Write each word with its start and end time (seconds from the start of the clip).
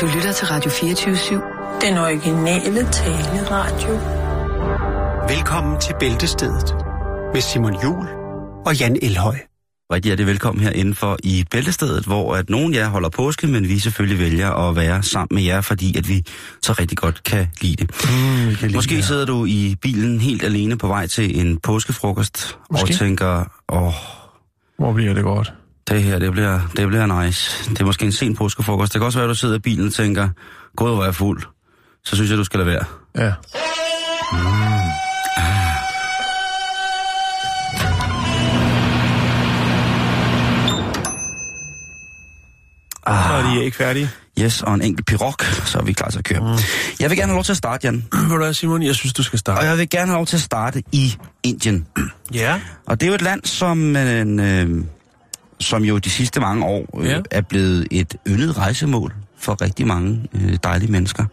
Du 0.00 0.06
lytter 0.06 0.32
til 0.32 0.46
Radio 0.46 0.70
24-7. 0.70 1.86
Den 1.86 1.98
originale 1.98 2.88
taleradio. 2.92 3.94
Velkommen 5.34 5.80
til 5.80 5.94
Bæltestedet 6.00 6.74
med 7.32 7.40
Simon 7.40 7.82
Jul 7.82 8.06
og 8.66 8.76
Jan 8.80 8.98
Elhøj. 9.02 9.36
Rigtig 9.92 10.08
hjertelig 10.08 10.26
velkommen 10.26 10.64
her 10.64 10.70
indenfor 10.70 11.16
i 11.24 11.44
Bæltestedet, 11.50 12.04
hvor 12.04 12.34
at 12.34 12.50
nogen 12.50 12.74
af 12.74 12.78
jer 12.78 12.88
holder 12.88 13.08
påske, 13.08 13.46
men 13.46 13.68
vi 13.68 13.78
selvfølgelig 13.78 14.18
vælger 14.18 14.50
at 14.50 14.76
være 14.76 15.02
sammen 15.02 15.34
med 15.34 15.42
jer, 15.42 15.60
fordi 15.60 15.98
at 15.98 16.08
vi 16.08 16.24
så 16.62 16.72
rigtig 16.72 16.98
godt 16.98 17.24
kan 17.24 17.46
lide 17.60 17.76
det. 17.76 17.90
Mm, 17.90 18.54
kan 18.54 18.72
Måske 18.74 18.92
lide, 18.92 19.02
sidder 19.02 19.26
du 19.26 19.44
i 19.44 19.76
bilen 19.82 20.20
helt 20.20 20.42
alene 20.44 20.78
på 20.78 20.86
vej 20.86 21.06
til 21.06 21.40
en 21.40 21.58
påskefrokost 21.58 22.58
Måske. 22.70 22.84
og 22.84 22.98
tænker, 22.98 23.44
åh, 23.68 23.92
Hvor 24.78 24.92
bliver 24.92 25.14
det 25.14 25.22
godt? 25.22 25.52
Det 25.88 26.02
her, 26.02 26.18
det 26.18 26.32
bliver, 26.32 26.60
det 26.76 26.88
bliver 26.88 27.22
nice. 27.24 27.70
Det 27.70 27.80
er 27.80 27.84
måske 27.84 28.04
en 28.04 28.12
sen 28.12 28.36
påskefrokost. 28.36 28.92
Det 28.92 28.98
kan 29.00 29.06
også 29.06 29.18
være, 29.18 29.24
at 29.24 29.34
du 29.34 29.38
sidder 29.38 29.54
i 29.56 29.58
bilen 29.58 29.86
og 29.86 29.92
tænker, 29.92 30.28
gud, 30.76 30.88
hvor 30.90 31.00
er 31.00 31.04
jeg 31.04 31.14
fuld. 31.14 31.42
Så 32.04 32.16
synes 32.16 32.30
jeg, 32.30 32.38
du 32.38 32.44
skal 32.44 32.58
lade 32.60 32.70
være. 32.70 32.84
Ja. 33.18 33.32
Ah. 43.06 43.24
Så 43.28 43.34
er 43.48 43.54
de 43.54 43.64
ikke 43.64 43.76
færdige. 43.76 44.10
Yes, 44.40 44.62
og 44.62 44.74
en 44.74 44.82
enkelt 44.82 45.06
pirog, 45.06 45.34
så 45.64 45.78
er 45.78 45.82
vi 45.82 45.92
klar 45.92 46.10
til 46.10 46.18
at 46.18 46.24
køre. 46.24 46.40
Mm. 46.40 46.58
Jeg 47.00 47.10
vil 47.10 47.18
gerne 47.18 47.30
have 47.30 47.36
lov 47.36 47.44
til 47.44 47.52
at 47.52 47.56
starte, 47.56 47.86
Jan. 47.86 48.04
Du 48.30 48.36
hvad, 48.36 48.54
Simon? 48.54 48.82
Jeg 48.82 48.94
synes, 48.94 49.12
du 49.12 49.22
skal 49.22 49.36
Og 49.36 49.38
starte. 49.38 49.66
jeg 49.66 49.78
vil 49.78 49.88
gerne 49.90 50.06
have 50.06 50.16
lov 50.16 50.26
til 50.26 50.36
at 50.36 50.42
starte 50.42 50.82
i 50.92 51.16
Indien. 51.42 51.86
Ja. 52.34 52.60
Og 52.86 53.00
det 53.00 53.06
er 53.06 53.08
jo 53.10 53.14
et 53.14 53.22
land, 53.22 53.44
som, 53.44 53.96
øh, 53.96 54.84
som 55.60 55.84
jo 55.84 55.98
de 55.98 56.10
sidste 56.10 56.40
mange 56.40 56.64
år 56.66 57.00
øh, 57.00 57.06
Ja. 57.06 57.20
er 57.30 57.40
blevet 57.40 57.86
et 57.90 58.16
yndet 58.28 58.58
rejsemål 58.58 59.14
for 59.38 59.62
rigtig 59.62 59.86
mange 59.86 60.28
øh, 60.34 60.56
dejlige 60.64 60.92
mennesker. 60.92 61.24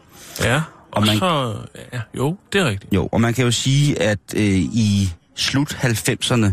Ja. 0.44 0.56
Og 0.56 0.64
Og 0.92 1.06
man- 1.06 1.18
så... 1.18 1.56
Ja, 1.94 2.02
jo, 2.18 2.38
det 2.54 2.62
er 2.62 2.66
rigtigt. 2.66 2.94
Jo, 2.94 3.10
og 3.12 3.22
man 3.22 3.34
kan 3.34 3.46
jo 3.46 3.52
sige, 3.52 4.02
at 4.02 4.20
øh, 4.36 4.44
i 4.60 5.10
slut 5.36 5.74
90'erne, 5.74 6.52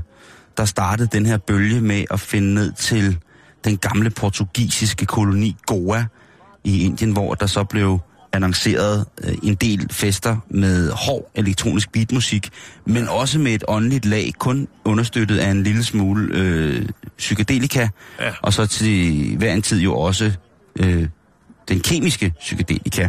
der 0.56 0.64
startede 0.64 1.08
den 1.12 1.26
her 1.26 1.38
bølge 1.38 1.80
med 1.80 2.04
at 2.10 2.20
finde 2.20 2.54
ned 2.54 2.72
til 2.72 3.18
den 3.64 3.76
gamle 3.76 4.10
portugisiske 4.10 5.06
koloni 5.06 5.56
Goa 5.66 6.04
i 6.64 6.84
Indien, 6.84 7.12
hvor 7.12 7.34
der 7.34 7.46
så 7.46 7.64
blev 7.64 7.98
annonceret 8.34 9.04
øh, 9.24 9.34
en 9.42 9.54
del 9.54 9.88
fester 9.90 10.36
med 10.50 10.90
hård 10.90 11.30
elektronisk 11.34 11.92
beatmusik, 11.92 12.50
men 12.86 13.08
også 13.08 13.38
med 13.38 13.52
et 13.54 13.64
åndeligt 13.68 14.04
lag, 14.04 14.32
kun 14.38 14.68
understøttet 14.84 15.38
af 15.38 15.50
en 15.50 15.62
lille 15.62 15.84
smule 15.84 16.28
øh, 16.38 16.88
psykedelika, 17.18 17.88
Ja. 18.20 18.30
og 18.42 18.52
så 18.52 18.66
til 18.66 19.36
hver 19.38 19.52
en 19.52 19.62
tid 19.62 19.80
jo 19.80 19.94
også 19.96 20.32
øh, 20.76 21.08
den 21.68 21.80
kemiske 21.80 22.32
psykedelika. 22.40 23.08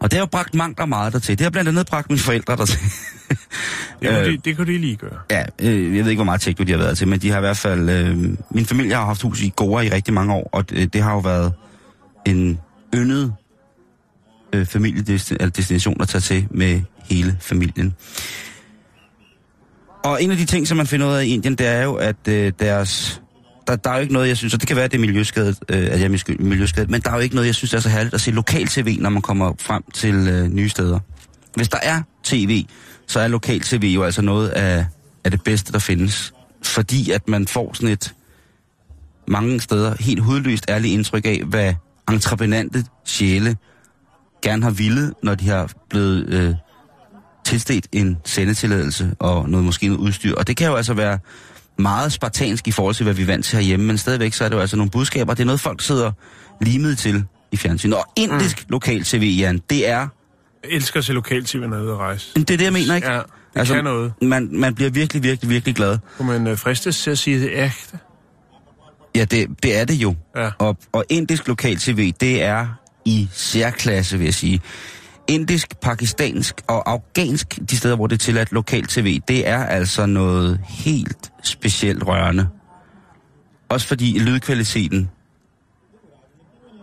Og 0.00 0.10
det 0.10 0.12
har 0.12 0.20
jo 0.20 0.26
bragt 0.26 0.54
mangt 0.54 0.80
og 0.80 0.88
meget 0.88 1.12
dertil. 1.12 1.38
Det 1.38 1.44
har 1.44 1.50
blandt 1.50 1.68
andet 1.68 1.86
bragt 1.86 2.10
mine 2.10 2.20
forældre 2.20 2.56
dertil. 2.56 2.78
Det 4.02 4.08
kunne, 4.10 4.20
Øh. 4.20 4.32
de, 4.32 4.36
det 4.44 4.56
kunne 4.56 4.72
de 4.72 4.78
lige 4.78 4.96
gøre. 4.96 5.18
ja, 5.30 5.42
øh, 5.58 5.96
jeg 5.96 6.04
ved 6.04 6.10
ikke, 6.10 6.18
hvor 6.18 6.24
meget 6.24 6.40
tekno 6.40 6.64
de 6.64 6.72
har 6.72 6.78
været 6.78 6.98
til, 6.98 7.08
men 7.08 7.20
de 7.20 7.30
har 7.30 7.36
i 7.36 7.40
hvert 7.40 7.56
fald... 7.56 7.88
Øh, 7.90 8.18
min 8.50 8.66
familie 8.66 8.94
har 8.94 9.04
haft 9.04 9.22
hus 9.22 9.42
i 9.42 9.52
Goa 9.56 9.82
i 9.82 9.88
rigtig 9.90 10.14
mange 10.14 10.34
år, 10.34 10.48
og 10.52 10.70
det, 10.70 10.92
det 10.92 11.02
har 11.02 11.12
jo 11.12 11.18
været 11.18 11.52
en 12.26 12.58
yndet 12.94 13.32
øh, 14.54 14.66
familiedestination 14.66 15.96
at 16.00 16.08
tage 16.08 16.20
til 16.20 16.46
med 16.50 16.80
hele 17.04 17.36
familien. 17.40 17.94
Og 20.04 20.22
en 20.22 20.30
af 20.30 20.36
de 20.36 20.44
ting, 20.44 20.68
som 20.68 20.76
man 20.76 20.86
finder 20.86 21.06
ud 21.08 21.14
af 21.14 21.24
i 21.24 21.28
Indien, 21.28 21.54
det 21.54 21.66
er 21.66 21.82
jo, 21.82 21.94
at 21.94 22.28
øh, 22.28 22.52
deres... 22.60 23.20
Der, 23.66 23.76
der 23.76 23.90
er 23.90 23.94
jo 23.94 24.00
ikke 24.00 24.12
noget, 24.12 24.28
jeg 24.28 24.36
synes, 24.36 24.54
og 24.54 24.60
det 24.60 24.68
kan 24.68 24.76
være, 24.76 24.84
at 24.84 24.92
det 24.92 24.98
er 24.98 25.00
miljøskadet, 25.00 25.58
øh, 25.68 25.78
at 25.78 26.00
jeg 26.00 26.04
er 26.04 26.36
miljøskadet, 26.38 26.90
men 26.90 27.00
der 27.00 27.10
er 27.10 27.14
jo 27.14 27.20
ikke 27.20 27.34
noget, 27.34 27.46
jeg 27.46 27.54
synes, 27.54 27.70
der 27.70 27.76
er 27.76 27.82
så 27.82 27.88
herligt 27.88 28.14
at 28.14 28.20
se 28.20 28.30
lokal-tv, 28.30 28.96
når 29.00 29.10
man 29.10 29.22
kommer 29.22 29.52
frem 29.60 29.82
til 29.94 30.14
øh, 30.14 30.48
nye 30.48 30.68
steder. 30.68 30.98
Hvis 31.54 31.68
der 31.68 31.78
er 31.82 32.02
tv, 32.24 32.64
så 33.06 33.20
er 33.20 33.28
lokal-tv 33.28 33.92
jo 33.94 34.02
altså 34.02 34.22
noget 34.22 34.48
af, 34.48 34.86
af 35.24 35.30
det 35.30 35.42
bedste, 35.44 35.72
der 35.72 35.78
findes. 35.78 36.32
Fordi 36.62 37.10
at 37.10 37.28
man 37.28 37.46
får 37.46 37.72
sådan 37.74 37.88
et 37.88 38.14
mange 39.28 39.60
steder 39.60 39.94
helt 40.00 40.20
hudløst 40.20 40.64
ærligt 40.68 40.92
indtryk 40.92 41.26
af, 41.26 41.42
hvad 41.46 41.74
entreprenante 42.08 42.84
sjæle 43.04 43.56
gerne 44.44 44.62
har 44.62 44.70
ville, 44.70 45.12
når 45.22 45.34
de 45.34 45.48
har 45.48 45.70
blevet 45.90 46.28
øh, 46.28 46.54
tilstedt 47.44 47.86
en 47.92 48.16
sendetilladelse 48.24 49.14
og 49.18 49.48
noget 49.48 49.64
måske 49.64 49.88
noget 49.88 50.00
udstyr. 50.00 50.34
Og 50.34 50.46
det 50.46 50.56
kan 50.56 50.66
jo 50.68 50.74
altså 50.74 50.94
være 50.94 51.18
meget 51.78 52.12
spartansk 52.12 52.68
i 52.68 52.70
forhold 52.70 52.94
til, 52.94 53.04
hvad 53.04 53.14
vi 53.14 53.22
er 53.22 53.26
vant 53.26 53.44
til 53.44 53.56
herhjemme, 53.56 53.86
men 53.86 53.98
stadigvæk 53.98 54.32
så 54.32 54.44
er 54.44 54.48
det 54.48 54.56
jo 54.56 54.60
altså 54.60 54.76
nogle 54.76 54.90
budskaber. 54.90 55.34
Det 55.34 55.40
er 55.40 55.46
noget, 55.46 55.60
folk 55.60 55.82
sidder 55.82 56.12
limet 56.60 56.98
til 56.98 57.24
i 57.52 57.56
fjernsynet. 57.56 57.96
Og 57.96 58.04
indisk 58.16 58.64
mm. 58.66 58.72
lokal-tv, 58.72 59.36
Jan, 59.38 59.60
det 59.70 59.88
er... 59.88 60.08
Jeg 60.64 60.70
elsker 60.70 60.98
at 60.98 61.04
se 61.04 61.12
lokal-tv, 61.12 61.60
når 61.60 61.76
jeg 61.76 61.82
er 61.82 61.84
ude 61.84 61.92
at 61.92 61.98
rejse. 61.98 62.34
Det 62.34 62.50
er 62.50 62.56
det, 62.56 62.64
jeg 62.64 62.72
mener, 62.72 62.94
ikke? 62.94 63.10
Ja, 63.10 63.16
det 63.16 63.24
altså, 63.54 63.74
kan 63.74 63.84
noget. 63.84 64.12
Man, 64.22 64.48
man 64.52 64.74
bliver 64.74 64.90
virkelig, 64.90 65.22
virkelig, 65.22 65.50
virkelig 65.50 65.74
glad. 65.74 65.98
Kunne 66.16 66.28
man 66.28 66.46
øh, 66.46 66.58
fristes 66.58 67.02
til 67.02 67.10
at 67.10 67.18
sige, 67.18 67.36
at 67.36 67.42
det 67.42 67.58
er 67.58 67.64
ægte? 67.64 67.98
Ja, 69.16 69.24
det, 69.24 69.62
det 69.62 69.80
er 69.80 69.84
det 69.84 69.94
jo. 69.94 70.14
Ja. 70.36 70.50
Og, 70.58 70.76
og 70.92 71.04
indisk 71.08 71.48
lokal-tv, 71.48 72.12
det 72.20 72.42
er 72.42 72.66
i 73.04 73.28
særklasse, 73.32 74.18
vil 74.18 74.24
jeg 74.24 74.34
sige. 74.34 74.60
Indisk, 75.28 75.80
pakistansk 75.80 76.54
og 76.66 76.90
afghansk, 76.90 77.58
de 77.70 77.76
steder, 77.76 77.96
hvor 77.96 78.06
det 78.06 78.14
er 78.14 78.18
tilladt 78.18 78.52
lokal-tv, 78.52 79.20
det 79.28 79.48
er 79.48 79.64
altså 79.64 80.06
noget 80.06 80.60
helt 80.68 81.32
specielt 81.42 82.06
rørende. 82.06 82.48
Også 83.68 83.86
fordi 83.86 84.18
lydkvaliteten, 84.18 85.10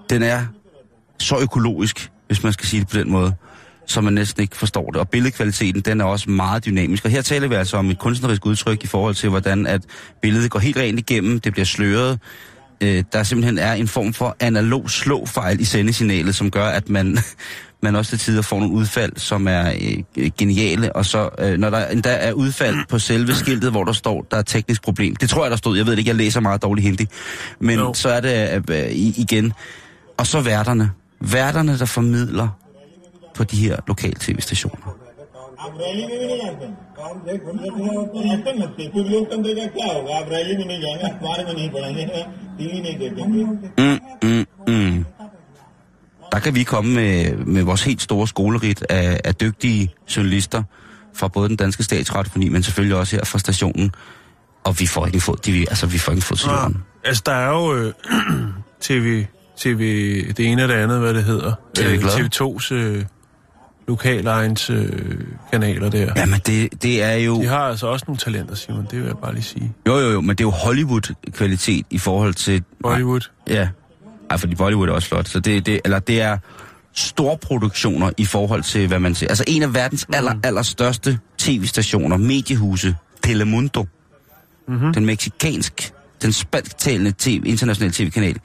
den 0.09 0.23
er 0.23 0.45
så 1.19 1.39
økologisk, 1.39 2.11
hvis 2.27 2.43
man 2.43 2.53
skal 2.53 2.67
sige 2.67 2.79
det 2.79 2.87
på 2.89 2.97
den 2.97 3.11
måde, 3.11 3.33
så 3.85 4.01
man 4.01 4.13
næsten 4.13 4.41
ikke 4.41 4.57
forstår 4.57 4.91
det. 4.91 4.95
Og 4.95 5.09
billedkvaliteten, 5.09 5.81
den 5.81 6.01
er 6.01 6.05
også 6.05 6.29
meget 6.29 6.65
dynamisk. 6.65 7.05
Og 7.05 7.11
her 7.11 7.21
taler 7.21 7.47
vi 7.47 7.55
altså 7.55 7.77
om 7.77 7.89
et 7.89 7.99
kunstnerisk 7.99 8.45
udtryk 8.45 8.83
i 8.83 8.87
forhold 8.87 9.15
til, 9.15 9.29
hvordan 9.29 9.67
at 9.67 9.81
billedet 10.21 10.51
går 10.51 10.59
helt 10.59 10.77
rent 10.77 10.99
igennem, 10.99 11.39
det 11.39 11.51
bliver 11.53 11.65
sløret. 11.65 12.19
Øh, 12.81 13.03
der 13.13 13.23
simpelthen 13.23 13.57
er 13.57 13.73
en 13.73 13.87
form 13.87 14.13
for 14.13 14.35
analog 14.39 14.89
slåfejl 14.89 15.59
i 15.59 15.63
sendesignalet, 15.63 16.35
som 16.35 16.51
gør, 16.51 16.65
at 16.65 16.89
man, 16.89 17.17
man 17.83 17.95
også 17.95 18.09
til 18.09 18.19
tider 18.19 18.41
får 18.41 18.59
nogle 18.59 18.73
udfald, 18.73 19.11
som 19.17 19.47
er 19.47 19.73
øh, 20.17 20.31
geniale. 20.37 20.95
Og 20.95 21.05
så, 21.05 21.29
øh, 21.39 21.57
når 21.57 21.69
der 21.69 21.87
endda 21.87 22.09
er 22.15 22.31
udfald 22.33 22.75
på 22.89 22.99
selve 22.99 23.33
skiltet, 23.35 23.71
hvor 23.71 23.83
der 23.83 23.93
står, 23.93 24.25
der 24.31 24.37
er 24.37 24.41
teknisk 24.41 24.81
problem. 24.83 25.15
Det 25.15 25.29
tror 25.29 25.43
jeg, 25.43 25.51
der 25.51 25.57
stod. 25.57 25.77
Jeg 25.77 25.85
ved 25.85 25.91
det 25.91 25.97
ikke, 25.99 26.09
jeg 26.09 26.15
læser 26.15 26.39
meget 26.39 26.61
dårligt 26.61 26.87
hindi. 26.87 27.07
Men 27.59 27.79
Jo. 27.79 27.93
så 27.93 28.09
er 28.09 28.19
det 28.19 28.63
øh, 28.69 28.91
i- 28.91 29.13
igen. 29.17 29.53
Og 30.17 30.27
så 30.27 30.41
værterne. 30.41 30.91
Værterne, 31.19 31.77
der 31.79 31.85
formidler 31.85 32.47
på 33.35 33.43
de 33.43 33.55
her 33.55 33.77
lokale 33.87 34.15
tv-stationer. 34.19 34.95
आप 35.64 35.72
रैली 35.80 36.04
में 36.06 36.18
भी 36.20 36.26
नहीं 36.26 36.38
जाते 36.44 36.64
हैं 36.66 36.76
आप 37.08 37.16
देख 37.26 37.40
ऐसे 38.32 38.52
मत 38.58 38.70
फिर 38.94 39.04
लोकतंत्र 39.12 39.54
का 39.58 39.66
क्या 39.76 39.88
होगा 39.94 40.16
आप 40.20 40.28
रैली 40.32 40.56
में 40.56 40.64
नहीं 40.70 40.80
जाएंगे 40.80 41.04
अखबार 41.10 41.44
में 41.46 41.54
नहीं 41.54 41.70
पढ़ेंगे 41.70 42.04
टीवी 42.58 42.80
नहीं 42.80 42.96
देखेंगे 42.98 43.42
Mm, 43.82 43.98
mm, 44.24 44.44
mm. 44.68 45.04
Der 46.32 46.38
kan 46.40 46.54
vi 46.54 46.62
komme 46.64 46.94
med, 46.94 47.36
med 47.36 47.62
vores 47.62 47.82
helt 47.82 48.02
store 48.02 48.28
skolerit 48.28 48.82
af, 48.90 49.20
af 49.24 49.34
dygtige 49.34 49.90
journalister 50.16 50.62
fra 51.14 51.28
både 51.28 51.48
den 51.48 51.56
danske 51.56 51.82
statsradiofoni, 51.82 52.48
men 52.48 52.62
selvfølgelig 52.62 52.96
også 52.96 53.16
her 53.16 53.24
fra 53.24 53.38
stationen. 53.38 53.92
Og 54.64 54.80
vi 54.80 54.86
får 54.86 55.06
ikke 55.06 55.16
en 55.16 55.20
fod, 55.20 55.36
de, 55.36 55.60
altså, 55.68 55.86
vi 55.86 55.98
får 55.98 56.12
ikke 56.12 56.18
en 56.18 56.22
fod 56.22 56.36
til 56.36 56.48
Ja. 56.48 56.60
jorden. 56.60 56.82
Altså, 57.04 57.22
der 57.26 57.32
er 57.32 57.48
jo 57.48 57.74
øh, 57.74 57.92
TV, 58.80 59.24
TV, 59.60 59.80
det 60.36 60.46
ene 60.46 60.62
og 60.62 60.68
det 60.68 60.74
andet, 60.74 60.98
hvad 61.00 61.14
det 61.14 61.24
hedder. 61.24 61.52
TV 61.74 62.00
Glad. 62.00 62.10
TV2's 62.10 62.74
øh, 62.74 63.04
lokalegens 63.87 64.69
øh, 64.69 64.91
kanaler 65.51 65.89
der. 65.89 66.13
Jamen, 66.15 66.39
det, 66.45 66.83
det 66.83 67.03
er 67.03 67.13
jo... 67.13 67.41
De 67.41 67.47
har 67.47 67.57
altså 67.59 67.87
også 67.87 68.05
nogle 68.07 68.19
talenter, 68.19 68.55
Simon, 68.55 68.87
det 68.91 68.99
vil 68.99 69.05
jeg 69.05 69.17
bare 69.17 69.33
lige 69.33 69.43
sige. 69.43 69.73
Jo, 69.87 69.97
jo, 69.97 70.11
jo, 70.11 70.21
men 70.21 70.29
det 70.29 70.39
er 70.39 70.47
jo 70.47 70.49
Hollywood-kvalitet 70.49 71.85
i 71.89 71.97
forhold 71.97 72.33
til... 72.33 72.63
Bollywood. 72.83 73.29
Ja. 73.47 73.67
Ej, 74.29 74.37
fordi 74.37 74.55
Bollywood 74.55 74.89
er 74.89 74.93
også 74.93 75.07
flot. 75.07 75.27
Så 75.27 75.39
det, 75.39 75.65
det, 75.65 75.81
eller 75.85 75.99
det 75.99 76.21
er 76.21 76.37
storproduktioner 76.93 78.11
i 78.17 78.25
forhold 78.25 78.63
til, 78.63 78.87
hvad 78.87 78.99
man 78.99 79.15
ser. 79.15 79.27
Altså 79.27 79.43
en 79.47 79.63
af 79.63 79.73
verdens 79.73 80.07
aller, 80.13 80.33
aller 80.43 80.61
største 80.61 81.19
tv-stationer, 81.37 82.17
mediehuse, 82.17 82.95
Telemundo. 83.23 83.85
Mm-hmm. 84.67 84.93
Den 84.93 85.05
meksikansk, 85.05 85.93
den 86.21 86.31
spansktalende 86.31 87.13
TV, 87.17 87.43
internationale 87.45 87.93
tv-kanal. 87.93 88.39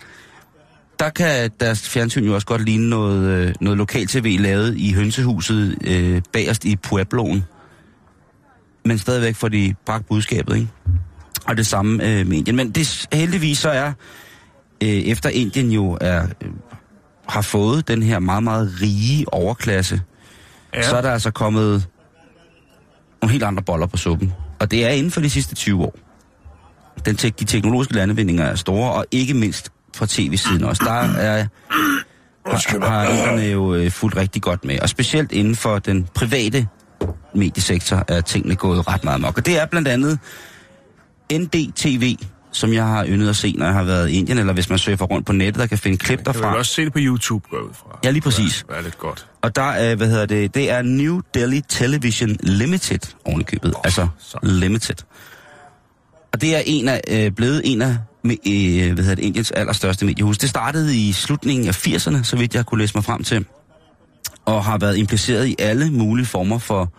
Der 0.98 1.10
kan 1.10 1.50
deres 1.60 1.88
fjernsyn 1.88 2.25
jo 2.25 2.34
også 2.34 2.46
godt 2.46 2.64
ligne 2.64 2.88
noget, 2.90 3.25
øh, 3.31 3.54
noget 3.60 3.78
lokal-tv 3.78 4.37
lavet 4.40 4.76
i 4.78 4.93
hønsehuset 4.93 5.78
øh, 5.84 6.22
bagerst 6.32 6.64
i 6.64 6.76
Puebloen. 6.76 7.44
Men 8.84 8.98
stadigvæk 8.98 9.34
får 9.37 9.48
de 9.48 9.75
bragt 9.87 10.06
budskabet, 10.08 10.54
ikke? 10.56 10.69
Og 11.46 11.56
det 11.56 11.66
samme 11.66 12.04
øh, 12.04 12.26
med 12.26 12.37
Indien. 12.37 12.56
Men 12.56 12.70
det, 12.70 13.06
heldigvis 13.12 13.58
så 13.58 13.70
er, 13.70 13.93
øh, 14.82 14.88
efter 14.88 15.28
Indien 15.31 15.70
jo 15.70 15.98
er, 16.00 16.22
øh, 16.43 16.50
har 17.28 17.43
fået 17.43 17.88
den 17.88 18.02
her 18.02 18.19
meget, 18.19 18.43
meget 18.43 18.72
rige 18.82 19.32
overklasse, 19.34 20.00
Ja. 20.75 20.82
så 20.82 20.96
er 20.96 21.00
der 21.02 21.10
altså 21.10 21.31
kommet 21.31 21.87
nogle 23.22 23.32
helt 23.32 23.44
andre 23.44 23.62
boller 23.62 23.87
på 23.87 23.96
suppen. 23.96 24.32
Og 24.58 24.70
det 24.70 24.84
er 24.84 24.88
inden 24.88 25.10
for 25.12 25.20
de 25.20 25.31
sidste 25.31 25.54
20 25.54 25.82
år. 25.84 25.98
Den 27.04 27.16
tek- 27.16 27.38
de 27.40 27.44
teknologiske 27.44 27.94
landevindinger 27.94 28.44
er 28.44 28.54
store, 28.54 28.93
og 28.93 29.06
ikke 29.10 29.34
mindst 29.34 29.72
fra 29.96 30.06
tv-siden 30.08 30.64
også. 30.64 30.82
Der 30.84 30.93
er 30.93 31.46
har, 32.46 32.88
har 32.88 33.04
inderne 33.08 33.43
jo 33.43 33.75
øh, 33.75 33.90
fulgt 33.90 34.16
rigtig 34.16 34.43
godt 34.43 34.64
med. 34.64 34.81
Og 34.81 34.88
specielt 34.88 35.32
inden 35.32 35.56
for 35.56 35.78
den 35.78 36.08
private 36.14 36.69
mediesektor 37.34 38.04
er 38.08 38.20
tingene 38.20 38.56
gået 38.56 38.88
ret 38.88 39.04
meget 39.04 39.20
mok. 39.20 39.38
Og 39.38 39.46
det 39.46 39.58
er 39.60 39.66
blandt 39.66 39.88
andet 39.88 40.19
NDTV, 41.32 42.16
som 42.52 42.72
jeg 42.72 42.84
har 42.87 43.06
yndet 43.06 43.28
at 43.28 43.37
se, 43.37 43.54
når 43.58 43.66
jeg 43.66 43.75
har 43.75 43.82
været 43.84 44.10
i 44.10 44.12
Indien, 44.12 44.38
eller 44.38 44.52
hvis 44.52 44.70
man 44.70 44.78
surfer 44.78 45.04
rundt 45.04 45.26
på 45.26 45.32
nettet 45.32 45.62
og 45.62 45.69
kan 45.69 45.78
finde 45.78 45.98
klip 45.98 46.19
Kan 46.19 46.25
du 46.25 46.32
derfra. 46.32 46.56
også 46.56 46.72
se 46.72 46.84
det 46.84 46.93
på 46.93 46.98
YouTube, 47.02 47.46
går 47.50 47.56
jeg 47.56 47.64
ud 47.64 47.75
fra. 47.75 47.98
Ja, 48.04 48.10
lige 48.10 48.22
præcis. 48.22 48.64
Det 48.69 48.76
er 48.76 48.82
lidt 48.82 48.98
godt. 48.98 49.26
Og 49.43 49.56
der 49.56 49.62
er, 49.62 49.94
hvad 49.94 50.08
hedder 50.08 50.26
det, 50.26 50.54
det 50.54 50.70
er 50.70 50.82
New 50.82 51.20
Delhi 51.34 51.60
Television 51.69 52.37
Limited 52.40 53.14
oven 53.25 53.40
i 53.40 53.44
købet. 53.44 53.75
Oh, 53.75 53.81
altså 53.84 54.08
så. 54.19 54.38
Limited. 54.43 54.96
Og 56.32 56.40
det 56.40 56.56
er 56.56 56.62
en 56.66 56.88
af, 56.88 57.00
øh, 57.08 57.31
blevet 57.32 57.62
en 57.64 57.82
af 57.82 57.96
med, 58.26 58.37
øh, 58.46 58.93
hvad 58.94 59.05
hedder 59.05 59.14
det, 59.14 59.23
Indiens 59.23 59.50
allerstørste 59.50 60.06
mediehus. 60.06 60.38
Det 60.38 60.50
startede 60.50 60.96
i 60.96 61.12
slutningen 61.12 61.69
af 61.69 61.87
80'erne, 61.87 62.23
så 62.23 62.37
vidt 62.37 62.55
jeg 62.55 62.67
kunne 62.67 62.81
læse 62.81 62.94
mig 62.94 63.05
frem 63.05 63.23
til. 63.25 63.46
Og 64.44 64.64
har 64.64 64.78
været 64.78 64.96
impliceret 64.96 65.46
i 65.46 65.56
alle 65.58 65.90
mulige 65.90 66.26
former 66.26 66.58
for 66.58 66.93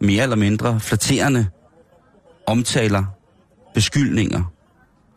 mere 0.00 0.22
eller 0.22 0.36
mindre 0.36 0.80
flatterende 0.80 1.46
omtaler, 2.46 3.04
beskyldninger, 3.74 4.52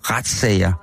retssager, 0.03 0.73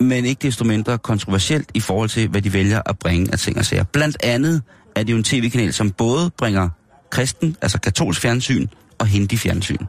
men 0.00 0.24
ikke 0.24 0.42
desto 0.42 0.64
mindre 0.64 0.98
kontroversielt 0.98 1.70
i 1.74 1.80
forhold 1.80 2.08
til, 2.08 2.28
hvad 2.28 2.42
de 2.42 2.52
vælger 2.52 2.82
at 2.86 2.98
bringe 2.98 3.32
af 3.32 3.38
ting 3.38 3.58
og 3.58 3.64
sager. 3.64 3.84
Blandt 3.84 4.16
andet 4.22 4.62
er 4.96 5.02
det 5.02 5.12
jo 5.12 5.16
en 5.16 5.24
tv-kanal, 5.24 5.72
som 5.72 5.90
både 5.90 6.30
bringer 6.38 6.68
kristen, 7.10 7.56
altså 7.62 7.80
katolsk 7.80 8.20
fjernsyn 8.20 8.66
og 8.98 9.06
hindi-fjernsyn. 9.06 9.84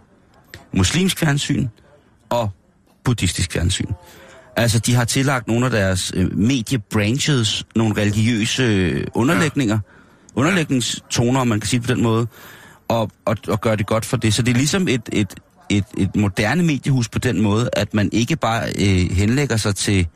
Muslimsk 0.73 1.19
fjernsyn 1.19 1.67
og 2.29 2.49
buddhistisk 3.03 3.51
fjernsyn. 3.51 3.91
Altså, 4.55 4.79
de 4.79 4.93
har 4.93 5.05
tillagt 5.05 5.47
nogle 5.47 5.65
af 5.65 5.71
deres 5.71 6.11
øh, 6.15 6.37
mediebranches 6.37 7.65
nogle 7.75 8.01
religiøse 8.01 8.63
øh, 8.63 9.07
underlægninger, 9.13 9.79
underlægningstoner, 10.35 11.39
om 11.39 11.47
man 11.47 11.59
kan 11.59 11.67
sige 11.67 11.81
på 11.81 11.93
den 11.93 12.03
måde, 12.03 12.27
og, 12.87 13.11
og, 13.25 13.37
og 13.47 13.61
gøre 13.61 13.75
det 13.75 13.85
godt 13.85 14.05
for 14.05 14.17
det. 14.17 14.33
Så 14.33 14.41
det 14.41 14.51
er 14.51 14.55
ligesom 14.55 14.87
et, 14.87 15.01
et, 15.11 15.33
et, 15.69 15.85
et 15.97 16.15
moderne 16.15 16.63
mediehus 16.63 17.09
på 17.09 17.19
den 17.19 17.41
måde, 17.41 17.69
at 17.73 17.93
man 17.93 18.09
ikke 18.11 18.35
bare 18.35 18.69
øh, 18.69 19.11
henlægger 19.11 19.57
sig 19.57 19.75
til, 19.75 20.07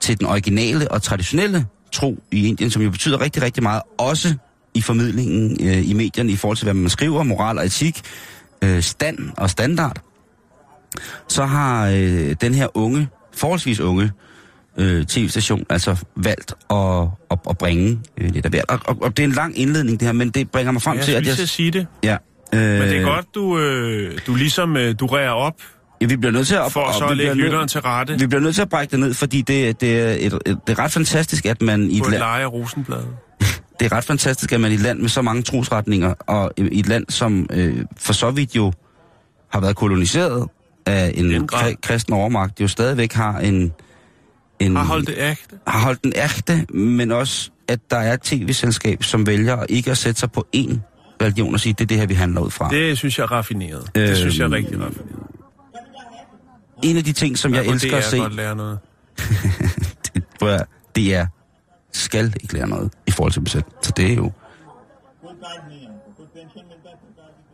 til 0.00 0.18
den 0.18 0.26
originale 0.26 0.90
og 0.90 1.02
traditionelle 1.02 1.66
tro 1.92 2.22
i 2.30 2.48
Indien, 2.48 2.70
som 2.70 2.82
jo 2.82 2.90
betyder 2.90 3.20
rigtig, 3.20 3.42
rigtig 3.42 3.62
meget, 3.62 3.82
også 3.98 4.34
i 4.74 4.80
formidlingen 4.80 5.66
øh, 5.66 5.90
i 5.90 5.92
medierne 5.92 6.32
i 6.32 6.36
forhold 6.36 6.56
til, 6.56 6.64
hvad 6.64 6.74
man 6.74 6.90
skriver, 6.90 7.22
moral 7.22 7.58
og 7.58 7.64
etik, 7.64 8.00
øh, 8.62 8.82
stand 8.82 9.18
og 9.36 9.50
standard. 9.50 10.09
Så 11.28 11.44
har 11.44 11.88
øh, 11.88 12.34
den 12.40 12.54
her 12.54 12.76
unge, 12.76 13.08
forholdsvis 13.34 13.80
unge 13.80 14.10
øh, 14.78 15.04
tv-station 15.04 15.64
altså 15.70 15.96
valgt 16.16 16.54
at, 16.70 17.02
at, 17.30 17.38
at 17.50 17.58
bringe 17.58 18.00
øh, 18.18 18.30
lidt 18.30 18.44
af 18.44 18.50
hvert. 18.50 18.64
Og, 18.68 18.78
og, 18.84 19.02
og 19.02 19.16
det 19.16 19.22
er 19.22 19.26
en 19.26 19.34
lang 19.34 19.58
indledning 19.58 20.00
det 20.00 20.08
her, 20.08 20.12
men 20.12 20.30
det 20.30 20.50
bringer 20.50 20.72
mig 20.72 20.82
frem 20.82 20.96
Jeg 20.96 21.04
til, 21.04 21.12
at 21.12 21.26
jeg... 21.26 21.40
at 21.40 21.48
sige 21.48 21.70
det. 21.70 21.86
Ja, 22.02 22.16
øh, 22.54 22.60
Men 22.60 22.82
det 22.82 22.96
er 22.96 23.02
godt, 23.02 23.34
du, 23.34 23.58
øh, 23.58 24.18
du 24.26 24.34
ligesom 24.34 24.76
øh, 24.76 24.94
du 25.00 25.06
rærer 25.06 25.30
op, 25.30 25.54
Ja, 26.00 26.06
vi 26.06 26.16
bliver 26.16 26.32
nødt 26.32 26.46
til 26.46 26.54
at... 26.54 26.72
for 26.72 26.98
så 26.98 27.06
at 27.06 27.16
lægge 27.16 27.34
lytteren 27.34 27.68
til 27.68 27.80
rette 27.80 28.18
Vi 28.18 28.26
bliver 28.26 28.40
nødt 28.40 28.54
til 28.54 28.62
at 28.62 28.68
brække 28.68 28.90
det 28.90 29.00
ned, 29.00 29.14
fordi 29.14 29.42
det, 29.42 29.80
det, 29.80 30.00
er, 30.00 30.10
et, 30.10 30.38
et, 30.46 30.58
det 30.66 30.72
er 30.72 30.78
ret 30.78 30.92
fantastisk, 30.92 31.46
at 31.46 31.62
man 31.62 31.90
i 31.90 32.00
på 32.00 32.06
et 32.06 32.12
et 32.12 32.18
leje 32.18 32.42
af 32.42 32.52
Rosenbladet. 32.52 33.08
det 33.80 33.92
er 33.92 33.96
ret 33.96 34.04
fantastisk, 34.04 34.52
at 34.52 34.60
man 34.60 34.70
i 34.70 34.74
et 34.74 34.80
land 34.80 35.00
med 35.00 35.08
så 35.08 35.22
mange 35.22 35.42
trosretninger, 35.42 36.14
og 36.26 36.52
i 36.56 36.80
et 36.80 36.88
land, 36.88 37.04
som 37.08 37.46
øh, 37.52 37.84
for 37.96 38.12
så 38.12 38.30
vidt 38.30 38.56
jo 38.56 38.72
har 39.52 39.60
været 39.60 39.76
koloniseret 39.76 40.48
af 40.86 41.12
en 41.16 41.48
kri- 41.52 41.74
kristen 41.82 42.14
overmagt, 42.14 42.60
jo 42.60 42.68
stadigvæk 42.68 43.12
har 43.12 43.38
en... 43.38 43.72
en 44.60 44.76
Har 44.76 44.84
holdt 44.84 45.06
det 45.08 45.14
ægte. 45.18 45.58
har 45.66 45.80
holdt 45.80 46.04
den 46.04 46.12
ægte, 46.16 46.66
men 46.74 47.12
også, 47.12 47.50
at 47.68 47.80
der 47.90 47.96
er 47.96 48.12
et 48.12 48.20
tv-selskab, 48.22 49.02
som 49.04 49.26
vælger 49.26 49.64
ikke 49.68 49.90
at 49.90 49.98
sætte 49.98 50.20
sig 50.20 50.32
på 50.32 50.46
én 50.56 50.78
religion 51.22 51.54
og 51.54 51.60
sige, 51.60 51.72
det 51.72 51.80
er 51.80 51.86
det 51.86 51.96
her, 51.98 52.06
vi 52.06 52.14
handler 52.14 52.40
ud 52.40 52.50
fra. 52.50 52.70
Det 52.70 52.98
synes 52.98 53.18
jeg 53.18 53.24
er 53.24 53.32
raffineret. 53.32 53.90
Øhm, 53.96 54.06
Det 54.06 54.16
synes 54.16 54.38
jeg 54.38 54.44
er 54.44 54.52
rigtig 54.52 54.80
raffineret. 54.80 55.16
En 56.82 56.96
af 56.96 57.04
de 57.04 57.12
ting, 57.12 57.38
som 57.38 57.54
jeg 57.54 57.64
på 57.64 57.70
elsker 57.70 57.96
at 57.96 58.02
DR 58.02 58.08
se... 58.08 58.16
godt 58.18 58.34
lære 58.34 58.56
noget. 58.56 58.78
det, 60.14 60.22
at, 60.38 60.64
det 60.96 61.14
er 61.14 61.26
skal 61.92 62.34
ikke 62.40 62.54
lære 62.54 62.68
noget 62.68 62.92
i 63.06 63.10
forhold 63.10 63.32
til 63.32 63.40
dem 63.40 63.46
selv. 63.46 63.62
Så 63.82 63.92
det 63.96 64.10
er 64.10 64.14
jo... 64.14 64.32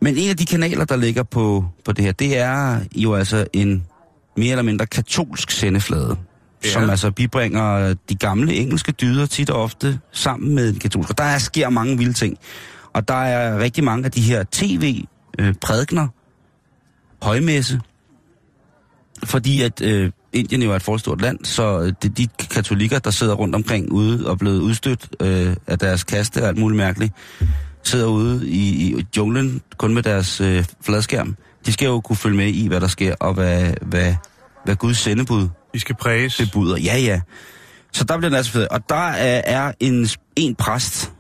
Men 0.00 0.16
en 0.16 0.30
af 0.30 0.36
de 0.36 0.46
kanaler, 0.46 0.84
der 0.84 0.96
ligger 0.96 1.22
på, 1.22 1.64
på 1.84 1.92
det 1.92 2.04
her, 2.04 2.12
det 2.12 2.38
er 2.38 2.80
jo 2.96 3.14
altså 3.14 3.46
en 3.52 3.84
mere 4.36 4.50
eller 4.50 4.62
mindre 4.62 4.86
katolsk 4.86 5.50
sendeflade. 5.50 6.16
Ja. 6.64 6.70
Som 6.70 6.90
altså 6.90 7.10
bibringer 7.10 7.94
de 8.08 8.14
gamle 8.14 8.54
engelske 8.54 8.92
dyder 8.92 9.26
tit 9.26 9.50
og 9.50 9.62
ofte 9.62 10.00
sammen 10.12 10.54
med 10.54 10.68
en 10.68 10.78
katolsk. 10.78 11.10
Og 11.10 11.18
der 11.18 11.24
er, 11.24 11.38
sker 11.38 11.68
mange 11.68 11.98
vilde 11.98 12.12
ting. 12.12 12.38
Og 12.92 13.08
der 13.08 13.14
er 13.14 13.58
rigtig 13.58 13.84
mange 13.84 14.04
af 14.04 14.10
de 14.10 14.20
her 14.20 14.44
tv-prædikner, 14.52 16.08
højmesse, 17.22 17.80
fordi 19.24 19.62
at 19.62 19.80
øh, 19.80 20.10
Indien 20.32 20.62
jo 20.62 20.72
er 20.72 20.76
et 20.76 20.82
forstort 20.82 21.20
land, 21.20 21.44
så 21.44 21.80
øh, 21.80 21.92
det 22.02 22.10
er 22.10 22.14
de 22.14 22.28
katolikker, 22.54 22.98
der 22.98 23.10
sidder 23.10 23.34
rundt 23.34 23.54
omkring 23.54 23.92
ude 23.92 24.28
og 24.28 24.38
blevet 24.38 24.60
udstødt 24.60 25.08
øh, 25.20 25.56
af 25.66 25.78
deres 25.78 26.04
kaste 26.04 26.42
og 26.42 26.48
alt 26.48 26.58
muligt 26.58 26.76
mærkeligt, 26.76 27.12
sidder 27.86 28.06
ude 28.06 28.48
i, 28.48 28.94
i 28.98 29.06
junglen 29.16 29.62
kun 29.76 29.94
med 29.94 30.02
deres 30.02 30.40
øh, 30.40 30.64
fladskærm. 30.80 31.36
De 31.66 31.72
skal 31.72 31.86
jo 31.86 32.00
kunne 32.00 32.16
følge 32.16 32.36
med 32.36 32.46
i, 32.46 32.68
hvad 32.68 32.80
der 32.80 32.86
sker, 32.86 33.14
og 33.20 33.34
hvad, 33.34 33.74
hvad, 33.82 34.14
hvad 34.64 34.76
Guds 34.76 34.98
sendebud 34.98 35.48
Vi 35.72 35.78
skal 35.78 35.94
præges. 35.96 36.36
bebuder. 36.36 36.76
Ja, 36.76 36.98
ja. 36.98 37.20
Så 37.92 38.04
der 38.04 38.16
bliver 38.16 38.28
den 38.30 38.36
altså 38.36 38.52
fed. 38.52 38.66
Og 38.70 38.88
der 38.88 39.08
er, 39.10 39.42
er 39.44 39.72
en, 39.80 40.08
en 40.36 40.54
præst, 40.54 41.12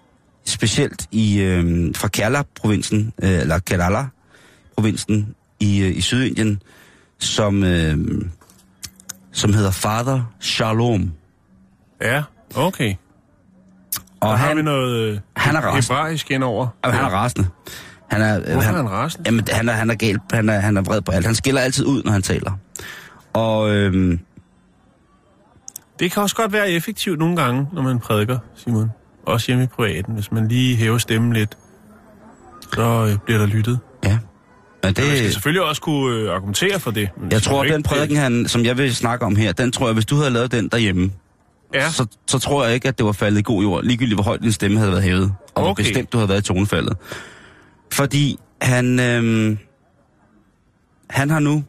specielt 0.44 1.06
i, 1.12 1.38
øh, 1.38 1.94
fra 1.94 2.08
Kerala-provinsen, 2.08 3.12
øh, 3.22 3.30
eller 3.30 3.58
Kerala-provinsen 3.58 5.34
i, 5.60 5.82
øh, 5.82 5.96
i 5.96 6.00
Sydindien, 6.00 6.62
som, 7.18 7.64
øh, 7.64 7.98
som 9.32 9.52
hedder 9.52 9.70
Father 9.70 10.22
Shalom. 10.40 11.12
Ja, 12.02 12.22
okay. 12.54 12.94
Og 14.26 14.32
Og 14.32 14.38
har 14.38 14.48
vi 14.48 14.56
han, 14.56 14.64
noget 14.64 15.00
øh, 15.12 15.18
han 15.36 15.56
er 15.56 15.74
hebraisk 15.74 16.30
indover. 16.30 16.66
jamen, 16.84 16.96
han 16.96 17.04
er 17.04 17.10
rasende. 17.10 17.48
Han 18.10 18.22
er, 18.22 18.52
Hvorfor 18.52 18.70
er 18.70 18.76
han 18.76 18.90
rasende? 18.90 19.22
Jamen, 19.26 19.44
han 19.52 19.68
er, 19.68 19.72
han 19.72 19.90
er 19.90 19.94
galt. 19.94 20.20
Han 20.32 20.48
er, 20.48 20.60
han 20.60 20.76
er 20.76 20.82
vred 20.82 21.00
på 21.00 21.12
alt. 21.12 21.26
Han 21.26 21.34
skiller 21.34 21.60
altid 21.60 21.86
ud, 21.86 22.02
når 22.02 22.12
han 22.12 22.22
taler. 22.22 22.52
Og 23.32 23.70
øh, 23.70 24.18
Det 26.00 26.12
kan 26.12 26.22
også 26.22 26.36
godt 26.36 26.52
være 26.52 26.70
effektivt 26.70 27.18
nogle 27.18 27.36
gange, 27.36 27.66
når 27.72 27.82
man 27.82 27.98
prædiker, 27.98 28.38
Simon. 28.56 28.90
Også 29.26 29.46
hjemme 29.46 29.64
i 29.64 29.66
privaten. 29.66 30.14
Hvis 30.14 30.32
man 30.32 30.48
lige 30.48 30.76
hæver 30.76 30.98
stemmen 30.98 31.32
lidt, 31.32 31.56
så 32.74 33.08
øh, 33.10 33.18
bliver 33.24 33.38
der 33.38 33.46
lyttet. 33.46 33.78
ja. 34.04 34.18
Men 34.82 34.94
Det... 34.94 35.04
Man 35.04 35.16
skal 35.16 35.32
selvfølgelig 35.32 35.62
også 35.62 35.82
kunne 35.82 36.16
øh, 36.16 36.34
argumentere 36.34 36.80
for 36.80 36.90
det. 36.90 37.08
men 37.20 37.32
jeg 37.32 37.42
tror, 37.42 37.64
at 37.64 37.70
den 37.72 37.82
prædiken, 37.82 38.16
han, 38.16 38.48
som 38.48 38.64
jeg 38.64 38.78
vil 38.78 38.94
snakke 38.94 39.24
om 39.26 39.36
her, 39.36 39.52
den 39.52 39.72
tror 39.72 39.86
jeg, 39.86 39.94
hvis 39.94 40.06
du 40.06 40.16
havde 40.16 40.30
lavet 40.30 40.52
den 40.52 40.68
derhjemme, 40.68 41.10
Ja, 41.74 41.90
så, 41.90 42.06
så 42.26 42.38
tror 42.38 42.64
jeg 42.64 42.74
ikke, 42.74 42.88
at 42.88 42.98
det 42.98 43.06
var 43.06 43.12
faldet 43.12 43.38
i 43.38 43.42
god 43.42 43.62
jord, 43.62 43.84
ligegyldigt 43.84 44.16
hvor 44.16 44.22
højt 44.22 44.42
din 44.42 44.52
stemme 44.52 44.78
havde 44.78 44.90
været 44.90 45.02
hævet, 45.02 45.32
og 45.54 45.62
hvor 45.62 45.70
Okay. 45.70 45.82
bestemt 45.82 46.12
du 46.12 46.16
havde 46.18 46.28
været 46.28 46.40
i 46.40 46.44
tonefaldet. 46.44 46.96
Fordi 47.92 48.38
han, 48.62 49.00
øhm, 49.00 49.58
han 51.10 51.30
har 51.30 51.38
nu 51.38 51.64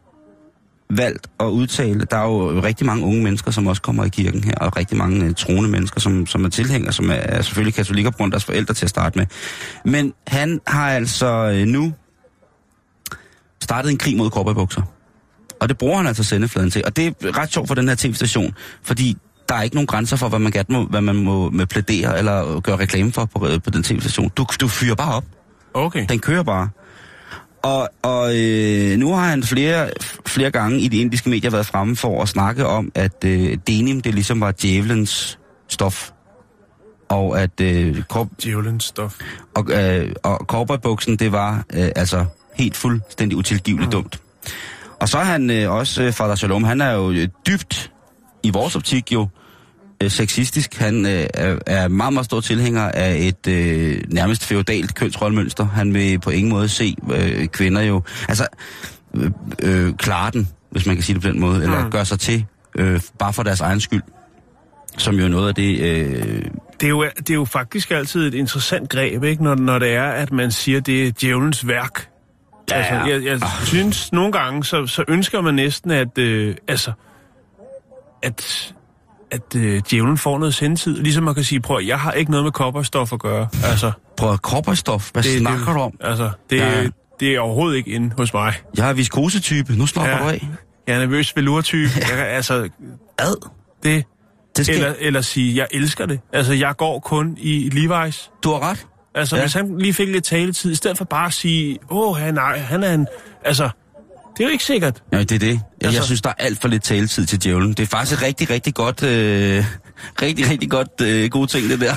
valgt 0.89 1.27
at 1.39 1.45
udtale, 1.45 2.05
der 2.11 2.17
er 2.17 2.23
jo 2.23 2.61
rigtig 2.63 2.85
mange 2.85 3.05
unge 3.05 3.23
mennesker, 3.23 3.51
som 3.51 3.67
også 3.67 3.81
kommer 3.81 4.05
i 4.05 4.09
kirken 4.09 4.43
her, 4.43 4.55
og 4.55 4.77
rigtig 4.77 4.97
mange 4.97 5.25
øh, 5.25 5.33
troende 5.35 5.69
mennesker, 5.69 6.01
som, 6.01 6.25
som 6.25 6.45
er 6.45 6.49
tilhængere, 6.49 6.93
som 6.93 7.09
er, 7.09 7.13
er 7.13 7.41
selvfølgelig 7.41 7.73
katolikker 7.73 8.11
på 8.11 8.17
grund 8.17 8.29
af 8.29 8.31
deres 8.31 8.45
forældre 8.45 8.73
til 8.73 8.85
at 8.85 8.89
starte 8.89 9.19
med. 9.19 9.25
Men 9.85 10.13
han 10.27 10.61
har 10.67 10.89
altså 10.91 11.27
øh, 11.27 11.65
nu 11.65 11.93
startet 13.63 13.91
en 13.91 13.97
krig 13.97 14.17
mod 14.17 14.29
cowboybukser. 14.29 14.81
Og 15.59 15.69
det 15.69 15.77
bruger 15.77 15.97
han 15.97 16.07
altså 16.07 16.23
sendefladen 16.23 16.71
til. 16.71 16.83
Og 16.85 16.95
det 16.95 17.07
er 17.07 17.37
ret 17.37 17.53
sjovt 17.53 17.67
for 17.67 17.75
den 17.75 17.87
her 17.87 17.95
tv-station, 17.95 18.53
fordi 18.83 19.17
der 19.49 19.55
er 19.55 19.61
ikke 19.61 19.75
nogen 19.75 19.87
grænser 19.87 20.15
for, 20.15 20.29
hvad 20.29 20.39
man, 20.39 20.51
gerne 20.51 20.65
må, 20.69 20.85
hvad 20.85 21.01
man 21.01 21.15
må 21.15 21.49
med 21.49 21.65
plædere 21.65 22.17
eller 22.17 22.59
gøre 22.59 22.77
reklame 22.77 23.11
for 23.11 23.25
på, 23.25 23.39
på 23.63 23.69
den 23.69 23.83
tv-station. 23.83 24.29
Du, 24.29 24.45
du 24.61 24.67
fyrer 24.67 24.95
bare 24.95 25.13
op. 25.15 25.25
okay. 25.73 26.05
Den 26.09 26.19
kører 26.19 26.43
bare. 26.43 26.69
Og, 27.63 27.89
og 28.01 28.37
øh, 28.37 28.97
nu 28.97 29.13
har 29.13 29.29
han 29.29 29.43
flere, 29.43 29.89
flere 30.25 30.51
gange 30.51 30.79
i 30.79 30.87
de 30.87 30.97
indiske 30.97 31.29
medier 31.29 31.51
været 31.51 31.65
fremme 31.65 31.95
for 31.95 32.21
at 32.21 32.29
snakke 32.29 32.65
om, 32.65 32.91
at 32.95 33.23
øh, 33.25 33.57
denim, 33.67 34.01
det 34.01 34.13
ligesom 34.13 34.41
var 34.41 34.51
djævelens 34.51 35.39
stof. 35.67 36.11
Og 37.09 37.41
at 37.41 37.61
øh, 37.61 38.03
kor- 38.09 38.29
Djævelens 38.43 38.83
stof. 38.83 39.15
og, 39.55 39.65
øh, 39.71 40.11
og 40.23 40.37
cowboybuksen, 40.47 41.15
det 41.15 41.31
var 41.31 41.63
øh, 41.73 41.89
altså 41.95 42.25
helt 42.55 42.75
fuldstændig 42.77 43.37
utilgiveligt 43.37 43.87
mm. 43.87 43.91
dumt. 43.91 44.19
Og 44.99 45.09
så 45.09 45.17
er 45.17 45.23
han 45.23 45.49
øh, 45.49 45.71
også, 45.71 46.03
øh, 46.03 46.13
Fader 46.13 46.35
Shalom, 46.35 46.63
han 46.63 46.81
er 46.81 46.91
jo 46.91 47.11
øh, 47.11 47.27
dybt, 47.47 47.91
i 48.43 48.49
vores 48.49 48.75
optik 48.75 49.13
jo, 49.13 49.27
øh, 50.03 50.11
sexistisk. 50.11 50.75
Han 50.75 51.05
øh, 51.05 51.27
er, 51.65 51.87
meget, 51.87 52.13
meget 52.13 52.25
stor 52.25 52.41
tilhænger 52.41 52.91
af 52.91 53.15
et 53.19 53.47
øh, 53.47 54.01
nærmest 54.07 54.45
feudalt 54.45 54.95
kønsrollemønster. 54.95 55.67
Han 55.67 55.93
vil 55.93 56.19
på 56.19 56.29
ingen 56.29 56.49
måde 56.51 56.69
se 56.69 56.95
øh, 57.13 57.47
kvinder 57.47 57.81
jo, 57.81 58.01
altså 58.29 58.47
øh, 59.15 59.31
øh, 59.63 59.93
klare 59.93 60.31
den, 60.31 60.49
hvis 60.71 60.85
man 60.85 60.95
kan 60.95 61.03
sige 61.03 61.13
det 61.13 61.23
på 61.23 61.29
den 61.29 61.39
måde, 61.39 61.63
eller 61.63 61.83
Mm. 61.83 61.91
gøre 61.91 62.05
sig 62.05 62.19
til, 62.19 62.45
øh, 62.75 63.01
bare 63.19 63.33
for 63.33 63.43
deres 63.43 63.61
egen 63.61 63.79
skyld. 63.79 64.01
Som 64.97 65.15
jo 65.15 65.23
er 65.23 65.27
noget 65.29 65.47
af 65.47 65.55
det, 65.55 65.79
øh, 65.79 66.41
det, 66.79 66.85
er 66.85 66.89
jo, 66.89 67.05
det 67.17 67.29
er 67.29 67.33
jo 67.33 67.45
faktisk 67.45 67.91
altid 67.91 68.27
et 68.27 68.33
interessant 68.33 68.89
greb, 68.89 69.23
ikke? 69.23 69.43
Når, 69.43 69.55
når 69.55 69.79
det 69.79 69.93
er, 69.93 70.03
at 70.03 70.31
man 70.31 70.51
siger, 70.51 70.79
det 70.79 71.07
er 71.07 71.11
djævelens 71.11 71.67
værk. 71.67 72.09
Ja, 72.71 72.75
altså, 72.75 73.11
jeg, 73.11 73.23
jeg 73.25 73.39
synes 73.65 74.11
nogle 74.11 74.31
gange, 74.31 74.63
så, 74.63 74.87
så 74.87 75.03
ønsker 75.07 75.41
man 75.41 75.53
næsten, 75.53 75.91
at, 75.91 76.17
øh, 76.17 76.55
altså, 76.67 76.91
at, 78.23 78.73
at 79.31 79.55
øh, 79.55 79.81
djævlen 79.91 80.17
får 80.17 80.37
noget 80.39 80.53
sendtid. 80.53 80.97
Ligesom 80.97 81.23
man 81.23 81.35
kan 81.35 81.43
sige, 81.43 81.59
prøv, 81.59 81.81
jeg 81.85 81.99
har 81.99 82.11
ikke 82.11 82.31
noget 82.31 82.43
med 82.43 82.51
kopperstof 82.51 83.13
at 83.13 83.19
gøre. 83.19 83.47
Altså, 83.65 83.91
Prøv 84.17 84.37
kopperstof. 84.37 85.09
Hvad 85.13 85.23
det, 85.23 85.39
snakker 85.39 85.65
det, 85.65 85.75
du 85.75 85.79
om? 85.81 85.93
Altså, 86.01 86.29
det, 86.49 86.57
Ja. 86.57 86.87
det 87.19 87.35
er 87.35 87.39
overhovedet 87.39 87.77
ikke 87.77 87.91
inde 87.91 88.13
hos 88.17 88.33
mig. 88.33 88.53
Jeg 88.77 88.89
er 88.89 88.93
viskosetype. 88.93 89.73
Nu 89.73 89.85
slapper 89.87 90.13
Ja. 90.17 90.23
du 90.23 90.29
af. 90.29 90.47
Jeg 90.87 90.95
er 90.95 90.99
nervøs 90.99 91.35
velurtype. 91.35 91.89
Jeg, 92.11 92.27
altså, 92.27 92.69
Ad. 93.19 93.49
det... 93.83 94.03
Det 94.57 94.65
skal... 94.65 94.77
Eller, 94.77 94.93
eller 94.99 95.21
sige, 95.21 95.55
jeg 95.57 95.67
elsker 95.71 96.05
det. 96.05 96.19
Altså, 96.33 96.53
jeg 96.53 96.75
går 96.77 96.99
kun 96.99 97.37
i 97.39 97.69
Levi's. 97.73 98.39
Du 98.43 98.51
har 98.51 98.69
ret. 98.69 98.87
Altså, 99.15 99.35
Ja. 99.35 99.41
hvis 99.41 99.53
han 99.53 99.77
lige 99.77 99.93
fik 99.93 100.07
lidt 100.09 100.23
taletid, 100.23 100.71
i 100.71 100.75
stedet 100.75 100.97
for 100.97 101.05
bare 101.05 101.25
at 101.25 101.33
sige, 101.33 101.77
åh, 101.89 102.17
han, 102.17 102.33
nej, 102.33 102.57
han 102.59 102.83
er 102.83 102.93
en... 102.93 103.07
Altså, 103.45 103.69
det 104.37 104.43
er 104.43 104.47
jo 104.47 104.51
ikke 104.51 104.63
sikkert. 104.63 105.03
Ja, 105.13 105.19
det 105.19 105.31
er 105.31 105.39
det. 105.39 105.47
Jeg, 105.47 105.59
altså... 105.81 105.97
jeg 105.99 106.03
synes, 106.05 106.21
der 106.21 106.29
er 106.29 106.33
alt 106.39 106.61
for 106.61 106.67
lidt 106.67 106.83
taletid 106.83 107.25
til 107.25 107.43
djævlen. 107.43 107.69
Det 107.73 107.79
er 107.79 107.87
faktisk 107.87 108.23
rigtig, 108.23 108.49
rigtig 108.49 108.73
godt, 108.73 109.03
øh, 109.03 109.65
rigtig, 110.21 110.49
rigtig 110.49 110.69
godt 110.71 111.01
øh, 111.01 111.29
gode 111.29 111.47
ting, 111.47 111.69
det 111.69 111.81
der. 111.81 111.93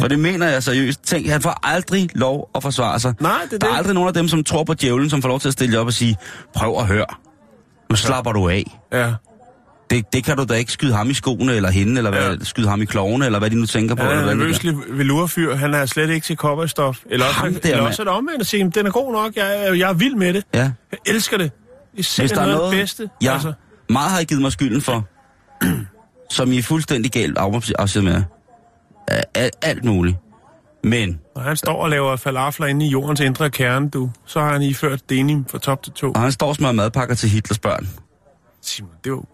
Og 0.00 0.10
det 0.10 0.18
mener 0.18 0.48
jeg 0.48 0.62
seriøst. 0.62 1.02
Tænk, 1.04 1.26
han 1.28 1.42
får 1.42 1.60
aldrig 1.66 2.08
lov 2.14 2.50
at 2.54 2.62
forsvare 2.62 3.00
sig. 3.00 3.14
Nej, 3.20 3.32
det 3.44 3.52
er 3.52 3.58
der 3.58 3.66
er 3.66 3.70
det. 3.70 3.78
aldrig 3.78 3.94
nogen 3.94 4.08
af 4.08 4.14
dem, 4.14 4.28
som 4.28 4.44
tror 4.44 4.64
på 4.64 4.74
djævlen, 4.74 5.10
som 5.10 5.22
får 5.22 5.28
lov 5.28 5.40
til 5.40 5.48
at 5.48 5.52
stille 5.52 5.78
op 5.78 5.86
og 5.86 5.92
sige, 5.92 6.16
prøv 6.54 6.78
at 6.78 6.86
høre. 6.86 7.06
Nu 7.90 7.96
slapper 7.96 8.32
du 8.32 8.48
af. 8.48 8.78
Ja. 8.92 9.12
Det, 9.90 10.12
det 10.12 10.24
kan 10.24 10.36
du 10.36 10.44
da 10.44 10.54
ikke 10.54 10.72
skyde 10.72 10.92
ham 10.94 11.10
i 11.10 11.14
skoene, 11.14 11.54
eller 11.54 11.70
hende, 11.70 11.96
eller 11.96 12.10
hvad, 12.10 12.30
Ja. 12.38 12.44
skyde 12.44 12.68
ham 12.68 12.82
i 12.82 12.84
klovene, 12.84 13.26
eller 13.26 13.38
hvad 13.38 13.50
de 13.50 13.56
nu 13.56 13.66
tænker 13.66 13.94
på. 13.94 14.02
Han 14.02 14.10
eller 14.10 14.20
er 14.20 14.24
hvad 14.24 14.34
en 14.34 14.40
det 14.52 14.62
der. 14.62 14.70
nervøslig 14.72 14.96
velurfyr. 14.98 15.54
Han 15.54 15.74
er 15.74 15.86
slet 15.86 16.10
ikke 16.10 16.24
til 16.26 16.36
kopperstof. 16.36 16.98
Eller 17.10 17.26
også, 17.26 17.38
Ham 17.40 17.52
der, 17.54 17.60
eller 17.64 17.76
mand. 17.76 17.86
også 17.86 18.02
er 18.02 18.04
det 18.04 18.14
omvendt 18.14 18.40
at 18.40 18.46
sige, 18.46 18.70
den 18.74 18.86
er 18.86 18.90
god 18.90 19.12
nok. 19.12 19.36
Jeg, 19.36 19.66
er- 19.66 19.72
jeg 19.74 19.88
er 19.88 19.92
vild 19.92 20.14
med 20.14 20.32
det. 20.34 20.44
Ja. 20.54 20.58
Jeg 20.92 20.98
elsker 21.06 21.36
det. 21.38 21.50
Er 21.92 22.20
Hvis 22.20 22.30
der 22.30 22.40
er 22.40 22.46
noget, 22.46 22.72
bedste. 22.72 23.10
ja, 23.22 23.32
Altså, 23.32 23.52
meget 23.88 24.10
har 24.10 24.18
I 24.20 24.24
givet 24.24 24.42
mig 24.42 24.52
skylden 24.52 24.80
for, 24.80 25.08
som 26.36 26.52
I 26.52 26.58
er 26.58 26.62
fuldstændig 26.62 27.12
galt 27.12 27.38
afsid 27.38 28.00
med. 28.02 28.22
Alt, 29.34 29.54
alt 29.62 29.84
muligt. 29.84 30.16
Men, 30.84 31.20
når 31.36 31.42
han 31.42 31.56
står 31.56 31.82
og 31.82 31.90
laver 31.90 32.16
falafler 32.16 32.66
inde 32.66 32.86
i 32.86 32.88
jordens 32.88 33.20
indre 33.20 33.50
kerne, 33.50 33.90
du, 33.90 34.10
så 34.26 34.40
har 34.40 34.52
han 34.52 34.62
iført 34.62 35.10
denim 35.10 35.44
fra 35.50 35.58
top 35.58 35.82
til 35.82 35.92
to. 35.92 36.12
og 36.12 36.20
han 36.20 36.32
står 36.32 36.48
og 36.48 36.56
smører 36.56 36.72
madpakker 36.72 37.14
til 37.14 37.28
Hitlers 37.28 37.58
børn. 37.58 37.88
Simon, 38.62 38.90
det 39.04 39.10
jo... 39.10 39.24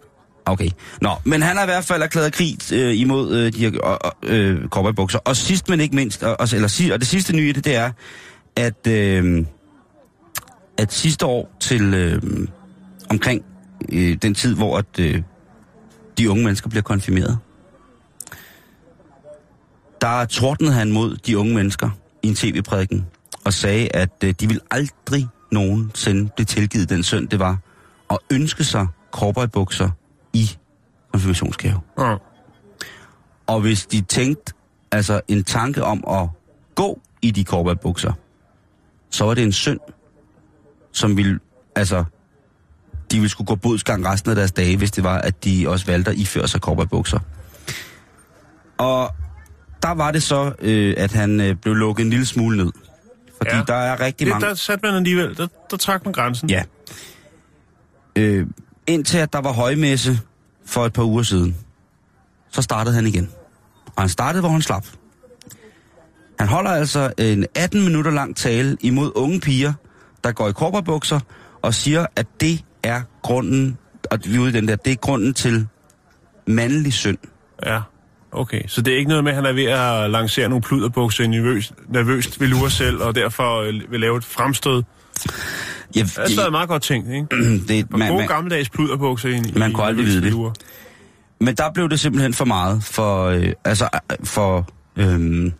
Okay. 0.47 0.71
Nå, 1.01 1.11
men 1.25 1.43
han 1.43 1.57
har 1.57 1.63
i 1.63 1.67
hvert 1.67 1.85
fald 1.85 2.03
erklæret 2.03 2.33
krig 2.33 2.59
øh, 2.73 2.95
imod 3.01 3.37
øh, 3.37 3.53
de 3.53 3.59
her 3.59 3.81
og, 3.81 4.13
øh, 4.23 4.69
cowboybukser. 4.69 5.19
Og 5.19 5.37
sidst, 5.37 5.69
men 5.69 5.81
ikke 5.81 5.97
mindst, 5.97 6.23
og, 6.23 6.37
og, 6.41 6.49
eller, 6.55 6.91
og 6.93 7.01
det 7.01 7.09
sidste 7.09 7.37
nye 7.37 7.53
det, 7.53 7.65
det 7.65 7.77
er, 7.77 7.91
at, 8.57 8.87
øh, 8.87 9.45
at 10.79 10.93
sidste 10.93 11.27
år 11.27 11.57
til 11.61 11.95
øh, 11.95 12.23
omkring 13.11 13.45
øh, 13.93 14.17
den 14.23 14.35
tid, 14.35 14.55
hvor 14.55 14.79
at, 14.79 14.99
øh, 15.01 15.23
de 16.19 16.31
unge 16.31 16.45
mennesker 16.45 16.69
bliver 16.69 16.83
konfirmeret, 16.83 17.39
der 20.01 20.25
tordnede 20.25 20.73
han 20.73 20.93
mod 20.93 21.17
de 21.17 21.39
unge 21.39 21.55
mennesker 21.55 21.91
i 22.23 22.29
en 22.29 22.35
tv-prædiken 22.35 23.07
og 23.45 23.53
sagde, 23.53 23.97
at 23.97 24.25
øh, 24.25 24.35
de 24.41 24.49
vil 24.49 24.61
aldrig 24.71 25.29
nogensinde 25.53 26.31
blive 26.37 26.47
tilgivet 26.47 26.89
den 26.89 27.03
synd, 27.03 27.29
det 27.29 27.39
var 27.39 27.59
at 28.11 28.19
ønske 28.31 28.65
sig 28.65 28.87
cowboybukser 29.11 29.91
i 30.33 30.51
konfirmationsgave. 31.13 31.81
Ja. 31.99 32.17
Og 33.47 33.61
hvis 33.61 33.87
de 33.87 34.01
tænkte 34.01 34.53
altså 34.93 35.21
en 35.29 35.45
tanke 35.45 35.85
om 35.85 36.05
at 36.09 36.29
gå 36.75 37.01
i 37.23 37.31
de 37.31 37.45
cowboybukser, 37.45 38.13
så 39.11 39.25
var 39.25 39.35
det 39.35 39.45
en 39.45 39.53
synd, 39.53 39.81
som 40.97 41.17
ville, 41.17 41.39
altså, 41.75 42.05
de 43.11 43.17
ville 43.17 43.29
skulle 43.29 43.47
gå 43.49 43.55
bodsgang 43.55 44.07
resten 44.07 44.31
af 44.31 44.37
deres 44.37 44.53
dage, 44.53 44.77
hvis 44.77 44.91
det 44.91 45.05
var, 45.05 45.19
at 45.19 45.45
de 45.45 45.69
også 45.69 45.87
valgte 45.87 46.11
at 46.11 46.17
iføre 46.17 46.49
sig 46.49 46.61
cowboybukser. 46.61 47.19
Og 48.79 49.11
der 49.83 49.91
var 49.95 50.11
det 50.11 50.23
så, 50.23 50.53
øh, 50.59 50.95
at 50.97 51.13
han 51.13 51.41
øh, 51.41 51.55
blev 51.57 51.75
lukket 51.75 52.05
en 52.05 52.11
lille 52.11 52.27
smule 52.27 52.57
ned. 52.57 52.73
Fordi. 53.37 53.57
Ja. 53.57 53.63
der 53.67 53.75
er 53.75 54.01
rigtig 54.01 54.27
Det, 54.27 54.33
mange... 54.33 54.49
der 54.49 54.55
satte 54.55 54.87
man 54.87 54.95
alligevel, 54.95 55.37
der, 55.37 55.47
der 55.71 55.77
trak 55.77 56.05
man 56.05 56.13
grænsen. 56.13 56.51
Ja. 56.51 56.63
Øh, 58.17 58.47
indtil 58.87 59.19
at 59.19 59.33
der 59.33 59.41
var 59.41 59.53
højmesse 59.53 60.21
for 60.67 60.87
et 60.87 60.93
par 60.93 61.03
uger 61.03 61.23
siden, 61.23 61.57
så 62.51 62.63
startede 62.63 62.95
han 62.95 63.07
igen. 63.07 63.31
Og 63.87 64.03
han 64.03 64.09
startede, 64.09 64.41
hvor 64.41 64.51
han 64.51 64.63
slap. 64.63 64.87
Han 66.39 66.49
holder 66.49 66.71
altså 66.71 67.13
en 67.19 67.47
18 67.55 67.85
minutter 67.85 68.11
lang 68.11 68.37
tale 68.37 68.77
imod 68.81 69.13
unge 69.15 69.41
piger, 69.41 69.73
der 70.27 70.33
går 70.33 70.49
i 70.49 70.53
korperbukser, 70.53 71.21
og 71.63 71.75
siger, 71.75 72.07
at 72.17 72.27
det 72.41 72.65
er 72.83 73.03
grunden, 73.23 73.79
og 74.11 74.19
vi 74.25 74.35
er 74.37 74.41
ude 74.41 74.49
i 74.49 74.53
den 74.53 74.69
der, 74.69 74.77
det 74.77 74.91
er 74.93 74.97
grunden 74.97 75.35
til 75.35 75.67
mandlig 76.47 76.93
synd. 76.93 77.19
Ja, 77.67 77.81
okay. 78.33 78.63
Så 78.67 78.83
det 78.83 78.95
er 78.95 78.99
ikke 78.99 79.09
noget 79.09 79.25
med, 79.25 79.33
at 79.33 79.37
han 79.37 79.47
er 79.47 79.53
ved 79.53 79.65
at 79.65 80.11
lancere 80.11 80.49
nogle 80.49 80.63
pluderbukser 80.63 81.27
nervøst, 81.29 81.73
nervøst 81.89 82.41
vil 82.41 82.49
lure 82.49 82.71
selv, 82.71 83.03
og 83.03 83.15
derfor 83.15 83.61
øh, 83.61 83.75
vil 83.91 84.01
lave 84.01 84.17
et 84.17 84.25
fremstød. 84.25 84.83
Ja, 85.97 86.01
Det 86.01 86.19
er 86.19 86.29
stadig 86.29 86.53
meget 86.53 86.69
godt 86.69 86.83
tænkt, 86.83 87.09
ikke? 87.09 87.27
det, 87.69 87.91
Man, 87.91 88.09
gode 88.09 88.19
man, 88.19 88.29
gammeldags 88.29 88.69
pluderbukser 88.71 89.29
ind 89.29 89.47
i 89.47 89.59
Man 89.59 89.73
kunne 89.73 89.87
aldrig 89.87 90.07
vide 90.07 90.17
det. 90.17 90.25
velure. 90.25 90.53
Men 91.41 91.55
der 91.55 91.73
blev 91.73 91.89
det 91.89 92.01
simpelthen 92.01 92.35
for 92.35 92.45
meget 92.45 92.85
for, 92.85 93.25
øh, 93.25 93.53
altså, 93.65 93.89
øh, 94.13 94.27
for, 94.27 94.69
øh, 94.97 95.53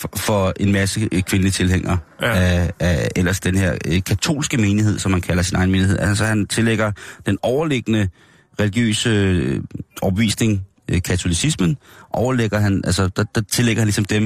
for, 0.00 0.10
for 0.16 0.52
en 0.60 0.72
masse 0.72 1.08
øh, 1.12 1.22
kvindelige 1.22 1.52
tilhængere 1.52 1.98
ja. 2.22 2.26
Ja. 2.26 2.34
af, 2.34 2.72
af 2.80 3.08
ellers 3.16 3.40
den 3.40 3.56
her 3.56 3.78
øh, 3.86 4.02
katolske 4.02 4.56
menighed, 4.56 4.98
som 4.98 5.10
man 5.10 5.20
kalder 5.20 5.42
sin 5.42 5.56
egen 5.56 5.70
menighed. 5.70 5.98
Altså 5.98 6.24
han 6.24 6.46
tillægger 6.46 6.92
den 7.26 7.38
overliggende 7.42 8.08
religiøse 8.60 9.10
øh, 9.10 9.60
øh, 10.90 11.02
katolicismen, 11.02 11.76
overlægger 12.10 12.58
han, 12.58 12.82
altså 12.84 13.08
der, 13.08 13.24
der 13.34 13.40
tillægger 13.40 13.80
han 13.80 13.86
ligesom 13.86 14.04
dem. 14.04 14.22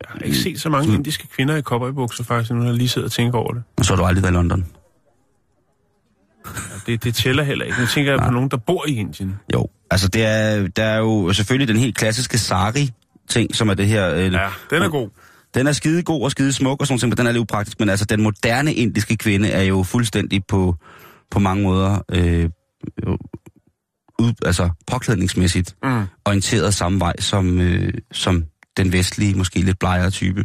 Jeg 0.00 0.08
har 0.08 0.18
ikke 0.18 0.36
set 0.36 0.60
så 0.60 0.68
mange 0.68 0.94
indiske 0.94 1.28
kvinder 1.28 1.56
i 1.56 1.62
cowboybukser, 1.62 2.24
faktisk, 2.24 2.52
nu 2.52 2.60
har 2.60 2.66
jeg 2.66 2.76
lige 2.76 2.88
siddet 2.88 3.06
og 3.06 3.12
tænker 3.12 3.38
over 3.38 3.52
det. 3.52 3.62
Og 3.76 3.84
så 3.84 3.92
har 3.92 3.96
du 3.96 4.06
aldrig 4.06 4.22
været 4.22 4.32
i 4.32 4.36
London. 4.36 4.66
Det, 6.86 7.04
det 7.04 7.14
tæller 7.14 7.42
heller 7.42 7.64
ikke. 7.64 7.80
Nu 7.80 7.86
tænker 7.86 8.12
jeg 8.12 8.20
på 8.20 8.30
nogen, 8.30 8.48
der 8.48 8.56
bor 8.56 8.88
i 8.88 8.96
Indien. 8.96 9.34
Jo, 9.54 9.68
altså 9.90 10.08
det 10.08 10.24
er, 10.24 10.68
der 10.68 10.84
er 10.84 10.98
jo 10.98 11.32
selvfølgelig 11.32 11.68
den 11.68 11.76
helt 11.76 11.96
klassiske 11.96 12.38
sari 12.38 12.90
ting, 13.28 13.54
som 13.54 13.68
er 13.68 13.74
det 13.74 13.86
her... 13.86 14.14
Øh, 14.14 14.32
Ja, 14.32 14.48
den 14.70 14.82
er 14.82 14.88
god. 14.88 15.08
Den 15.54 15.66
er 15.66 15.72
skide 15.72 16.02
god 16.02 16.22
og 16.24 16.30
skide 16.30 16.52
smuk 16.52 16.80
og 16.80 16.86
sådan 16.86 16.94
noget, 16.96 17.10
men 17.10 17.16
den 17.16 17.26
er 17.26 17.32
lidt 17.32 17.40
upraktisk. 17.40 17.80
Men 17.80 17.88
altså, 17.88 18.04
den 18.04 18.22
moderne 18.22 18.74
indiske 18.74 19.16
kvinde 19.16 19.48
er 19.50 19.62
jo 19.62 19.82
fuldstændig 19.82 20.42
på, 20.48 20.76
på 21.30 21.38
mange 21.38 21.62
måder 21.62 21.98
øh, 22.12 22.50
ud, 24.18 24.32
altså 24.44 24.70
påklædningsmæssigt 24.86 25.76
Mm. 25.84 26.04
orienteret 26.24 26.74
samme 26.74 27.00
vej 27.00 27.20
som, 27.20 27.60
øh, 27.60 27.92
som 28.12 28.44
den 28.76 28.92
vestlige, 28.92 29.34
måske 29.34 29.58
lidt 29.60 29.78
blegere 29.78 30.10
type. 30.10 30.44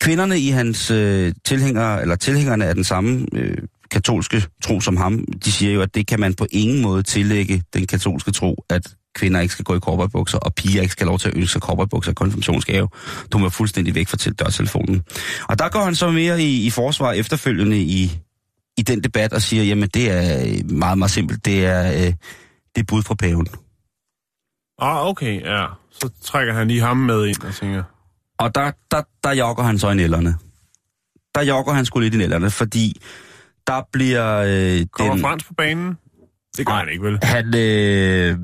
Kvinderne 0.00 0.38
i 0.38 0.48
hans 0.48 0.90
øh, 0.90 1.32
tilhængere, 1.44 2.02
eller 2.02 2.16
tilhængerne 2.16 2.66
af 2.66 2.74
den 2.74 2.84
samme 2.84 3.26
øh, 3.34 3.58
katolske 3.90 4.44
tro 4.62 4.80
som 4.80 4.96
ham, 4.96 5.24
de 5.44 5.52
siger 5.52 5.72
jo, 5.72 5.82
at 5.82 5.94
det 5.94 6.06
kan 6.06 6.20
man 6.20 6.34
på 6.34 6.46
ingen 6.50 6.82
måde 6.82 7.02
tillægge 7.02 7.62
den 7.74 7.86
katolske 7.86 8.30
tro, 8.32 8.64
at 8.70 8.94
kvinder 9.14 9.40
ikke 9.40 9.52
skal 9.52 9.64
gå 9.64 9.76
i 9.76 9.78
korperbukser, 9.78 10.38
og 10.38 10.54
piger 10.54 10.82
ikke 10.82 10.92
skal 10.92 11.04
have 11.04 11.10
lov 11.10 11.18
til 11.18 11.28
at 11.28 11.36
ønske 11.36 11.52
sig 11.52 11.62
korperbukser 11.62 12.12
i 12.12 12.14
konfirmationsgave. 12.14 12.88
Du 13.32 13.38
må 13.38 13.48
fuldstændig 13.48 13.94
væk 13.94 14.08
fra 14.08 14.16
til 14.16 14.32
dørtelefonen. 14.32 15.04
Og 15.48 15.58
der 15.58 15.68
går 15.68 15.84
han 15.84 15.94
så 15.94 16.10
mere 16.10 16.42
i, 16.42 16.66
i 16.66 16.70
forsvar 16.70 17.12
efterfølgende 17.12 17.78
i, 17.78 18.18
i 18.76 18.82
den 18.82 19.04
debat 19.04 19.32
og 19.32 19.42
siger, 19.42 19.64
jamen 19.64 19.88
det 19.94 20.10
er 20.10 20.40
øh, 20.40 20.70
meget, 20.70 20.98
meget 20.98 21.10
simpelt. 21.10 21.44
Det 21.44 21.66
er, 21.66 21.92
øh, 21.92 22.12
det 22.74 22.80
er 22.80 22.84
bud 22.88 23.02
fra 23.02 23.14
paven. 23.14 23.46
Ah, 24.78 25.06
okay, 25.06 25.40
ja. 25.40 25.66
Så 25.90 26.10
trækker 26.24 26.54
han 26.54 26.68
lige 26.68 26.80
ham 26.80 26.96
med 26.96 27.26
ind 27.26 27.42
og 27.42 27.54
tænker, 27.54 27.82
Og 28.38 28.54
der, 28.54 28.70
der, 28.90 29.02
der 29.24 29.32
jogger 29.32 29.64
han 29.64 29.78
så 29.78 29.90
i 29.90 29.94
nælderne. 29.94 30.34
Der 31.34 31.42
jogger 31.42 31.72
han 31.72 31.84
sgu 31.84 31.98
lidt 32.00 32.14
i 32.14 32.18
nælderne, 32.18 32.50
fordi 32.50 33.02
der 33.66 33.82
bliver... 33.92 34.36
Øh, 34.36 34.86
kommer 34.86 35.14
den, 35.14 35.22
Frans 35.22 35.44
på 35.44 35.54
banen? 35.54 35.98
Det 36.56 36.66
gør 36.66 36.72
han 36.72 36.88
ikke, 36.88 37.04
vel? 37.04 37.18
Han... 37.22 37.54
Øh, 37.56 38.38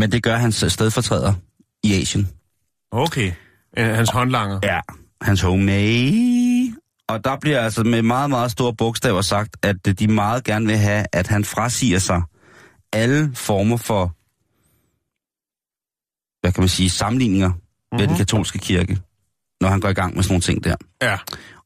men 0.00 0.12
det 0.12 0.22
gør 0.22 0.36
hans 0.36 0.64
stedfortræder 0.68 1.34
i 1.82 2.00
Asien. 2.00 2.28
Okay. 2.90 3.32
Øh, 3.78 3.94
Hans 3.94 4.10
håndlanger. 4.10 4.60
Ja, 4.62 4.80
hans 5.20 5.40
homemade. 5.40 6.74
Og 7.08 7.24
der 7.24 7.36
bliver 7.40 7.60
altså 7.60 7.82
med 7.82 8.02
meget, 8.02 8.30
meget 8.30 8.50
store 8.50 8.74
bogstaver 8.74 9.22
sagt, 9.22 9.56
at 9.62 9.76
øh, 9.88 9.94
de 9.94 10.08
meget 10.08 10.44
gerne 10.44 10.66
vil 10.66 10.76
have, 10.76 11.06
at 11.12 11.26
han 11.26 11.44
frasiger 11.44 11.98
sig 11.98 12.22
alle 12.92 13.30
former 13.34 13.76
for, 13.76 14.14
hvad 16.40 16.52
kan 16.52 16.60
man 16.62 16.68
sige, 16.68 16.90
sammenligninger 16.90 17.48
mm-hmm. 17.48 17.98
med 17.98 18.08
den 18.08 18.16
katolske 18.16 18.58
kirke, 18.58 18.98
når 19.60 19.68
han 19.68 19.80
går 19.80 19.88
i 19.88 19.92
gang 19.92 20.14
med 20.14 20.22
sådan 20.22 20.32
nogle 20.32 20.42
ting 20.42 20.64
der. 20.64 20.74
Ja. 21.02 21.18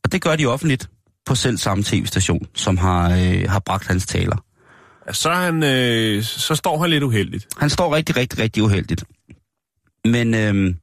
Og 0.04 0.12
det 0.12 0.22
gør 0.22 0.36
de 0.36 0.46
offentligt 0.46 0.90
på 1.26 1.34
selv 1.34 1.58
samme 1.58 1.84
tv-station, 1.84 2.46
som 2.54 2.76
har, 2.76 3.10
øh, 3.10 3.50
har 3.50 3.58
bragt 3.58 3.86
hans 3.86 4.06
taler. 4.06 4.43
Så, 5.12 5.30
han, 5.30 5.62
øh, 5.62 6.22
så 6.22 6.54
står 6.54 6.78
han 6.80 6.90
lidt 6.90 7.02
uheldigt. 7.02 7.48
Han 7.58 7.70
står 7.70 7.94
rigtig, 7.96 8.16
rigtig, 8.16 8.38
rigtig 8.38 8.62
uheldigt. 8.62 9.04
Men 10.04 10.34
øh, 10.34 10.74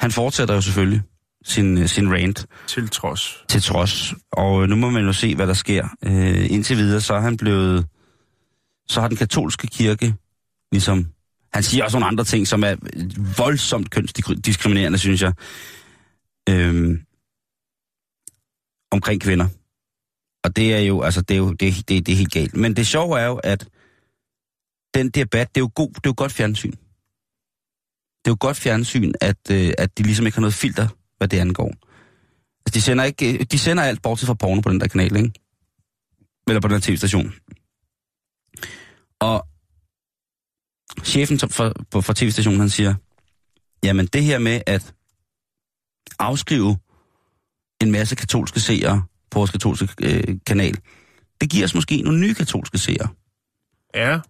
han 0.00 0.10
fortsætter 0.10 0.54
jo 0.54 0.60
selvfølgelig 0.60 1.02
sin, 1.44 1.78
øh, 1.78 1.88
sin 1.88 2.12
rant 2.12 2.46
Til 2.66 2.88
trods. 2.88 3.44
til 3.48 3.62
trods. 3.62 4.14
Og 4.32 4.62
øh, 4.62 4.68
nu 4.68 4.76
må 4.76 4.90
man 4.90 5.04
jo 5.04 5.12
se, 5.12 5.34
hvad 5.36 5.46
der 5.46 5.54
sker. 5.54 5.88
Øh, 6.04 6.50
indtil 6.50 6.76
videre, 6.76 7.00
så 7.00 7.14
er 7.14 7.20
han 7.20 7.36
blevet... 7.36 7.86
Så 8.88 9.00
har 9.00 9.08
den 9.08 9.16
katolske 9.16 9.66
kirke 9.66 10.14
ligesom... 10.72 11.06
Han 11.54 11.62
siger 11.62 11.84
også 11.84 11.96
nogle 11.98 12.06
andre 12.06 12.24
ting, 12.24 12.48
som 12.48 12.64
er 12.64 12.76
voldsomt 13.38 13.90
kønsdiskriminerende, 13.90 14.98
synes 14.98 15.22
jeg. 15.22 15.32
Øh, 16.48 16.98
omkring 18.90 19.20
kvinder. 19.20 19.46
Og 20.44 20.56
det 20.56 20.74
er 20.74 20.78
jo, 20.78 21.02
altså, 21.02 21.20
det 21.22 21.34
er 21.34 21.38
jo 21.38 21.52
det, 21.52 21.88
det, 21.88 22.06
det 22.06 22.12
er 22.12 22.16
helt 22.16 22.32
galt. 22.32 22.56
Men 22.56 22.76
det 22.76 22.86
sjove 22.86 23.20
er 23.20 23.26
jo, 23.26 23.36
at 23.36 23.68
den 24.94 25.10
debat, 25.10 25.54
det 25.54 25.60
er 25.60 25.64
jo, 25.64 25.70
god, 25.74 25.88
det 25.88 25.96
er 25.96 26.10
jo 26.10 26.14
godt 26.16 26.32
fjernsyn. 26.32 26.70
Det 26.70 28.26
er 28.26 28.30
jo 28.30 28.36
godt 28.40 28.56
fjernsyn, 28.56 29.12
at, 29.20 29.50
øh, 29.50 29.72
at 29.78 29.98
de 29.98 30.02
ligesom 30.02 30.26
ikke 30.26 30.36
har 30.36 30.40
noget 30.40 30.54
filter, 30.54 30.88
hvad 31.18 31.28
det 31.28 31.38
angår. 31.38 31.74
Altså, 32.66 32.74
de 32.74 32.80
sender, 32.80 33.04
ikke, 33.04 33.38
øh, 33.38 33.46
de 33.52 33.58
sender 33.58 33.82
alt 33.82 34.02
bortset 34.02 34.26
fra 34.26 34.34
porno 34.34 34.60
på 34.60 34.70
den 34.70 34.80
der 34.80 34.88
kanal, 34.88 35.16
ikke? 35.16 35.32
Eller 36.48 36.60
på 36.60 36.68
den 36.68 36.74
der 36.74 36.80
tv-station. 36.80 37.32
Og 39.20 39.46
chefen 41.04 41.38
for, 41.38 41.72
for, 41.92 42.00
for 42.00 42.12
tv-stationen, 42.12 42.60
han 42.60 42.70
siger, 42.70 42.94
jamen 43.84 44.06
det 44.06 44.24
her 44.24 44.38
med 44.38 44.60
at 44.66 44.94
afskrive 46.18 46.78
en 47.80 47.90
masse 47.90 48.16
katolske 48.16 48.60
seere 48.60 49.04
vores 49.34 49.50
katolske 49.50 49.88
øh, 50.02 50.36
kanal, 50.46 50.76
det 51.40 51.50
giver 51.50 51.64
os 51.64 51.74
måske 51.74 52.02
nogle 52.02 52.20
nye 52.20 52.34
katolske 52.34 52.78
seere. 52.78 53.08
Ja, 53.94 54.20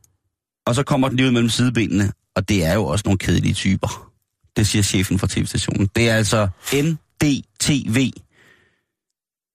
Og 0.66 0.74
så 0.74 0.82
kommer 0.82 1.08
den 1.08 1.16
lige 1.16 1.26
ud 1.26 1.32
mellem 1.32 1.48
sidebenene, 1.50 2.12
og 2.36 2.48
det 2.48 2.64
er 2.64 2.74
jo 2.74 2.84
også 2.84 3.02
nogle 3.06 3.18
kedelige 3.18 3.54
typer. 3.54 4.12
Det 4.56 4.66
siger 4.66 4.82
chefen 4.82 5.18
for 5.18 5.26
tv-stationen. 5.26 5.88
Det 5.96 6.10
er 6.10 6.14
altså 6.14 6.48
NDTV, 6.74 8.10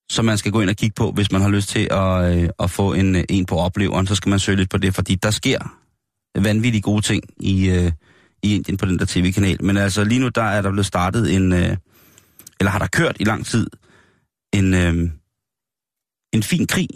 som 0.09 0.25
man 0.25 0.37
skal 0.37 0.51
gå 0.51 0.61
ind 0.61 0.69
og 0.69 0.75
kigge 0.75 0.93
på, 0.93 1.11
hvis 1.11 1.31
man 1.31 1.41
har 1.41 1.49
lyst 1.49 1.69
til 1.69 1.87
at, 1.91 2.37
øh, 2.37 2.49
at 2.59 2.71
få 2.71 2.93
en, 2.93 3.15
øh, 3.15 3.23
en 3.29 3.45
på 3.45 3.57
opleveren. 3.57 4.07
Så 4.07 4.15
skal 4.15 4.29
man 4.29 4.39
søge 4.39 4.55
lidt 4.55 4.69
på 4.69 4.77
det, 4.77 4.95
fordi 4.95 5.15
der 5.15 5.31
sker 5.31 5.59
vanvittigt 6.35 6.83
gode 6.83 7.01
ting 7.01 7.23
i, 7.39 7.69
øh, 7.69 7.91
i 8.43 8.55
Indien 8.55 8.77
på 8.77 8.85
den 8.85 8.99
der 8.99 9.05
tv-kanal. 9.05 9.63
Men 9.63 9.77
altså 9.77 10.03
lige 10.03 10.19
nu, 10.19 10.27
der 10.27 10.43
er 10.43 10.61
der 10.61 10.71
blevet 10.71 10.85
startet 10.85 11.35
en, 11.35 11.53
øh, 11.53 11.77
eller 12.59 12.71
har 12.71 12.79
der 12.79 12.87
kørt 12.87 13.17
i 13.19 13.23
lang 13.23 13.45
tid, 13.45 13.67
en, 14.53 14.73
øh, 14.73 15.09
en 16.33 16.43
fin 16.43 16.67
krig 16.67 16.87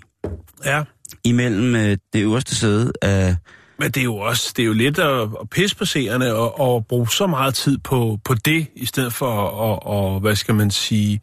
ja. 0.65 0.83
imellem 1.23 1.75
øh, 1.75 1.97
det 2.13 2.21
øverste 2.21 2.55
sæde 2.55 2.93
af 3.01 3.35
Men 3.79 3.91
det 3.91 3.97
er 3.97 4.03
jo 4.03 4.15
også 4.15 4.53
det 4.57 4.63
er 4.63 4.67
jo 4.67 4.73
lidt 4.73 5.00
at, 5.00 5.21
at 5.21 5.50
pisse 5.51 5.77
på 5.77 5.85
seerne 5.85 6.33
og, 6.35 6.59
og 6.59 6.88
bruge 6.88 7.07
så 7.07 7.27
meget 7.27 7.55
tid 7.55 7.77
på, 7.77 8.19
på 8.23 8.33
det, 8.33 8.67
i 8.75 8.85
stedet 8.85 9.13
for 9.13 9.31
at, 9.47 9.79
og, 9.83 10.19
hvad 10.19 10.35
skal 10.35 10.55
man 10.55 10.71
sige, 10.71 11.21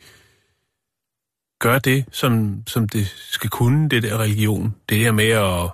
gøre 1.61 1.79
det, 1.79 2.05
som, 2.13 2.63
som 2.67 2.89
det 2.89 3.07
skal 3.31 3.51
kunne, 3.51 3.89
det 3.89 4.03
der 4.03 4.19
religion. 4.19 4.75
Det 4.89 5.05
der 5.05 5.13
med 5.13 5.29
at 5.29 5.71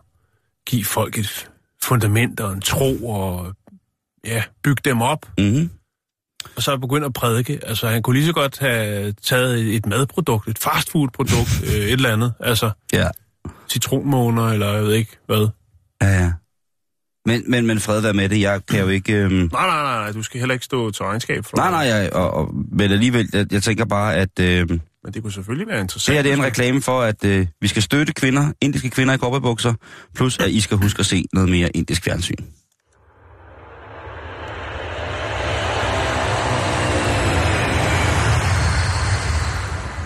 give 0.66 0.84
folk 0.84 1.18
et 1.18 1.50
fundament 1.82 2.40
og 2.40 2.52
en 2.52 2.60
tro 2.60 3.06
og 3.06 3.54
ja, 4.24 4.42
bygge 4.62 4.82
dem 4.84 5.00
op, 5.00 5.26
Mm-hmm. 5.38 5.70
Og 6.56 6.62
så 6.62 6.76
begynde 6.76 7.06
at 7.06 7.12
prædike. 7.12 7.60
Altså, 7.66 7.88
han 7.88 8.02
kunne 8.02 8.16
lige 8.16 8.26
så 8.26 8.32
godt 8.32 8.58
have 8.58 9.12
taget 9.12 9.74
et, 9.74 9.86
madprodukt, 9.86 10.48
et 10.48 10.58
fastfoodprodukt, 10.58 11.62
øh, 11.66 11.70
et 11.74 11.92
eller 11.92 12.12
andet. 12.12 12.32
Altså, 12.40 12.70
Ja. 12.92 13.08
citronmåner, 13.70 14.48
eller 14.48 14.72
jeg 14.72 14.82
ved 14.82 14.92
ikke 14.92 15.18
hvad. 15.26 15.48
Ja, 16.02 16.08
ja. 16.22 16.32
Men, 17.26 17.50
men, 17.50 17.66
men 17.66 17.80
fred 17.80 18.00
være 18.00 18.12
med 18.12 18.28
det. 18.28 18.40
Jeg 18.40 18.66
kan 18.66 18.80
jo 18.80 18.88
ikke... 18.88 19.12
Øhm... 19.12 19.32
Nej, 19.32 19.66
nej, 19.66 19.82
nej, 19.82 20.12
du 20.12 20.22
skal 20.22 20.40
heller 20.40 20.52
ikke 20.52 20.64
stå 20.64 20.90
til 20.90 21.04
regnskab 21.04 21.44
for 21.44 21.56
Nej, 21.56 21.70
nej, 21.70 21.80
jeg, 21.80 22.12
og, 22.12 22.30
og, 22.30 22.54
men 22.72 22.92
alligevel, 22.92 23.28
jeg, 23.32 23.52
jeg 23.52 23.62
tænker 23.62 23.84
bare, 23.84 24.14
at 24.14 24.40
øh, 24.40 24.46
det 24.46 24.80
Men 25.04 25.14
det 25.14 25.22
kunne 25.22 25.32
selvfølgelig 25.32 25.68
være 25.68 25.80
interessant. 25.80 26.14
her 26.16 26.22
det 26.22 26.32
er 26.32 26.36
en 26.36 26.42
reklame 26.42 26.82
for, 26.82 27.00
at 27.00 27.24
øh, 27.24 27.46
vi 27.60 27.68
skal 27.68 27.82
støtte 27.82 28.12
kvinder, 28.12 28.52
indiske 28.60 28.90
kvinder 28.90 29.14
i 29.14 29.16
kopperbukser, 29.16 29.74
plus 30.14 30.38
at 30.38 30.50
I 30.50 30.60
skal 30.60 30.76
huske 30.76 31.00
at 31.00 31.06
se 31.06 31.24
noget 31.32 31.48
mere 31.48 31.76
indisk 31.76 32.04
fjernsyn. 32.04 32.44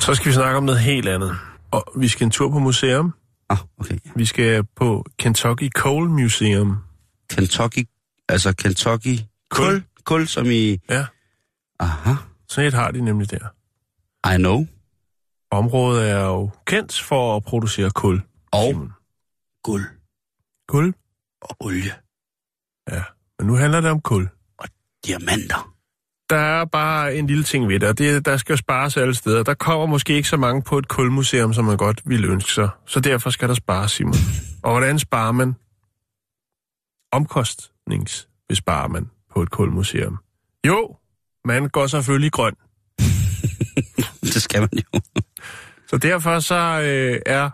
Så 0.09 0.15
skal 0.15 0.29
vi 0.29 0.33
snakke 0.33 0.57
om 0.57 0.65
noget 0.65 0.81
helt 0.81 1.09
andet. 1.09 1.39
Og 1.71 1.93
vi 1.97 2.09
skal 2.09 2.25
en 2.25 2.31
tur 2.31 2.51
på 2.51 2.59
museum. 2.59 3.15
Ah, 3.49 3.59
okay. 3.79 3.99
Vi 4.15 4.25
skal 4.25 4.65
på 4.65 5.05
Kentucky 5.19 5.71
Coal 5.71 6.09
Museum. 6.09 6.77
Kentucky, 7.31 7.89
altså 8.29 8.53
Kentucky... 8.53 9.19
Kul. 9.51 9.85
Kul, 10.05 10.27
som 10.27 10.47
i... 10.47 10.79
Ja, 10.89 11.07
Aha, 11.81 12.15
sådan 12.49 12.69
et 12.69 12.75
har 12.75 12.91
de 12.91 13.01
nemlig 13.01 13.31
der. 13.31 13.49
I 14.35 14.37
know. 14.37 14.67
Området 15.51 16.11
er 16.11 16.25
jo 16.25 16.51
kendt 16.67 17.01
for 17.01 17.37
at 17.37 17.45
producere 17.45 17.91
kul. 17.91 18.23
Og 18.53 18.65
Simon. 18.69 18.93
guld 19.63 19.85
Kul? 20.69 20.95
og 21.43 21.57
olie 21.61 21.93
Ja, 22.91 23.03
men 23.39 23.47
nu 23.47 23.55
handler 23.55 23.81
det 23.81 23.91
om 23.91 24.01
kul. 24.01 24.29
og 24.59 24.69
diamanter. 25.07 25.75
Der 26.31 26.37
er 26.37 26.65
bare 26.65 27.15
en 27.17 27.27
lille 27.27 27.45
ting 27.45 27.69
ved 27.69 27.81
det, 27.81 27.89
og 27.89 27.99
det, 27.99 28.27
der 28.27 28.37
skal 28.37 28.53
jo 28.53 28.57
spares 28.57 28.97
alle 28.97 29.15
steder. 29.15 29.43
Der 29.43 29.55
kommer 29.55 29.87
måske 29.87 30.15
ikke 30.15 30.29
så 30.29 30.37
mange 30.37 30.63
på 30.63 30.79
et 30.79 30.89
kulmuseum, 30.89 31.53
som 31.53 31.65
man 31.65 31.77
godt 31.77 32.01
ville 32.05 32.29
ønske 32.29 32.53
sig. 32.53 32.69
Så 32.87 33.01
derfor 33.01 33.31
skal 33.31 33.49
der 33.49 33.55
spares, 33.55 33.93
Simon. 33.93 34.15
Og 34.63 34.71
hvordan 34.71 34.99
sparer 34.99 35.33
man? 35.33 35.55
Omkostningsbesparer 37.13 38.89
man 38.89 39.11
på 39.35 39.43
et 39.43 39.51
kulmuseum. 39.51 40.19
Jo, 40.67 40.97
man 41.45 41.69
går 41.69 41.87
selvfølgelig 41.87 42.33
grøn. 42.33 42.55
Det 44.35 44.43
skal 44.43 44.61
man 44.61 44.71
jo. 44.73 45.01
Så 45.87 45.99
derfor 45.99 46.41
så 46.41 46.81
øh, 46.85 47.21
er 47.27 47.51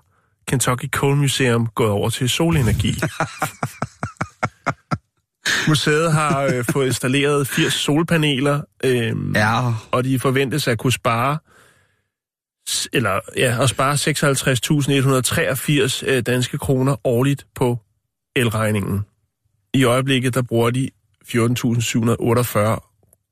Kentucky 0.49 0.91
Coal 0.91 1.17
Museum 1.17 1.67
gået 1.67 1.91
over 1.91 2.11
til 2.11 2.29
solenergi. 2.29 2.95
Museet 5.69 6.13
har 6.13 6.43
øh, 6.43 6.65
fået 6.73 6.87
installeret 6.87 7.49
80 7.49 7.75
solpaneler, 7.75 8.61
øh, 8.85 9.13
Ja, 9.35 9.73
og 9.91 10.05
de 10.05 10.19
forventes 10.19 10.69
at 10.69 10.79
kunne 10.79 10.93
spare 10.93 11.39
eller 12.93 13.21
ja, 13.37 13.63
at 13.63 13.69
spare 13.71 13.95
56.183 16.07 16.11
øh, 16.11 16.23
danske 16.23 16.59
kroner 16.59 16.97
årligt 17.07 17.47
på 17.55 17.79
elregningen. 18.37 19.01
I 19.75 19.85
øjeblikket 19.85 20.35
der 20.35 20.43
bruger 20.43 20.71
de 20.71 20.91
14.748 21.29 21.35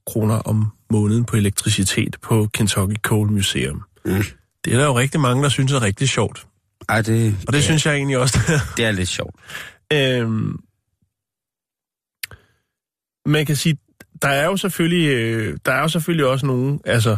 kroner 0.07 0.35
om 0.39 0.67
måneden 0.91 1.25
på 1.25 1.37
elektricitet 1.37 2.17
på 2.23 2.49
Kentucky 2.55 2.95
Coal 3.03 3.31
Museum. 3.31 3.83
Mm. 4.05 4.25
Det 4.65 4.73
er 4.73 4.79
der 4.79 4.85
jo 4.85 4.99
rigtig 4.99 5.21
mange, 5.21 5.43
der 5.43 5.49
synes 5.49 5.73
er 5.73 5.83
rigtig 5.83 6.09
sjovt. 6.09 6.47
ej, 6.89 7.03
det, 7.03 7.37
Og 7.47 7.53
det 7.53 7.59
ja. 7.59 7.65
synes 7.65 7.87
jeg 7.87 7.95
egentlig 7.95 8.19
også. 8.19 8.39
det 8.77 8.85
er 8.85 8.91
lidt 8.91 9.09
sjovt. 9.09 9.35
øhm, 9.93 10.57
man 13.27 13.47
kan 13.47 13.57
sige, 13.57 13.77
der 14.23 14.29
er 14.29 14.45
jo 14.47 14.57
selvfølgelig, 14.57 15.09
øh, 15.09 15.59
der 15.67 15.73
er 15.73 15.81
jo 15.81 15.89
selvfølgelig 15.89 16.27
også 16.27 16.47
nogen, 16.47 16.81
altså 16.85 17.17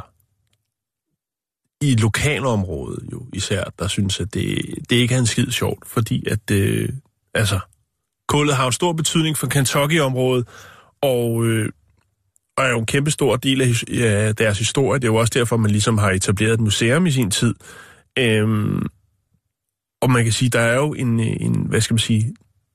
i 1.81 1.95
lokalområdet 1.95 3.09
jo 3.13 3.27
især, 3.33 3.65
der 3.79 3.89
synes, 3.89 4.21
at 4.21 4.35
det, 4.35 4.59
det 4.91 4.97
ikke 4.97 5.15
er 5.15 5.19
en 5.19 5.27
skid 5.27 5.51
sjovt, 5.51 5.89
fordi 5.89 6.25
at, 6.29 6.51
øh, 6.51 6.89
altså, 7.35 7.61
kullet 8.29 8.57
har 8.57 8.67
en 8.67 8.73
stor 8.73 8.93
betydning 8.93 9.39
for 9.39 9.47
Kentucky-området, 9.47 10.49
og, 11.03 11.45
øh, 11.47 11.69
og 12.57 12.65
er 12.65 12.69
jo 12.69 12.79
en 12.79 12.87
kæmpe 12.87 13.11
stor 13.11 13.37
del 13.37 13.61
af, 13.61 13.67
his- 13.69 14.33
deres 14.39 14.59
historie. 14.59 15.01
Det 15.01 15.09
er 15.09 15.13
jo 15.13 15.17
også 15.17 15.33
derfor, 15.35 15.57
man 15.57 15.71
ligesom 15.71 15.99
har 15.99 16.11
etableret 16.11 16.55
et 16.55 16.61
museum 16.61 17.07
i 17.07 17.11
sin 17.11 17.31
tid. 17.31 17.55
Øhm, 18.19 18.87
og 20.03 20.11
man 20.11 20.25
kan 20.25 20.33
sige, 20.33 20.49
der 20.49 20.61
er 20.61 20.75
jo 20.77 20.93
en, 20.95 21.21
en, 21.21 21.67
hvad 21.69 21.81
skal 21.81 21.95
man 21.95 21.99
sige, 21.99 22.35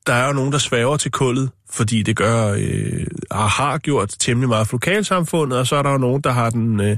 der 0.10 0.16
er 0.16 0.28
jo 0.28 0.34
nogen, 0.34 0.52
der 0.52 0.58
svæver 0.58 0.98
til 0.98 1.12
kullet, 1.12 1.50
fordi 1.72 2.04
det 2.04 2.16
gør, 2.16 2.56
øh, 2.58 3.08
og 3.30 3.50
har 3.50 3.78
gjort 3.78 4.16
temmelig 4.20 4.50
meget 4.50 4.68
for 4.68 4.74
lokalsamfundet, 4.74 5.60
og 5.60 5.68
så 5.68 5.76
er 5.76 5.82
der 5.82 5.92
jo 5.92 5.98
nogen, 5.98 6.22
der 6.22 6.32
har 6.32 6.50
den 6.50 6.80
øh, 6.80 6.98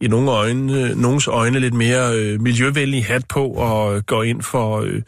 i 0.00 0.08
nogle 0.08 0.30
øjne, 0.30 0.82
øh, 0.82 0.96
nogens 0.96 1.28
øjne 1.28 1.58
lidt 1.58 1.74
mere 1.74 2.16
øh, 2.18 2.40
miljøvenlige 2.40 3.02
hat 3.02 3.28
på 3.28 3.46
og 3.48 4.06
går 4.06 4.22
ind 4.22 4.42
for, 4.42 4.80
øh, 4.80 5.02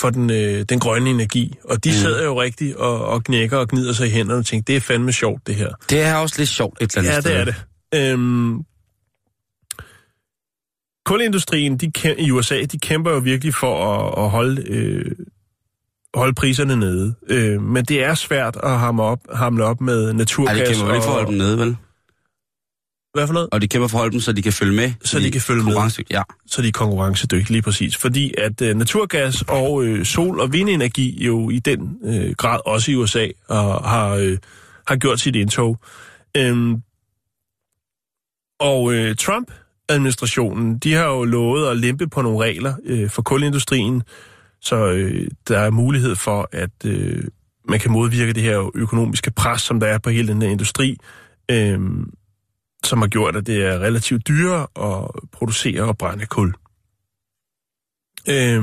for 0.00 0.10
den, 0.10 0.30
øh, 0.30 0.62
den 0.62 0.80
grønne 0.80 1.10
energi. 1.10 1.54
Og 1.64 1.84
de 1.84 1.88
mm. 1.88 1.94
sidder 1.94 2.24
jo 2.24 2.42
rigtigt 2.42 2.76
og, 2.76 3.06
og 3.06 3.24
knækker 3.24 3.56
og 3.56 3.68
gnider 3.68 3.92
sig 3.92 4.06
i 4.06 4.10
hænderne 4.10 4.38
og 4.38 4.46
tænker, 4.46 4.64
det 4.64 4.76
er 4.76 4.80
fandme 4.80 5.12
sjovt 5.12 5.46
det 5.46 5.54
her. 5.54 5.68
Det 5.90 6.02
er 6.02 6.14
også 6.14 6.34
lidt 6.38 6.48
sjovt 6.48 6.82
et 6.82 6.96
eller 6.96 7.10
andet 7.10 7.14
Ja, 7.14 7.20
sted. 7.20 7.30
det 7.30 7.40
er 7.40 7.44
det. 7.44 8.12
Øhm, 8.12 8.64
kulindustrien 11.06 11.76
de 11.78 11.92
kæm- 11.98 12.20
i 12.22 12.30
USA, 12.30 12.62
de 12.62 12.78
kæmper 12.78 13.10
jo 13.10 13.18
virkelig 13.18 13.54
for 13.54 13.94
at, 13.94 14.24
at 14.24 14.30
holde, 14.30 14.62
øh, 14.68 15.04
holde 16.14 16.34
priserne 16.34 16.76
nede. 16.76 17.14
Øh, 17.28 17.62
men 17.62 17.84
det 17.84 18.04
er 18.04 18.14
svært 18.14 18.56
at 18.62 18.78
hamle 18.78 19.02
op, 19.02 19.18
hamle 19.34 19.64
op 19.64 19.80
med 19.80 20.06
Ej, 20.06 20.12
naturgas. 20.12 20.56
det 20.58 20.68
kan 20.68 20.78
man 20.78 20.86
vel 20.88 20.94
ikke 20.96 21.06
og- 21.08 21.22
få 21.24 21.30
dem 21.30 21.38
nede, 21.38 21.58
vel? 21.58 21.76
Hvad 23.14 23.26
for 23.26 23.34
noget? 23.34 23.48
Og 23.52 23.62
de 23.62 23.68
kæmper 23.68 23.88
for 23.88 23.98
at 23.98 24.00
holde 24.00 24.12
dem, 24.12 24.20
så 24.20 24.32
de 24.32 24.42
kan 24.42 24.52
følge 24.52 24.72
med. 24.76 24.92
Så 25.04 25.18
de 25.18 25.26
i 25.28 25.30
kan 25.30 25.40
følge 25.40 25.64
med. 25.64 26.04
Ja. 26.10 26.22
så 26.46 26.62
de 26.62 26.68
er 26.68 26.72
konkurrencedygtige 26.72 27.52
lige 27.52 27.62
præcis. 27.62 27.96
Fordi 27.96 28.34
at 28.38 28.62
øh, 28.62 28.76
naturgas 28.76 29.42
og 29.48 29.84
øh, 29.84 30.04
sol- 30.04 30.40
og 30.40 30.52
vindenergi 30.52 31.24
jo 31.24 31.50
i 31.50 31.58
den 31.58 31.98
øh, 32.04 32.30
grad 32.38 32.60
også 32.66 32.90
i 32.90 32.94
USA 32.96 33.28
og 33.48 33.88
har, 33.90 34.08
øh, 34.14 34.38
har 34.86 34.96
gjort 34.96 35.20
sit 35.20 35.36
indtog. 35.36 35.78
Øhm, 36.36 36.76
og 38.60 38.92
øh, 38.94 39.16
Trump-administrationen, 39.16 40.78
de 40.78 40.92
har 40.94 41.04
jo 41.08 41.24
lovet 41.24 41.70
at 41.70 41.76
lempe 41.76 42.08
på 42.08 42.22
nogle 42.22 42.38
regler 42.44 42.74
øh, 42.84 43.10
for 43.10 43.22
kulindustrien, 43.22 44.02
så 44.62 44.90
øh, 44.90 45.28
der 45.48 45.58
er 45.58 45.70
mulighed 45.70 46.16
for, 46.16 46.48
at 46.52 46.84
øh, 46.84 47.24
man 47.68 47.80
kan 47.80 47.92
modvirke 47.92 48.32
det 48.32 48.42
her 48.42 48.70
økonomiske 48.74 49.30
pres, 49.30 49.62
som 49.62 49.80
der 49.80 49.86
er 49.86 49.98
på 49.98 50.10
hele 50.10 50.28
den 50.28 50.42
her 50.42 50.48
industri. 50.48 50.96
Øh, 51.50 51.80
som 52.84 52.98
har 52.98 53.08
gjort, 53.08 53.36
at 53.36 53.46
det 53.46 53.66
er 53.66 53.78
relativt 53.78 54.28
dyrere 54.28 54.66
at 54.76 55.10
producere 55.32 55.82
og 55.82 55.98
brænde 55.98 56.26
kul. 56.26 56.54
Øh, 58.28 58.62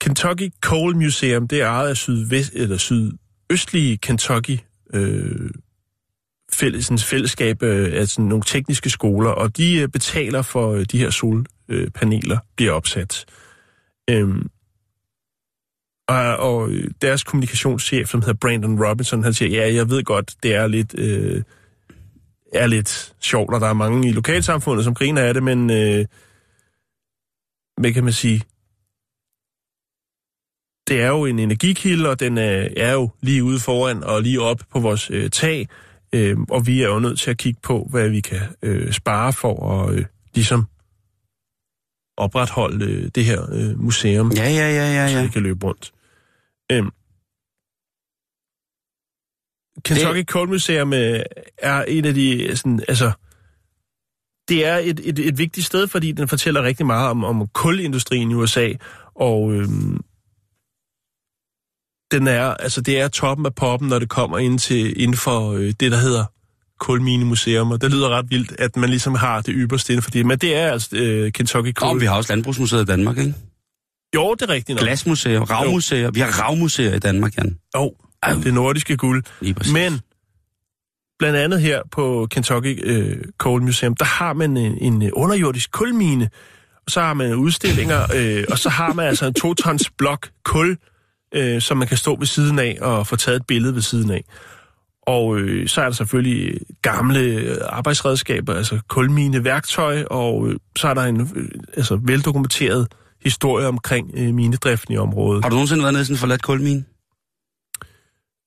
Kentucky 0.00 0.52
Coal 0.60 0.96
Museum, 0.96 1.48
det 1.48 1.60
er 1.60 1.66
ejet 1.66 1.88
af 1.88 1.96
sydvest, 1.96 2.52
eller 2.54 2.76
sydøstlige 2.76 3.96
Kentucky 3.96 4.58
øh, 4.94 5.50
fælles, 6.52 7.04
fællesskab 7.04 7.62
øh, 7.62 8.00
af 8.00 8.08
sådan 8.08 8.24
nogle 8.24 8.44
tekniske 8.46 8.90
skoler, 8.90 9.30
og 9.30 9.56
de 9.56 9.78
øh, 9.78 9.88
betaler 9.88 10.42
for 10.42 10.72
øh, 10.72 10.84
de 10.92 10.98
her 10.98 11.10
Øh, 11.68 11.90
paneler 11.90 12.38
bliver 12.56 12.72
opsat. 12.72 13.24
Øhm, 14.10 14.48
og, 16.08 16.36
og 16.36 16.70
deres 17.02 17.24
kommunikationschef, 17.24 18.08
som 18.08 18.20
hedder 18.20 18.34
Brandon 18.40 18.84
Robinson, 18.84 19.24
han 19.24 19.34
siger, 19.34 19.50
ja, 19.50 19.74
jeg 19.74 19.90
ved 19.90 20.04
godt, 20.04 20.34
det 20.42 20.54
er 20.54 20.66
lidt, 20.66 20.94
øh, 20.98 21.42
er 22.52 22.66
lidt 22.66 23.14
sjovt, 23.20 23.54
og 23.54 23.60
der 23.60 23.66
er 23.66 23.74
mange 23.74 24.08
i 24.08 24.12
lokalsamfundet, 24.12 24.84
som 24.84 24.94
griner 24.94 25.22
af 25.22 25.34
det, 25.34 25.42
men 25.42 25.70
øh, 25.70 26.06
hvad 27.80 27.92
kan 27.92 28.04
man 28.04 28.12
sige? 28.12 28.42
Det 30.88 31.02
er 31.02 31.08
jo 31.08 31.24
en 31.24 31.38
energikilde, 31.38 32.10
og 32.10 32.20
den 32.20 32.38
er, 32.38 32.68
er 32.76 32.92
jo 32.92 33.10
lige 33.20 33.44
ude 33.44 33.60
foran 33.60 34.04
og 34.04 34.22
lige 34.22 34.40
op 34.40 34.60
på 34.70 34.80
vores 34.80 35.10
øh, 35.10 35.30
tag, 35.30 35.68
øh, 36.12 36.36
og 36.50 36.66
vi 36.66 36.82
er 36.82 36.88
jo 36.88 36.98
nødt 36.98 37.18
til 37.18 37.30
at 37.30 37.38
kigge 37.38 37.60
på, 37.62 37.86
hvad 37.90 38.08
vi 38.08 38.20
kan 38.20 38.40
øh, 38.62 38.92
spare 38.92 39.32
for 39.32 39.82
at 39.82 39.94
øh, 39.94 40.04
ligesom 40.34 40.64
opretholde 42.16 42.84
øh, 42.84 43.10
det 43.14 43.24
her 43.24 43.42
øh, 43.52 43.80
museum 43.80 44.32
Ja, 44.32 44.48
ja, 44.48 44.70
ja, 44.70 44.94
ja, 44.94 45.08
så 45.08 45.16
ja. 45.16 45.22
det 45.22 45.32
kan 45.32 45.42
løbe 45.42 45.66
rundt. 45.66 45.92
Øhm. 46.72 46.90
Kentucky 49.84 50.18
det... 50.18 50.28
Coal 50.28 50.48
Museum 50.48 50.92
øh, 50.92 51.22
er 51.58 51.82
en 51.82 52.04
af 52.04 52.14
de, 52.14 52.56
sådan, 52.56 52.80
altså, 52.88 53.12
det 54.48 54.66
er 54.66 54.76
et, 54.76 55.00
et, 55.04 55.18
et 55.18 55.38
vigtigt 55.38 55.66
sted, 55.66 55.86
fordi 55.86 56.12
den 56.12 56.28
fortæller 56.28 56.62
rigtig 56.62 56.86
meget 56.86 57.10
om, 57.10 57.24
om 57.24 57.48
kulindustrien 57.48 58.30
i 58.30 58.34
USA, 58.34 58.72
og 59.14 59.52
øhm, 59.52 60.00
den 62.10 62.26
er, 62.26 62.54
altså, 62.54 62.80
det 62.80 63.00
er 63.00 63.08
toppen 63.08 63.46
af 63.46 63.54
poppen, 63.54 63.88
når 63.88 63.98
det 63.98 64.08
kommer 64.08 64.38
ind 64.38 64.58
til, 64.58 65.02
inden 65.02 65.16
for 65.16 65.52
øh, 65.52 65.72
det, 65.80 65.92
der 65.92 65.98
hedder 65.98 66.24
kulminemuseum, 66.80 67.70
og 67.70 67.80
det 67.80 67.90
lyder 67.90 68.08
ret 68.08 68.30
vildt, 68.30 68.52
at 68.58 68.76
man 68.76 68.90
ligesom 68.90 69.14
har 69.14 69.40
det 69.40 69.54
ypperste 69.56 69.92
inden 69.92 70.02
for 70.02 70.10
det, 70.10 70.26
men 70.26 70.38
det 70.38 70.56
er 70.56 70.72
altså 70.72 70.96
øh, 70.96 71.32
Kentucky 71.32 71.72
Coal. 71.72 71.94
Og 71.94 72.00
vi 72.00 72.06
har 72.06 72.16
også 72.16 72.32
Landbrugsmuseet 72.32 72.82
i 72.82 72.84
Danmark, 72.84 73.18
ikke? 73.18 73.34
Jo, 74.14 74.34
det 74.34 74.42
er 74.42 74.48
rigtigt 74.48 74.76
nok. 74.76 74.84
Glasmuseer, 74.84 75.40
ravmuseer. 75.40 76.10
Vi 76.10 76.20
har 76.20 76.42
ravmuseer 76.42 76.94
i 76.94 76.98
Danmark, 76.98 77.36
Jan. 77.36 77.58
Jo, 77.76 77.94
det 78.44 78.54
nordiske 78.54 78.96
guld. 78.96 79.24
Men 79.72 80.00
blandt 81.18 81.38
andet 81.38 81.60
her 81.60 81.80
på 81.92 82.26
Kentucky 82.30 82.80
øh, 82.84 83.16
Coal 83.38 83.62
Museum, 83.62 83.96
der 83.96 84.04
har 84.04 84.32
man 84.32 84.56
en, 84.56 84.78
en 84.78 85.12
underjordisk 85.12 85.70
kulmine, 85.70 86.30
og 86.86 86.90
så 86.90 87.00
har 87.00 87.14
man 87.14 87.34
udstillinger, 87.34 88.02
øh, 88.16 88.44
og 88.50 88.58
så 88.58 88.68
har 88.68 88.92
man 88.92 89.06
altså 89.06 89.26
en 89.26 89.34
to-tons 89.34 89.90
blok 89.98 90.28
kul, 90.44 90.76
øh, 91.34 91.62
som 91.62 91.76
man 91.76 91.88
kan 91.88 91.96
stå 91.96 92.16
ved 92.16 92.26
siden 92.26 92.58
af 92.58 92.78
og 92.80 93.06
få 93.06 93.16
taget 93.16 93.36
et 93.36 93.46
billede 93.46 93.74
ved 93.74 93.82
siden 93.82 94.10
af. 94.10 94.24
Og 95.06 95.38
øh, 95.38 95.68
så 95.68 95.80
er 95.80 95.84
der 95.84 95.92
selvfølgelig 95.92 96.60
gamle 96.82 97.20
øh, 97.20 97.56
arbejdsredskaber, 97.68 98.54
altså 98.54 98.80
kulmine 98.88 99.44
værktøj, 99.44 100.04
og 100.10 100.48
øh, 100.48 100.56
så 100.76 100.88
er 100.88 100.94
der 100.94 101.02
en 101.02 101.20
øh, 101.36 101.48
altså, 101.76 102.00
veldokumenteret 102.02 102.88
historie 103.24 103.66
omkring 103.66 104.10
øh, 104.16 104.34
minedriften 104.34 104.94
i 104.94 104.96
området. 104.96 105.44
Har 105.44 105.50
du 105.50 105.54
nogensinde 105.54 105.82
været 105.82 105.92
nede 105.92 106.02
i 106.02 106.04
sådan 106.04 106.14
en 106.14 106.18
forladt 106.18 106.42
kulmine? 106.42 106.84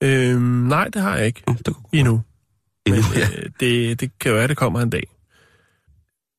Øh, 0.04 0.42
nej, 0.68 0.88
det 0.94 1.02
har 1.02 1.18
jeg 1.18 1.26
ikke 1.26 1.44
Oh, 1.48 1.56
det 1.66 1.76
kunne 1.76 1.86
endnu. 1.94 2.22
endnu, 2.86 3.04
Men 3.12 3.22
ja. 3.22 3.28
øh, 3.38 3.50
det, 3.60 4.00
det 4.00 4.12
kan 4.20 4.32
jo 4.32 4.38
være, 4.38 4.48
det 4.48 4.58
kommer 4.58 4.82
en 4.82 4.90
dag. 4.90 5.04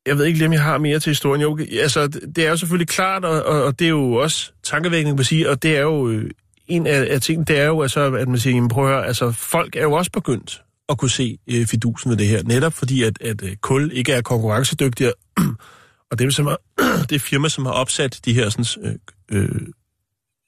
Jeg 0.06 0.18
ved 0.18 0.24
ikke 0.24 0.38
lige, 0.38 0.46
om 0.46 0.52
jeg 0.52 0.62
har 0.62 0.78
mere 0.78 0.98
til 0.98 1.11
historien. 1.11 1.42
Jo, 1.42 1.59
altså, 1.83 2.06
det 2.37 2.46
er 2.46 2.50
jo 2.50 2.56
selvfølgelig 2.56 2.88
klart, 2.88 3.24
og, 3.24 3.42
og, 3.42 3.64
og 3.64 3.78
det 3.78 3.85
er 3.85 3.88
jo 3.88 4.12
også 4.12 4.52
tankevækkende, 4.62 5.16
man 5.16 5.24
sige, 5.24 5.50
og 5.50 5.62
det 5.62 5.76
er 5.76 5.80
jo 5.80 6.09
øh, 6.09 6.30
en 6.70 6.87
af, 6.87 7.06
af 7.11 7.20
tingene, 7.20 7.44
det 7.44 7.59
er 7.59 7.66
jo 7.66 7.83
altså, 7.83 8.00
at 8.14 8.28
man 8.28 8.38
siger, 8.38 8.54
jamen, 8.54 8.68
prøv 8.68 8.85
at 8.85 8.90
høre, 8.90 9.06
altså, 9.06 9.33
folk 9.33 9.76
er 9.76 9.83
jo 9.83 9.92
også 9.92 10.11
begyndt 10.11 10.62
at 10.88 10.98
kunne 10.98 11.11
se 11.11 11.38
øh, 11.50 11.66
fidusen 11.66 12.11
ved 12.11 12.16
det 12.16 12.26
her, 12.26 12.42
netop 12.42 12.72
fordi, 12.72 13.02
at, 13.02 13.22
at 13.22 13.42
øh, 13.42 13.56
kul 13.56 13.90
ikke 13.92 14.12
er 14.12 14.22
konkurrencedygtigere, 14.22 15.12
og 16.11 16.18
det 16.18 16.26
er, 16.26 16.30
som 16.30 16.46
har, 16.46 16.59
det 17.09 17.12
er 17.12 17.18
firma, 17.18 17.48
som 17.48 17.66
har 17.66 17.72
opsat 17.72 18.20
de 18.24 18.33
her 18.35 18.48
sådan, 18.48 18.98
øh, 19.30 19.42
øh, 19.42 19.61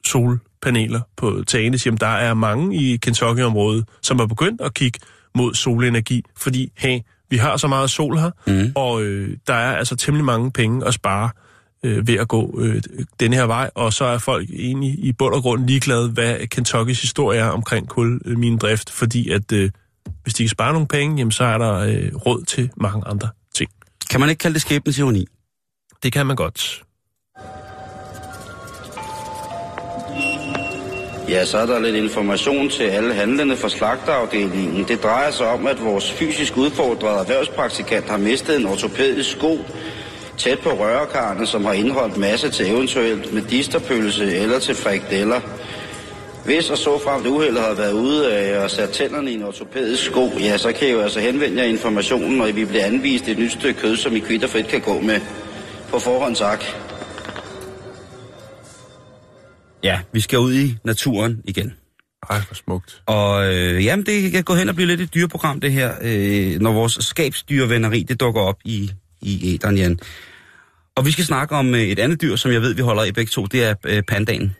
solpaneler 0.06 1.00
på 1.16 1.44
tagene, 1.46 1.78
siger, 1.78 1.96
der 1.96 2.06
er 2.06 2.34
mange 2.34 2.76
i 2.76 2.96
Kentucky-området, 2.96 3.84
som 4.02 4.18
har 4.18 4.26
begyndt 4.26 4.60
at 4.60 4.74
kigge 4.74 4.98
mod 5.34 5.54
solenergi, 5.54 6.24
fordi, 6.36 6.72
hey, 6.76 6.98
vi 7.30 7.36
har 7.36 7.56
så 7.56 7.68
meget 7.68 7.90
sol 7.90 8.18
her, 8.18 8.30
Mm. 8.46 8.72
og 8.74 9.02
øh, 9.02 9.36
der 9.46 9.54
er 9.54 9.76
altså 9.76 9.96
temmelig 9.96 10.24
mange 10.24 10.50
penge 10.52 10.86
at 10.86 10.94
spare 10.94 11.30
øh, 11.84 12.06
ved 12.06 12.14
at 12.18 12.28
gå 12.28 12.60
øh, 12.60 12.82
denne 13.20 13.36
her 13.36 13.46
vej, 13.46 13.70
og 13.74 13.92
så 13.92 14.04
er 14.04 14.18
folk 14.18 14.50
egentlig 14.50 14.90
i 14.90 15.12
bund 15.12 15.34
og 15.34 15.42
grund 15.42 15.66
ligeglade, 15.66 16.08
hvad 16.08 16.46
Kentuckys 16.46 17.00
historie 17.00 17.40
er 17.40 17.48
omkring 17.48 17.88
kulminedrift, 17.88 18.90
fordi 18.90 19.30
at 19.30 19.52
øh, 19.52 19.70
hvis 20.22 20.34
de 20.34 20.42
kan 20.42 20.48
spare 20.48 20.72
nogle 20.72 20.88
penge, 20.88 21.16
jamen, 21.16 21.32
så 21.32 21.44
er 21.44 21.58
der 21.58 21.74
øh, 21.74 22.14
råd 22.14 22.44
til 22.44 22.70
mange 22.76 23.06
andre 23.06 23.28
ting. 23.54 23.70
Kan 24.10 24.20
man 24.20 24.28
ikke 24.28 24.40
kalde 24.40 24.54
det 24.54 24.62
skæbnens 24.62 24.98
ironi? 24.98 25.26
Det 26.02 26.12
kan 26.12 26.26
man 26.26 26.36
godt. 26.36 26.82
Ja, 31.28 31.44
så 31.44 31.58
er 31.58 31.66
der 31.66 31.80
lidt 31.80 31.96
information 31.96 32.68
til 32.68 32.82
alle 32.82 33.14
handlende 33.14 33.56
fra 33.56 33.68
slagterafdelingen. 33.68 34.88
Det 34.88 35.02
drejer 35.02 35.30
sig 35.30 35.46
om, 35.46 35.66
at 35.66 35.84
vores 35.84 36.12
fysisk 36.12 36.56
udfordrede 36.56 37.18
erhvervspraktikant 37.18 38.08
har 38.08 38.16
mistet 38.16 38.60
en 38.60 38.66
ortopædisk 38.66 39.30
sko 39.30 39.58
tæt 40.42 40.58
på 40.58 40.70
rørekarne, 40.70 41.46
som 41.46 41.64
har 41.64 41.72
indeholdt 41.72 42.16
masse 42.16 42.50
til 42.50 42.70
eventuelt 42.70 43.32
medisterpølse 43.32 44.36
eller 44.36 44.58
til 44.58 44.74
frikadeller. 44.74 45.40
Hvis 46.44 46.70
og 46.70 46.78
så 46.78 46.98
frem 47.04 47.22
det 47.22 47.30
uheld 47.30 47.58
har 47.58 47.74
været 47.74 47.92
ude 47.92 48.32
af 48.32 48.64
og 48.64 48.70
sat 48.70 48.90
tænderne 48.90 49.30
i 49.30 49.34
en 49.34 49.42
ortopædisk 49.42 50.04
sko, 50.04 50.30
ja, 50.38 50.58
så 50.58 50.72
kan 50.72 50.88
I 50.88 50.90
jo 50.90 51.00
altså 51.00 51.20
henvende 51.20 51.62
jer 51.62 51.68
informationen, 51.68 52.38
når 52.38 52.52
vi 52.52 52.64
bliver 52.64 52.84
anvist 52.84 53.28
et 53.28 53.38
nyt 53.38 53.52
stykke 53.52 53.80
kød, 53.80 53.96
som 53.96 54.16
I 54.16 54.18
kvitterfrit 54.18 54.66
kan 54.66 54.80
gå 54.80 55.00
med. 55.00 55.20
På 55.90 55.98
forhånd 55.98 56.36
tak. 56.36 56.64
Ja, 59.84 60.00
vi 60.12 60.20
skal 60.20 60.38
ud 60.38 60.54
i 60.54 60.76
naturen 60.84 61.40
igen. 61.44 61.72
Ej, 62.30 62.40
hvor 62.48 62.54
smukt. 62.54 63.02
Og 63.06 63.54
øh, 63.54 63.84
jamen, 63.84 64.06
det 64.06 64.32
kan 64.32 64.44
gå 64.44 64.54
hen 64.54 64.68
og 64.68 64.74
blive 64.74 64.88
lidt 64.88 65.00
et 65.00 65.14
dyreprogram, 65.14 65.60
det 65.60 65.72
her, 65.72 65.92
øh, 66.02 66.60
når 66.60 66.72
vores 66.72 66.98
skabsdyrvenneri, 67.00 68.02
det 68.02 68.20
dukker 68.20 68.40
op 68.40 68.58
i, 68.64 68.90
i 69.20 69.54
æderen, 69.54 69.78
Jan. 69.78 69.98
Og 70.96 71.06
vi 71.06 71.10
skal 71.10 71.24
snakke 71.24 71.54
om 71.54 71.74
øh, 71.74 71.80
et 71.80 71.98
andet 71.98 72.22
dyr, 72.22 72.36
som 72.36 72.52
jeg 72.52 72.62
ved, 72.62 72.74
vi 72.74 72.82
holder 72.82 73.04
i 73.04 73.12
begge 73.12 73.30
to, 73.30 73.46
det 73.46 73.64
er 73.64 73.74
øh, 73.86 74.02
pandaen. 74.02 74.56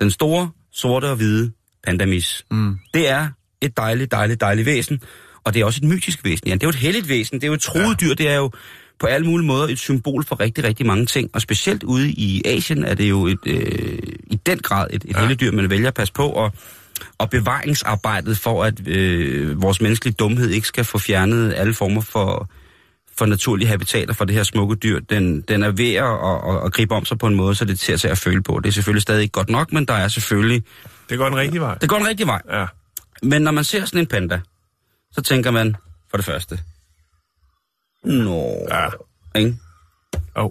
Den 0.00 0.10
store, 0.10 0.50
sorte 0.72 1.04
og 1.04 1.16
hvide 1.16 1.52
pandamis. 1.86 2.44
Mm. 2.50 2.78
Det 2.94 3.08
er 3.08 3.28
et 3.60 3.76
dejligt, 3.76 4.10
dejligt, 4.10 4.40
dejligt 4.40 4.66
væsen, 4.66 5.00
og 5.44 5.54
det 5.54 5.60
er 5.60 5.64
også 5.64 5.80
et 5.82 5.88
mytisk 5.88 6.24
væsen, 6.24 6.48
Jan. 6.48 6.58
Det 6.58 6.64
er 6.64 6.66
jo 6.66 6.70
et 6.70 6.74
helligt 6.74 7.08
væsen, 7.08 7.34
det 7.34 7.44
er 7.44 7.48
jo 7.48 7.54
et 7.54 7.60
troet 7.60 8.00
dyr, 8.00 8.14
det 8.14 8.28
er 8.28 8.36
jo 8.36 8.50
på 9.00 9.06
alle 9.06 9.26
mulige 9.26 9.46
måder 9.46 9.68
et 9.68 9.78
symbol 9.78 10.24
for 10.24 10.40
rigtig, 10.40 10.64
rigtig 10.64 10.86
mange 10.86 11.06
ting. 11.06 11.30
Og 11.34 11.40
specielt 11.40 11.82
ude 11.82 12.10
i 12.10 12.42
Asien 12.44 12.84
er 12.84 12.94
det 12.94 13.08
jo 13.08 13.26
et, 13.26 13.38
øh, 13.46 13.98
i 14.26 14.38
den 14.46 14.58
grad 14.58 14.86
et, 14.90 15.04
et 15.04 15.10
ja. 15.14 15.18
helligt 15.18 15.40
dyr, 15.40 15.52
man 15.52 15.70
vælger 15.70 15.88
at 15.88 15.94
passe 15.94 16.14
på, 16.14 16.28
og, 16.28 16.52
og 17.18 17.30
bevaringsarbejdet 17.30 18.38
for, 18.38 18.64
at 18.64 18.88
øh, 18.88 19.62
vores 19.62 19.80
menneskelige 19.80 20.14
dumhed 20.14 20.50
ikke 20.50 20.66
skal 20.66 20.84
få 20.84 20.98
fjernet 20.98 21.54
alle 21.56 21.74
former 21.74 22.00
for, 22.00 22.50
for 23.18 23.26
naturlige 23.26 23.68
habitater 23.68 24.14
for 24.14 24.24
det 24.24 24.34
her 24.34 24.42
smukke 24.42 24.74
dyr, 24.74 25.00
den, 25.00 25.40
den 25.40 25.62
er 25.62 25.70
ved 25.70 25.94
at, 25.94 26.04
at, 26.04 26.66
at 26.66 26.72
gribe 26.72 26.94
om 26.94 27.04
sig 27.04 27.18
på 27.18 27.26
en 27.26 27.34
måde, 27.34 27.54
så 27.54 27.64
det 27.64 27.78
ser 27.78 27.96
sig 27.96 28.10
at 28.10 28.18
føle 28.18 28.42
på. 28.42 28.60
Det 28.60 28.68
er 28.68 28.72
selvfølgelig 28.72 29.02
stadig 29.02 29.22
ikke 29.22 29.32
godt 29.32 29.50
nok, 29.50 29.72
men 29.72 29.84
der 29.84 29.94
er 29.94 30.08
selvfølgelig... 30.08 30.62
Det 31.10 31.18
går 31.18 31.24
den 31.24 31.36
rigtige 31.36 31.60
vej. 31.60 31.74
Det 31.74 31.88
går 31.88 31.96
en 31.96 32.06
rigtig 32.06 32.26
vej. 32.26 32.42
Ja. 32.50 32.66
Men 33.22 33.42
når 33.42 33.50
man 33.50 33.64
ser 33.64 33.84
sådan 33.84 34.00
en 34.00 34.06
panda, 34.06 34.40
så 35.12 35.22
tænker 35.22 35.50
man 35.50 35.76
for 36.10 36.16
det 36.16 36.26
første, 36.26 36.58
Nå, 38.04 38.66
Ja. 38.70 38.88
ikke? 39.40 39.56
Oh. 40.34 40.50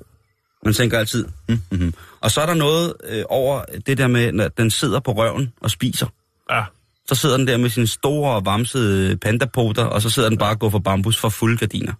Man 0.65 0.73
tænker 0.73 0.99
altid, 0.99 1.25
mm-hmm. 1.49 1.93
Og 2.21 2.31
så 2.31 2.41
er 2.41 2.45
der 2.45 2.53
noget 2.53 2.93
øh, 3.09 3.23
over 3.29 3.61
det 3.85 3.97
der 3.97 4.07
med, 4.07 4.31
når 4.31 4.47
den 4.47 4.71
sidder 4.71 4.99
på 4.99 5.11
røven 5.11 5.53
og 5.61 5.71
spiser. 5.71 6.07
Ja. 6.51 6.63
Så 7.07 7.15
sidder 7.15 7.37
den 7.37 7.47
der 7.47 7.57
med 7.57 7.69
sine 7.69 7.87
store, 7.87 8.45
vamsede 8.45 9.17
pandapoter, 9.17 9.83
og 9.83 10.01
så 10.01 10.09
sidder 10.09 10.29
den 10.29 10.37
bare 10.37 10.51
og 10.51 10.59
går 10.59 10.69
for 10.69 10.79
bambus 10.79 11.17
for 11.17 11.29
fulde 11.29 11.57
gardiner. 11.57 11.93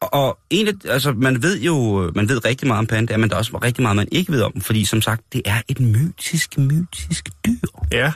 Og, 0.00 0.38
en 0.50 0.68
af, 0.68 0.72
altså, 0.84 1.12
man 1.12 1.42
ved 1.42 1.60
jo, 1.60 2.10
man 2.14 2.28
ved 2.28 2.44
rigtig 2.44 2.66
meget 2.68 2.78
om 2.78 2.86
pandaer, 2.86 3.18
men 3.18 3.28
der 3.30 3.34
er 3.34 3.38
også 3.38 3.58
rigtig 3.58 3.82
meget, 3.82 3.96
man 3.96 4.08
ikke 4.12 4.32
ved 4.32 4.42
om 4.42 4.60
fordi 4.60 4.84
som 4.84 5.02
sagt, 5.02 5.32
det 5.32 5.42
er 5.44 5.62
et 5.68 5.80
mytisk, 5.80 6.58
mytisk 6.58 7.28
dyr. 7.46 7.68
Ja. 7.92 8.12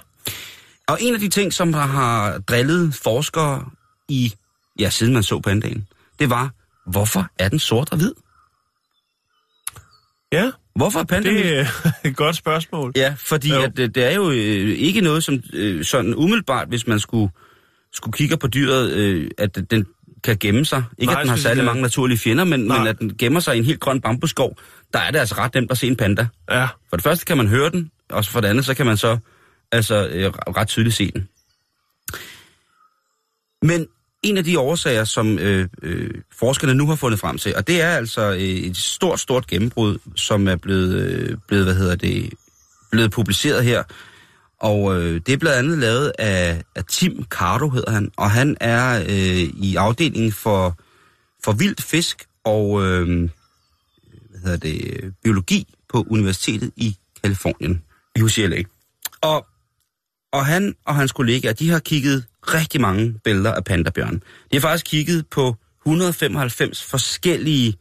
Og 0.89 0.99
en 1.01 1.15
af 1.15 1.21
de 1.21 1.29
ting, 1.29 1.53
som 1.53 1.73
har- 1.73 1.87
har 1.87 2.39
drillet 2.39 2.95
forskere 2.95 3.65
i, 4.09 4.33
ja, 4.79 4.91
siden 4.91 5.13
man 5.15 5.23
så 5.23 5.41
pandaen, 5.41 5.87
det 6.19 6.31
var, 6.31 6.51
hvorfor 6.87 7.27
er 7.39 7.49
den 7.49 7.59
sort 7.59 7.89
og 7.93 7.99
hvid? 7.99 8.13
Ja, 10.33 10.51
Hvorfor 10.75 11.01
er 11.01 11.05
pandaen 11.05 11.37
det 11.37 11.59
er 11.59 11.67
et 12.09 12.17
godt 12.17 12.37
spørgsmål. 12.37 12.93
Ja, 12.97 13.15
fordi 13.19 13.49
Jo. 13.53 13.61
at, 13.63 13.77
det, 13.77 13.95
det 13.95 14.05
er 14.05 14.15
jo 14.15 14.31
øh, 14.31 14.37
ikke 14.79 15.01
noget 15.01 15.25
som 15.25 15.41
øh, 15.53 15.85
sådan 15.85 16.15
umiddelbart, 16.15 16.69
hvis 16.69 16.87
man 16.87 17.01
skulle, 17.01 17.33
skulle 17.93 18.13
kigge 18.13 18.37
på 18.37 18.47
dyret, 18.47 18.91
øh, 18.93 19.31
at 19.39 19.59
den 19.71 19.87
kan 20.25 20.37
gemme 20.41 20.65
sig. 20.65 20.85
Ikke 20.99 21.13
Nej, 21.13 21.21
at 21.21 21.25
den 21.25 21.31
har 21.31 21.37
særlig 21.37 21.65
mange 21.65 21.83
naturlige 21.83 22.19
fjender, 22.19 22.45
men, 22.45 22.61
Nej. 22.61 22.79
men 22.79 22.87
at 22.87 22.99
den 22.99 23.17
gemmer 23.17 23.41
sig 23.41 23.55
i 23.55 23.59
en 23.59 23.65
helt 23.65 23.81
grøn 23.81 24.01
bambusskov, 24.01 24.57
der 24.93 24.99
er 24.99 25.11
det 25.11 25.19
altså 25.19 25.35
ret 25.35 25.55
nemt 25.55 25.71
at 25.71 25.79
se 25.79 25.87
en 25.87 25.97
panda. 25.97 26.27
Ja, 26.51 26.67
For 26.91 26.97
det 26.97 27.03
første 27.03 27.25
kan 27.25 27.37
man 27.37 27.49
høre 27.49 27.71
den, 27.71 27.91
og 28.11 28.25
for 28.25 28.41
det 28.41 28.49
andet, 28.49 28.65
så 28.65 28.75
kan 28.75 28.87
man 28.87 28.97
så 28.97 29.19
altså 29.73 30.09
øh, 30.09 30.27
ret 30.31 30.69
tydeligt 30.69 30.97
se 30.97 31.11
den. 31.11 31.29
Men 33.63 33.87
en 34.23 34.37
af 34.37 34.45
de 34.45 34.59
årsager, 34.59 35.05
som 35.05 35.39
øh, 35.39 35.69
øh, 35.83 36.11
forskerne 36.39 36.75
nu 36.75 36.87
har 36.87 36.95
fundet 36.95 37.21
frem 37.21 37.39
til, 37.39 37.57
og 37.57 37.67
det 37.67 37.83
er 37.83 37.89
altså 37.89 38.31
øh, 38.31 38.39
et 38.41 38.77
stort, 38.77 39.21
stort 39.21 39.47
gennembrud, 39.47 39.99
som 40.17 40.49
er 40.49 40.57
blevet, 40.57 40.95
øh, 40.95 41.37
blevet 41.49 41.65
hvad 41.65 41.75
hedder 41.75 41.97
det, 41.97 42.31
blevet 42.91 43.11
publiceret 43.11 43.65
her. 43.65 43.83
Og 44.61 44.97
øh, 44.97 45.21
det 45.27 45.33
er 45.33 45.37
blandt 45.37 45.59
andet 45.59 45.79
lavet 45.79 46.13
af, 46.19 46.63
af 46.75 46.85
Tim 46.85 47.25
Cardo, 47.25 47.69
hedder 47.69 47.91
han, 47.91 48.11
og 48.17 48.31
han 48.31 48.57
er 48.61 49.01
øh, 49.01 49.63
i 49.65 49.77
afdelingen 49.77 50.33
for, 50.33 50.79
for 51.45 51.53
vildt 51.53 51.83
fisk 51.83 52.27
og 52.45 52.83
øh, 52.85 53.31
hvad 54.31 54.41
hedder 54.45 54.57
det, 54.57 55.15
biologi 55.23 55.75
på 55.89 56.07
Universitetet 56.11 56.73
i 56.77 56.97
Kalifornien, 57.23 57.83
i 58.17 58.23
UCLA. 58.23 58.63
Og, 59.21 59.47
og 60.33 60.47
han 60.47 60.75
og 60.85 60.97
hans 60.97 61.13
kollegaer, 61.13 61.53
de 61.53 61.71
har 61.71 61.79
kigget 61.79 62.25
rigtig 62.43 62.81
mange 62.81 63.15
billeder 63.25 63.55
af 63.55 63.65
pandabjørn. 63.65 64.23
De 64.53 64.57
har 64.57 64.61
faktisk 64.61 64.87
kigget 64.87 65.27
på 65.27 65.57
195 65.87 66.83
forskellige 66.83 67.77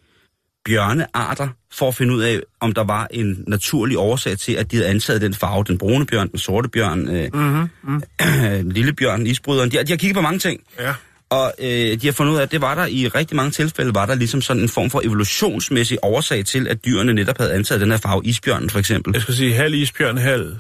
bjørnearter, 0.66 1.48
for 1.74 1.88
at 1.88 1.96
finde 1.96 2.14
ud 2.16 2.22
af, 2.22 2.40
om 2.60 2.72
der 2.74 2.84
var 2.84 3.08
en 3.12 3.44
naturlig 3.48 3.98
årsag 3.98 4.38
til, 4.38 4.54
at 4.54 4.72
de 4.72 4.76
havde 4.76 4.90
antaget 4.90 5.22
den 5.22 5.34
farve, 5.34 5.64
den 5.64 5.78
brune 5.78 6.06
bjørn, 6.06 6.30
den 6.32 6.40
sorte 6.40 6.70
bjørn, 6.70 7.08
øh, 7.10 7.30
mm-hmm. 7.34 7.70
mm. 7.84 8.02
den 8.64 8.72
lille 8.72 8.94
bjørn, 8.94 9.28
isbryderen. 9.28 9.72
De, 9.72 9.78
har- 9.78 9.84
de 9.84 9.92
har 9.92 9.98
kigget 9.98 10.16
på 10.16 10.22
mange 10.22 10.40
ting. 10.40 10.62
ja. 10.80 10.94
Og 11.32 11.54
øh, 11.60 12.02
de 12.02 12.08
har 12.08 12.12
fundet 12.12 12.34
ud 12.34 12.38
af, 12.38 12.42
at 12.42 12.52
det 12.52 12.62
var 12.62 12.76
der 12.76 12.86
i 12.86 13.08
rigtig 13.08 13.36
mange 13.36 13.52
tilfælde, 13.52 13.96
var 13.96 14.06
der 14.06 14.16
ligesom 14.16 14.42
sådan 14.42 14.64
en 14.64 14.70
form 14.70 14.90
for 14.90 15.02
evolutionsmæssig 15.06 15.98
årsag 16.04 16.46
til, 16.46 16.68
at 16.68 16.86
dyrene 16.86 17.14
netop 17.14 17.38
havde 17.38 17.54
antaget 17.54 17.82
den 17.82 17.92
her 17.92 17.98
farve, 17.98 18.22
isbjørnen 18.26 18.70
for 18.70 18.80
eksempel. 18.80 19.14
Jeg 19.14 19.22
skal 19.22 19.34
sige 19.36 19.54
halv 19.54 19.74
isbjørn, 19.74 20.18
halv... 20.18 20.56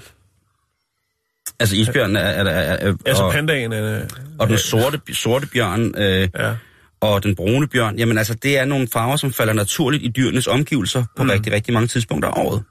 Altså 1.60 1.76
isbjørnen 1.76 2.16
er, 2.16 2.20
er, 2.20 2.44
er, 2.44 2.78
er 2.90 2.94
Altså 3.06 3.24
og, 3.24 3.32
pandaen 3.34 3.74
er... 3.74 4.02
og 4.40 4.48
den 4.50 4.58
sorte, 4.58 5.00
sorte 5.14 5.48
bjørn 5.48 5.94
øh, 5.98 6.28
Ja. 6.40 6.54
Og 7.02 7.24
den 7.24 7.36
brune 7.36 7.68
bjørn, 7.68 7.98
jamen 8.00 8.18
altså 8.18 8.34
det 8.34 8.58
er 8.58 8.66
nogle 8.66 8.88
farver, 8.94 9.18
som 9.18 9.34
falder 9.34 9.54
naturligt 9.54 10.04
i 10.04 10.08
dyrenes 10.08 10.48
omgivelser 10.48 11.04
på 11.16 11.24
mm. 11.24 11.30
rigtig, 11.30 11.54
rigtig 11.54 11.74
mange 11.74 11.88
tidspunkter 11.88 12.30
af 12.30 12.44
året. 12.46 12.64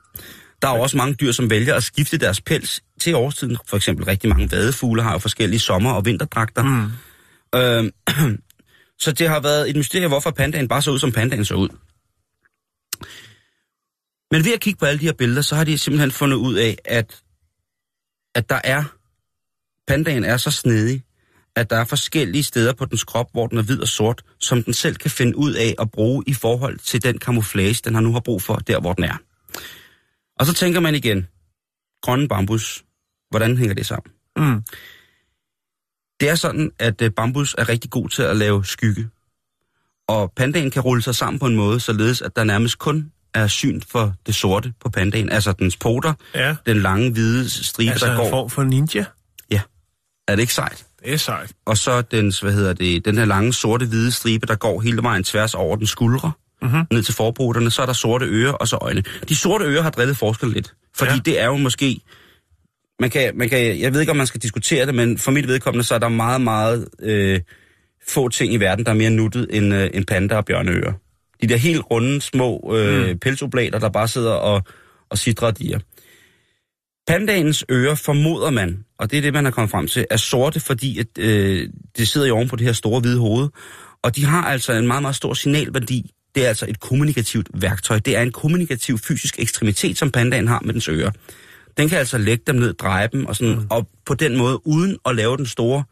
Der 0.62 0.68
er 0.68 0.76
jo 0.76 0.82
også 0.82 0.96
mange 0.96 1.14
dyr, 1.14 1.32
som 1.32 1.50
vælger 1.50 1.74
at 1.74 1.82
skifte 1.82 2.18
deres 2.18 2.40
pels 2.40 2.82
til 3.00 3.14
årstiden. 3.14 3.58
For 3.66 3.76
eksempel 3.76 4.04
rigtig 4.04 4.30
mange 4.30 4.50
vadefugle 4.50 5.02
har 5.02 5.12
jo 5.12 5.18
forskellige 5.18 5.60
sommer- 5.60 5.92
og 5.92 6.04
vinterdragter. 6.04 6.62
Mm. 6.62 6.90
Øh, 7.54 7.92
så 9.04 9.12
det 9.12 9.28
har 9.28 9.40
været 9.40 9.70
et 9.70 9.76
mysterie, 9.76 10.08
hvorfor 10.08 10.30
pandaen 10.30 10.68
bare 10.68 10.82
så 10.82 10.90
ud, 10.90 10.98
som 10.98 11.12
pandaen 11.12 11.44
så 11.44 11.54
ud. 11.54 11.68
Men 14.30 14.44
ved 14.44 14.52
at 14.54 14.60
kigge 14.60 14.78
på 14.78 14.86
alle 14.86 15.00
de 15.00 15.04
her 15.04 15.12
billeder, 15.12 15.42
så 15.42 15.54
har 15.56 15.64
de 15.64 15.78
simpelthen 15.78 16.10
fundet 16.10 16.36
ud 16.36 16.54
af, 16.54 16.76
at, 16.84 17.22
at 18.34 18.50
der 18.50 18.60
er, 18.64 18.84
pandaen 19.86 20.24
er 20.24 20.36
så 20.36 20.50
snedig, 20.50 21.02
at 21.58 21.70
der 21.70 21.76
er 21.76 21.84
forskellige 21.84 22.42
steder 22.42 22.72
på 22.72 22.84
dens 22.84 23.04
krop, 23.04 23.26
hvor 23.32 23.46
den 23.46 23.58
er 23.58 23.62
hvid 23.62 23.80
og 23.80 23.88
sort, 23.88 24.22
som 24.40 24.62
den 24.62 24.72
selv 24.74 24.96
kan 24.96 25.10
finde 25.10 25.36
ud 25.36 25.52
af 25.52 25.74
at 25.78 25.90
bruge 25.90 26.24
i 26.26 26.34
forhold 26.34 26.78
til 26.78 27.02
den 27.02 27.18
camouflage, 27.18 27.74
den 27.84 27.94
har 27.94 28.00
nu 28.00 28.12
har 28.12 28.20
brug 28.20 28.42
for, 28.42 28.54
der 28.54 28.80
hvor 28.80 28.92
den 28.92 29.04
er. 29.04 29.16
Og 30.38 30.46
så 30.46 30.52
tænker 30.54 30.80
man 30.80 30.94
igen, 30.94 31.26
grønne 32.02 32.28
bambus, 32.28 32.84
hvordan 33.30 33.56
hænger 33.56 33.74
det 33.74 33.86
sammen? 33.86 34.12
Mm. 34.36 34.62
Det 36.20 36.28
er 36.28 36.34
sådan, 36.34 36.70
at 36.78 37.02
øh, 37.02 37.10
bambus 37.10 37.54
er 37.58 37.68
rigtig 37.68 37.90
god 37.90 38.08
til 38.08 38.22
at 38.22 38.36
lave 38.36 38.64
skygge. 38.64 39.08
Og 40.08 40.32
pandaen 40.36 40.70
kan 40.70 40.82
rulle 40.82 41.02
sig 41.02 41.14
sammen 41.14 41.38
på 41.38 41.46
en 41.46 41.56
måde, 41.56 41.80
således 41.80 42.22
at 42.22 42.36
der 42.36 42.44
nærmest 42.44 42.78
kun 42.78 43.12
er 43.34 43.46
syn 43.46 43.80
for 43.80 44.14
det 44.26 44.34
sorte 44.34 44.72
på 44.80 44.88
pandaen. 44.90 45.28
Altså 45.30 45.52
dens 45.52 45.76
poter, 45.76 46.12
Ja. 46.34 46.56
den 46.66 46.82
lange 46.82 47.10
hvide 47.12 47.50
stribe, 47.50 47.90
Altså 47.90 48.06
der 48.06 48.12
en 48.12 48.18
går. 48.18 48.30
form 48.30 48.50
for 48.50 48.62
ninja. 48.64 49.04
Ja, 49.50 49.60
er 50.28 50.34
det 50.36 50.40
ikke 50.40 50.54
sejt? 50.54 50.86
Det 51.04 51.12
er 51.12 51.16
sejt. 51.16 51.52
Og 51.66 51.76
så 51.78 52.02
dens, 52.02 52.40
hvad 52.40 52.52
hedder 52.52 52.72
det, 52.72 53.04
den 53.04 53.18
her 53.18 53.24
lange 53.24 53.52
sorte 53.52 53.86
hvide 53.86 54.12
stribe, 54.12 54.46
der 54.46 54.54
går 54.54 54.80
hele 54.80 55.02
vejen 55.02 55.24
tværs 55.24 55.54
over 55.54 55.76
den 55.76 55.86
skuldre, 55.86 56.32
Mhm. 56.62 56.86
ned 56.92 57.02
til 57.02 57.14
forbruderne. 57.14 57.70
Så 57.70 57.82
er 57.82 57.86
der 57.86 57.92
sorte 57.92 58.26
ører 58.26 58.52
og 58.52 58.68
så 58.68 58.76
øjne. 58.80 59.02
De 59.28 59.36
sorte 59.36 59.64
ører 59.64 59.82
har 59.82 59.90
drillet 59.90 60.16
forskel 60.16 60.48
lidt. 60.48 60.74
Fordi 60.96 61.12
Ja. 61.12 61.18
det 61.24 61.40
er 61.40 61.46
jo 61.46 61.56
måske... 61.56 62.00
Man 63.00 63.10
kan, 63.10 63.32
man 63.34 63.48
kan, 63.48 63.80
jeg 63.80 63.92
ved 63.92 64.00
ikke, 64.00 64.10
om 64.10 64.16
man 64.16 64.26
skal 64.26 64.40
diskutere 64.42 64.86
det, 64.86 64.94
men 64.94 65.18
for 65.18 65.30
mit 65.30 65.48
vedkommende, 65.48 65.84
så 65.84 65.94
er 65.94 65.98
der 65.98 66.08
meget, 66.08 66.40
meget 66.40 66.88
øh, 67.02 67.40
få 68.08 68.28
ting 68.28 68.52
i 68.52 68.56
verden, 68.56 68.84
der 68.84 68.90
er 68.90 68.94
mere 68.96 69.10
nuttet 69.10 69.46
end, 69.50 69.74
øh, 69.74 69.90
end 69.94 70.04
panda 70.06 70.36
og 70.36 70.44
bjørneører. 70.44 70.92
De 71.42 71.46
der 71.46 71.56
helt 71.56 71.82
runde, 71.90 72.20
små 72.20 72.74
øh, 72.76 73.08
mm. 73.10 73.18
pelsoblader, 73.18 73.78
der 73.78 73.88
bare 73.88 74.08
sidder 74.08 74.32
og, 74.32 74.62
og 75.10 75.18
sidrer 75.18 75.50
diger. 75.50 75.78
Pandagens 77.08 77.64
ører 77.70 77.94
formoder 77.94 78.50
man, 78.50 78.84
og 78.98 79.10
det 79.10 79.16
er 79.16 79.20
det, 79.20 79.32
man 79.32 79.44
har 79.44 79.50
kommet 79.50 79.70
frem 79.70 79.86
til, 79.86 80.06
er 80.10 80.16
sorte, 80.16 80.60
fordi 80.60 80.98
at, 80.98 81.06
øh, 81.18 81.68
det 81.96 82.08
sidder 82.08 82.26
jo 82.26 82.34
oven 82.36 82.48
på 82.48 82.56
det 82.56 82.66
her 82.66 82.72
store 82.72 83.00
hvide 83.00 83.18
hoved. 83.18 83.48
Og 84.02 84.16
de 84.16 84.24
har 84.24 84.42
altså 84.42 84.72
en 84.72 84.86
meget, 84.86 85.02
meget 85.02 85.16
stor 85.16 85.34
signalværdi. 85.34 86.10
Det 86.34 86.44
er 86.44 86.48
altså 86.48 86.66
et 86.68 86.80
kommunikativt 86.80 87.48
værktøj. 87.54 87.98
Det 87.98 88.16
er 88.16 88.22
en 88.22 88.32
kommunikativ 88.32 88.98
fysisk 88.98 89.38
ekstremitet, 89.38 89.98
som 89.98 90.10
pandaen 90.10 90.48
har 90.48 90.60
med 90.64 90.74
dens 90.74 90.88
ører. 90.88 91.10
Den 91.76 91.88
kan 91.88 91.98
altså 91.98 92.18
lægge 92.18 92.44
dem 92.46 92.56
ned, 92.56 92.74
dreje 92.74 93.08
dem, 93.12 93.26
og, 93.26 93.36
sådan, 93.36 93.54
mm. 93.54 93.66
og 93.70 93.88
på 94.06 94.14
den 94.14 94.36
måde, 94.36 94.66
uden 94.66 94.96
at 95.06 95.16
lave 95.16 95.36
den 95.36 95.46
store, 95.46 95.84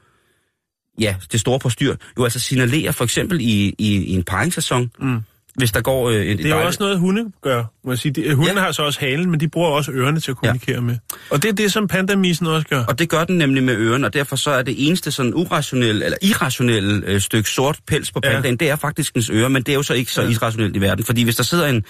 ja, 1.00 1.16
det 1.33 1.40
store 1.40 1.59
postyr, 1.59 1.96
jo 2.18 2.24
altså 2.24 2.38
signalere 2.38 2.92
for 2.92 3.05
eksempel 3.05 3.40
i, 3.40 3.74
i, 3.79 3.94
i 3.94 4.12
en 4.12 4.24
paringssæson, 4.24 4.90
mm. 5.00 5.20
Hvis 5.57 5.73
der 5.73 5.81
går 5.81 6.11
øh, 6.11 6.31
en 6.31 6.38
Det 6.38 6.47
er 6.47 6.57
jo 6.57 6.66
også 6.66 6.83
noget, 6.83 6.99
hunde 6.99 7.33
gør. 7.42 7.64
Jeg 7.88 7.99
sige. 7.99 8.12
De, 8.12 8.35
hundene 8.35 8.61
ja. 8.61 8.64
Har 8.64 8.73
så 8.73 8.83
også 8.83 9.01
halen, 9.01 9.31
men 9.31 9.40
de 9.40 9.49
bruger 9.49 9.69
også 9.69 9.92
ørerne 9.92 10.21
til 10.21 10.31
at 10.31 10.37
kommunikere 10.37 10.75
ja. 10.75 10.81
med. 10.81 10.97
Og 11.31 11.42
det 11.42 11.49
er 11.49 11.53
det, 11.53 11.73
som 11.73 11.88
pandamisen 11.88 12.47
også 12.47 12.66
gør. 12.69 12.85
Og 12.85 12.99
det 12.99 13.09
gør 13.09 13.25
den 13.25 13.38
nemlig 13.38 13.62
med 13.62 13.77
ørerne, 13.77 14.07
og 14.07 14.14
derfor 14.14 14.37
så 14.37 14.51
er 14.51 14.62
det 14.62 14.88
eneste 14.88 15.11
sådan 15.11 15.35
urationelle, 15.35 16.05
eller 16.05 16.19
irrationelle 16.23 17.03
øh, 17.07 17.21
stykke 17.21 17.51
sort 17.51 17.79
pels 17.87 18.12
på 18.12 18.21
pandaen, 18.21 18.45
ja. 18.45 18.64
det 18.64 18.71
er 18.71 18.77
faktisk 18.77 19.14
dens 19.14 19.31
ører, 19.31 19.49
men 19.49 19.62
det 19.62 19.73
er 19.73 19.77
jo 19.77 19.83
så 19.83 19.95
ikke 19.95 20.12
så 20.12 20.23
Ja. 20.23 20.29
irrationelt 20.29 20.77
i 20.77 20.81
verden. 20.81 21.05
Fordi 21.05 21.25
hvis 21.25 21.37
der 21.37 21.42
sidder 21.42 21.66
en, 21.66 21.85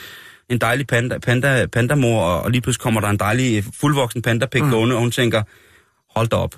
en 0.50 0.58
dejlig 0.58 0.86
panda, 0.86 1.18
panda, 1.18 1.66
pandamor, 1.72 2.22
og, 2.22 2.42
og 2.42 2.50
lige 2.50 2.60
pludselig 2.60 2.82
kommer 2.82 3.00
der 3.00 3.08
en 3.08 3.18
dejlig 3.18 3.64
fuldvoksen 3.80 4.22
pandapik 4.22 4.62
mm. 4.62 4.70
gående, 4.70 4.94
og 4.94 5.00
hun 5.00 5.10
tænker, 5.10 5.42
hold 6.18 6.28
da 6.28 6.36
op, 6.36 6.54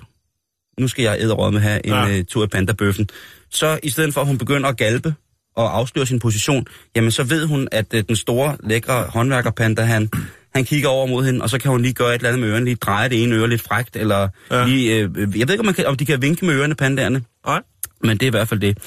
nu 0.79 0.87
skal 0.87 1.03
jeg 1.03 1.17
æderråd 1.19 1.51
med 1.51 1.61
have 1.61 1.85
en 1.85 1.93
ja. 1.93 2.19
uh, 2.19 2.25
tur 2.25 2.43
i 2.43 2.47
pandabøffen. 2.47 3.09
Så 3.49 3.79
i 3.83 3.89
stedet 3.89 4.13
for, 4.13 4.21
at 4.21 4.27
hun 4.27 4.37
begynder 4.37 4.69
at 4.69 4.77
galpe 4.77 5.13
og 5.59 5.77
afsløre 5.77 6.05
sin 6.05 6.19
position, 6.19 6.67
jamen 6.95 7.11
så 7.11 7.23
ved 7.23 7.45
hun, 7.45 7.67
at 7.71 7.93
uh, 7.93 7.99
den 8.07 8.15
store, 8.15 8.57
lækre 8.63 9.03
håndværkerpanda, 9.09 9.81
han, 9.81 10.09
han 10.55 10.65
kigger 10.65 10.89
over 10.89 11.07
mod 11.07 11.25
hende, 11.25 11.41
og 11.41 11.49
så 11.49 11.59
kan 11.59 11.71
hun 11.71 11.81
lige 11.81 11.93
gøre 11.93 12.09
et 12.09 12.15
eller 12.15 12.29
andet 12.29 12.41
med 12.41 12.49
ørerne, 12.49 12.65
lige 12.65 12.75
dreje 12.75 13.09
det 13.09 13.23
ene 13.23 13.35
øre 13.35 13.49
lidt 13.49 13.61
frægt, 13.61 13.95
eller 13.95 14.27
Ja. 14.51 14.65
lige, 14.65 15.05
uh, 15.09 15.39
jeg 15.39 15.47
ved 15.47 15.53
ikke, 15.53 15.59
om, 15.59 15.65
man 15.65 15.73
kan, 15.75 15.85
om 15.85 15.97
de 15.97 16.05
kan 16.05 16.21
vinke 16.21 16.45
med 16.45 16.55
ørerne, 16.55 16.75
pandaerne, 16.75 17.21
Nej. 17.45 17.61
men 18.03 18.17
det 18.17 18.23
er 18.23 18.27
i 18.27 18.29
hvert 18.29 18.47
fald 18.47 18.59
det. 18.59 18.77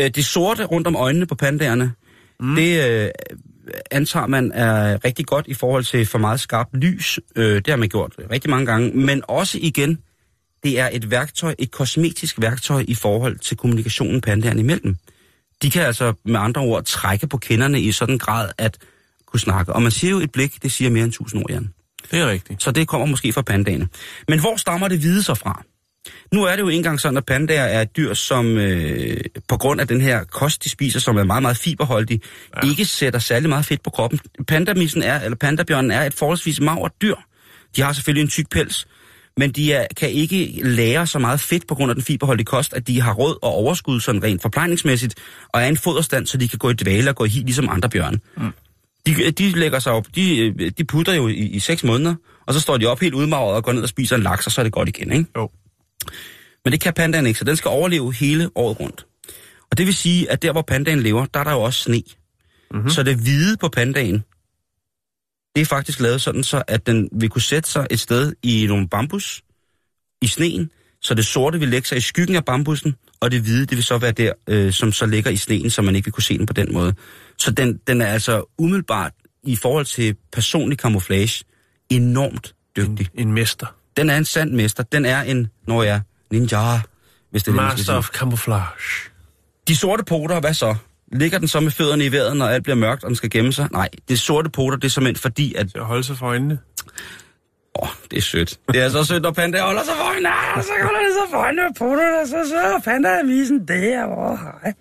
Uh, 0.00 0.06
det 0.06 0.24
sorte 0.24 0.64
rundt 0.64 0.86
om 0.86 0.96
øjnene 0.96 1.26
på 1.26 1.34
pandaerne, 1.34 1.92
mm. 2.40 2.56
det 2.56 3.04
uh, 3.04 3.10
antager 3.90 4.26
man 4.26 4.52
er 4.52 5.04
rigtig 5.04 5.26
godt 5.26 5.46
i 5.48 5.54
forhold 5.54 5.84
til 5.84 6.06
for 6.06 6.18
meget 6.18 6.40
skarpt 6.40 6.76
lys. 6.76 7.18
Uh, 7.36 7.42
det 7.44 7.68
har 7.68 7.76
man 7.76 7.88
gjort 7.88 8.12
rigtig 8.30 8.50
mange 8.50 8.66
gange, 8.66 8.90
men 8.90 9.22
også 9.28 9.58
igen, 9.62 9.98
det 10.62 10.80
er 10.80 10.88
et 10.92 11.10
værktøj, 11.10 11.54
et 11.58 11.70
kosmetisk 11.70 12.40
værktøj 12.40 12.84
i 12.88 12.94
forhold 12.94 13.38
til 13.38 13.56
kommunikationen 13.56 14.20
pandaerne 14.20 14.60
imellem. 14.60 14.96
De 15.62 15.70
kan 15.70 15.82
altså 15.82 16.12
med 16.24 16.40
andre 16.40 16.60
ord 16.60 16.84
trække 16.84 17.26
på 17.26 17.38
kinderne 17.38 17.80
i 17.80 17.92
sådan 17.92 18.14
en 18.14 18.18
grad 18.18 18.50
at 18.58 18.78
kunne 19.26 19.40
snakke. 19.40 19.72
Og 19.72 19.82
man 19.82 19.90
siger 19.90 20.10
jo, 20.10 20.20
et 20.20 20.32
blik, 20.32 20.62
det 20.62 20.72
siger 20.72 20.90
mere 20.90 21.04
end 21.04 21.12
tusind 21.12 21.42
ord, 21.42 21.50
Jan. 21.50 21.72
Det 22.10 22.18
er 22.18 22.28
rigtigt. 22.28 22.62
Så 22.62 22.70
det 22.70 22.88
kommer 22.88 23.06
måske 23.06 23.32
fra 23.32 23.42
pandaerne. 23.42 23.88
Men 24.28 24.40
hvor 24.40 24.56
stammer 24.56 24.88
det 24.88 24.98
hvide 24.98 25.22
så 25.22 25.34
fra? 25.34 25.62
Nu 26.32 26.44
er 26.44 26.56
det 26.56 26.60
jo 26.60 26.68
engang 26.68 27.00
sådan, 27.00 27.16
at 27.16 27.26
pandaer 27.26 27.64
er 27.64 27.82
et 27.82 27.96
dyr, 27.96 28.14
som 28.14 28.56
øh, 28.56 29.20
på 29.48 29.56
grund 29.56 29.80
af 29.80 29.88
den 29.88 30.00
her 30.00 30.24
kost, 30.24 30.64
de 30.64 30.68
spiser, 30.68 31.00
som 31.00 31.16
er 31.16 31.24
meget, 31.24 31.42
meget 31.42 31.56
fiberholdig, 31.56 32.20
ja. 32.56 32.68
ikke 32.68 32.84
sætter 32.84 33.18
særlig 33.18 33.48
meget 33.48 33.64
fedt 33.64 33.82
på 33.82 33.90
kroppen. 33.90 34.20
Pandamisen 34.48 35.02
er, 35.02 35.20
eller 35.20 35.36
pandabjørnen 35.36 35.90
er 35.90 36.02
et 36.02 36.14
forholdsvis 36.14 36.60
magert 36.60 36.92
dyr. 37.02 37.14
De 37.76 37.82
har 37.82 37.92
selvfølgelig 37.92 38.22
en 38.22 38.28
tyk 38.28 38.50
pels, 38.50 38.86
men 39.40 39.52
de 39.52 39.72
er, 39.72 39.86
kan 39.96 40.10
ikke 40.10 40.60
lære 40.62 41.06
så 41.06 41.18
meget 41.18 41.40
fedt 41.40 41.66
på 41.66 41.74
grund 41.74 41.90
af 41.90 41.94
den 41.94 42.04
fiberholdige 42.04 42.44
kost, 42.44 42.74
at 42.74 42.86
de 42.86 43.00
har 43.00 43.14
råd 43.14 43.38
og 43.42 43.50
overskud 43.50 44.00
sådan 44.00 44.22
rent 44.22 44.42
forplejningsmæssigt, 44.42 45.14
og 45.48 45.62
er 45.62 45.66
en 45.66 45.76
foderstand, 45.76 46.26
så 46.26 46.36
de 46.36 46.48
kan 46.48 46.58
gå 46.58 46.70
i 46.70 46.72
dvale 46.72 47.10
og 47.10 47.16
gå 47.16 47.24
i 47.24 47.28
hi 47.28 47.38
ligesom 47.38 47.68
andre 47.68 47.88
bjørne. 47.88 48.18
Mm. 48.36 48.52
De, 49.06 49.30
de 49.30 49.52
lægger 49.52 49.78
sig 49.78 49.92
op, 49.92 50.06
de, 50.14 50.54
de 50.78 50.84
putter 50.84 51.14
jo 51.14 51.28
i, 51.28 51.34
i 51.34 51.58
seks 51.58 51.84
måneder, 51.84 52.14
og 52.46 52.54
så 52.54 52.60
står 52.60 52.76
de 52.76 52.86
op 52.86 53.00
helt 53.00 53.14
udmagret 53.14 53.54
og 53.54 53.64
går 53.64 53.72
ned 53.72 53.82
og 53.82 53.88
spiser 53.88 54.16
en 54.16 54.22
laks, 54.22 54.46
og 54.46 54.52
så 54.52 54.60
er 54.60 54.62
det 54.62 54.72
godt 54.72 54.88
igen, 54.88 55.12
ikke? 55.12 55.26
Jo. 55.36 55.50
Men 56.64 56.72
det 56.72 56.80
kan 56.80 56.92
pandaen 56.92 57.26
ikke, 57.26 57.38
så 57.38 57.44
den 57.44 57.56
skal 57.56 57.68
overleve 57.68 58.14
hele 58.14 58.50
året 58.54 58.80
rundt. 58.80 59.06
Og 59.70 59.78
det 59.78 59.86
vil 59.86 59.94
sige, 59.94 60.30
at 60.30 60.42
der 60.42 60.52
hvor 60.52 60.62
pandaen 60.62 61.00
lever, 61.00 61.26
der 61.26 61.40
er 61.40 61.44
der 61.44 61.52
jo 61.52 61.60
også 61.60 61.80
sne. 61.80 62.02
Mm-hmm. 62.70 62.90
Så 62.90 63.02
det 63.02 63.16
hvide 63.16 63.56
på 63.56 63.68
pandaen, 63.68 64.24
det 65.54 65.60
er 65.60 65.66
faktisk 65.66 66.00
lavet 66.00 66.20
sådan, 66.20 66.42
så 66.42 66.62
at 66.66 66.86
den 66.86 67.08
vil 67.12 67.28
kunne 67.28 67.42
sætte 67.42 67.70
sig 67.70 67.86
et 67.90 68.00
sted 68.00 68.32
i 68.42 68.66
nogle 68.66 68.88
bambus, 68.88 69.42
i 70.22 70.26
sneen, 70.26 70.70
så 71.02 71.14
det 71.14 71.26
sorte 71.26 71.58
vil 71.58 71.68
lægge 71.68 71.88
sig 71.88 71.98
i 71.98 72.00
skyggen 72.00 72.36
af 72.36 72.44
bambussen, 72.44 72.94
og 73.20 73.30
det 73.30 73.40
hvide, 73.40 73.66
det 73.66 73.76
vil 73.76 73.84
så 73.84 73.98
være 73.98 74.12
der, 74.12 74.32
øh, 74.46 74.72
som 74.72 74.92
så 74.92 75.06
ligger 75.06 75.30
i 75.30 75.36
sneen, 75.36 75.70
så 75.70 75.82
man 75.82 75.96
ikke 75.96 76.06
vil 76.06 76.12
kunne 76.12 76.22
se 76.22 76.38
den 76.38 76.46
på 76.46 76.52
den 76.52 76.72
måde. 76.72 76.94
Så 77.38 77.50
den, 77.50 77.80
den 77.86 78.00
er 78.00 78.06
altså 78.06 78.44
umiddelbart, 78.58 79.12
i 79.42 79.56
forhold 79.56 79.84
til 79.84 80.16
personlig 80.32 80.78
camouflage, 80.78 81.44
enormt 81.90 82.54
dygtig. 82.76 83.08
En, 83.14 83.28
en 83.28 83.32
mester. 83.32 83.66
Den 83.96 84.10
er 84.10 84.16
en 84.16 84.24
sand 84.24 84.50
mester. 84.50 84.82
Den 84.82 85.04
er 85.04 85.22
en, 85.22 85.48
når 85.66 85.82
jeg 85.82 86.00
ninja, 86.30 86.80
hvis 87.30 87.42
det 87.42 87.48
er 87.48 87.52
det, 87.52 87.62
Master 87.62 87.84
sige. 87.84 87.96
of 87.96 88.08
camouflage. 88.08 89.10
De 89.68 89.76
sorte 89.76 90.04
poter, 90.04 90.40
hvad 90.40 90.54
så? 90.54 90.76
Ligger 91.12 91.38
den 91.38 91.48
så 91.48 91.60
med 91.60 91.70
fødderne 91.70 92.04
i 92.04 92.12
vejret, 92.12 92.36
når 92.36 92.46
alt 92.46 92.62
bliver 92.62 92.76
mørkt, 92.76 93.04
og 93.04 93.08
den 93.08 93.16
skal 93.16 93.30
gemme 93.30 93.52
sig? 93.52 93.68
Nej, 93.72 93.88
det 94.08 94.18
sorte 94.18 94.50
poter, 94.50 94.76
det 94.76 94.84
er 94.84 94.88
simpelthen 94.88 95.20
fordi, 95.20 95.54
at... 95.54 95.70
Til 95.70 95.78
at 95.78 95.84
holde 95.84 96.04
sig 96.04 96.16
for 96.16 96.26
øjnene. 96.26 96.58
Åh, 97.82 97.88
oh, 97.88 97.94
det 98.10 98.16
er 98.18 98.22
sødt. 98.22 98.58
Det 98.68 98.82
er 98.82 98.88
så 98.88 99.04
sødt, 99.04 99.22
når 99.22 99.30
panda 99.30 99.60
holder 99.60 99.84
sig 99.84 99.94
for 99.96 100.04
øjnene. 100.04 100.28
Ah, 100.28 100.62
så 100.62 100.70
holder 100.82 101.00
det 101.00 101.12
sig 101.12 101.30
for 101.30 101.38
øjnene 101.38 101.62
med 101.62 101.74
poterne, 101.78 102.26
så 102.28 102.48
så 102.48 102.80
panda 102.84 103.08
er 103.08 103.26
visen 103.26 103.68
der. 103.68 104.06
Åh, 104.06 104.38
hej. 104.38 104.72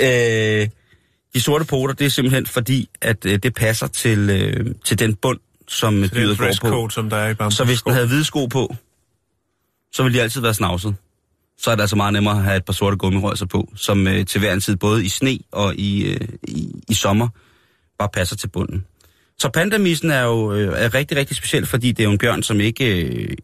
Øh, 0.00 0.68
de 1.34 1.40
sorte 1.40 1.64
poter, 1.64 1.94
det 1.94 2.04
er 2.04 2.10
simpelthen 2.10 2.46
fordi, 2.46 2.88
at 3.02 3.26
øh, 3.26 3.38
det 3.42 3.54
passer 3.54 3.86
til, 3.86 4.30
øh, 4.30 4.74
til 4.84 4.98
den 4.98 5.14
bund, 5.14 5.38
som 5.68 5.94
Det 5.94 6.04
er 6.04 6.14
dyret 6.14 6.38
går 6.38 6.46
på. 6.60 6.68
code, 6.68 6.90
som 6.90 7.10
der 7.10 7.16
er 7.16 7.48
i. 7.48 7.50
Så 7.50 7.64
hvis 7.64 7.82
den 7.82 7.92
havde 7.92 8.06
hvide 8.06 8.24
sko 8.24 8.46
på, 8.46 8.74
så 9.92 10.02
ville 10.02 10.18
de 10.18 10.22
altid 10.22 10.40
være 10.40 10.54
snavset. 10.54 10.94
Så 11.60 11.70
er 11.70 11.74
det 11.74 11.82
altså 11.82 11.96
meget 11.96 12.12
nemmere 12.12 12.36
at 12.36 12.44
have 12.44 12.56
et 12.56 12.64
par 12.64 12.72
sorte 12.72 12.96
gummirøjser 12.96 13.46
på, 13.46 13.72
som 13.76 14.06
øh, 14.06 14.26
til 14.26 14.38
hver 14.38 14.52
en 14.52 14.60
tid, 14.60 14.76
både 14.76 15.04
i 15.04 15.08
sne 15.08 15.38
og 15.52 15.74
i, 15.74 16.02
øh, 16.04 16.28
i, 16.42 16.72
i 16.88 16.94
sommer, 16.94 17.28
bare 17.98 18.08
passer 18.12 18.36
til 18.36 18.48
bunden. 18.48 18.84
Så 19.38 19.48
pandamissen 19.48 20.10
er 20.10 20.22
jo 20.22 20.52
øh, 20.52 20.84
er 20.84 20.94
rigtig, 20.94 21.16
rigtig 21.16 21.36
speciel, 21.36 21.66
fordi 21.66 21.92
det 21.92 22.00
er 22.00 22.04
jo 22.04 22.10
en 22.10 22.18
bjørn, 22.18 22.42
som 22.42 22.60
ikke, 22.60 23.04
øh, 23.04 23.36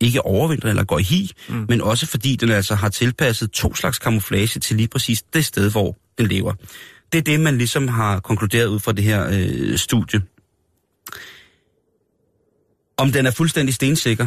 ikke 0.00 0.22
overvintrer 0.22 0.70
eller 0.70 0.84
går 0.84 0.98
i 0.98 1.02
hi, 1.02 1.32
mm. 1.48 1.66
men 1.68 1.80
også 1.80 2.06
fordi 2.06 2.36
den 2.36 2.50
altså 2.50 2.74
har 2.74 2.88
tilpasset 2.88 3.50
to 3.50 3.74
slags 3.74 3.98
kamuflage 3.98 4.60
til 4.60 4.76
lige 4.76 4.88
præcis 4.88 5.22
det 5.22 5.44
sted, 5.44 5.70
hvor 5.70 5.96
den 6.18 6.26
lever. 6.26 6.52
Det 7.12 7.18
er 7.18 7.22
det, 7.22 7.40
man 7.40 7.58
ligesom 7.58 7.88
har 7.88 8.20
konkluderet 8.20 8.66
ud 8.66 8.80
fra 8.80 8.92
det 8.92 9.04
her 9.04 9.28
øh, 9.32 9.78
studie. 9.78 10.22
Om 12.96 13.12
den 13.12 13.26
er 13.26 13.30
fuldstændig 13.30 13.74
stensikker, 13.74 14.26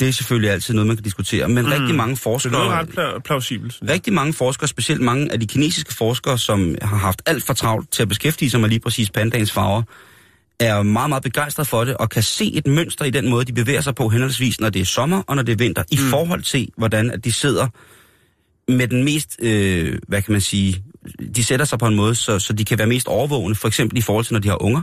det 0.00 0.08
er 0.08 0.12
selvfølgelig 0.12 0.50
altid 0.50 0.74
noget, 0.74 0.86
man 0.86 0.96
kan 0.96 1.04
diskutere. 1.04 1.48
Men 1.48 1.64
mm. 1.64 1.70
rigtig 1.70 1.94
mange 1.94 2.10
Det 2.10 2.22
forskere... 2.22 2.52
lyder 2.52 2.78
ret 2.78 2.88
pla- 2.88 3.18
plausibelt. 3.18 3.78
Rigtig 3.88 4.12
mange 4.12 4.32
forskere, 4.32 4.68
specielt 4.68 5.00
mange 5.00 5.32
af 5.32 5.40
de 5.40 5.46
kinesiske 5.46 5.94
forskere, 5.94 6.38
som 6.38 6.74
har 6.82 6.96
haft 6.96 7.22
alt 7.26 7.44
for 7.44 7.54
travlt 7.54 7.90
til 7.90 8.02
at 8.02 8.08
beskæftige 8.08 8.50
sig 8.50 8.60
med 8.60 8.68
lige 8.68 8.80
præcis 8.80 9.10
pandaens 9.10 9.52
farver, 9.52 9.82
er 10.60 10.82
meget, 10.82 11.08
meget 11.08 11.22
begejstret 11.22 11.66
for 11.66 11.84
det, 11.84 11.96
og 11.96 12.10
kan 12.10 12.22
se 12.22 12.52
et 12.54 12.66
mønster 12.66 13.04
i 13.04 13.10
den 13.10 13.30
måde, 13.30 13.44
de 13.44 13.52
bevæger 13.52 13.80
sig 13.80 13.94
på 13.94 14.08
henholdsvis, 14.08 14.60
når 14.60 14.70
det 14.70 14.80
er 14.80 14.84
sommer 14.84 15.22
og 15.26 15.36
når 15.36 15.42
det 15.42 15.52
er 15.52 15.56
vinter, 15.56 15.82
i 15.90 15.96
forhold 15.96 16.42
til, 16.42 16.68
hvordan 16.76 17.10
at 17.10 17.24
de 17.24 17.32
sidder 17.32 17.68
med 18.68 18.88
den 18.88 19.04
mest, 19.04 19.36
øh, 19.42 19.98
hvad 20.08 20.22
kan 20.22 20.32
man 20.32 20.40
sige, 20.40 20.84
de 21.36 21.44
sætter 21.44 21.66
sig 21.66 21.78
på 21.78 21.86
en 21.86 21.94
måde, 21.94 22.14
så, 22.14 22.38
så 22.38 22.52
de 22.52 22.64
kan 22.64 22.78
være 22.78 22.86
mest 22.86 23.08
overvågende, 23.08 23.54
for 23.54 23.68
eksempel 23.68 23.98
i 23.98 24.00
forhold 24.00 24.24
til, 24.24 24.32
når 24.32 24.40
de 24.40 24.48
har 24.48 24.62
unger. 24.62 24.82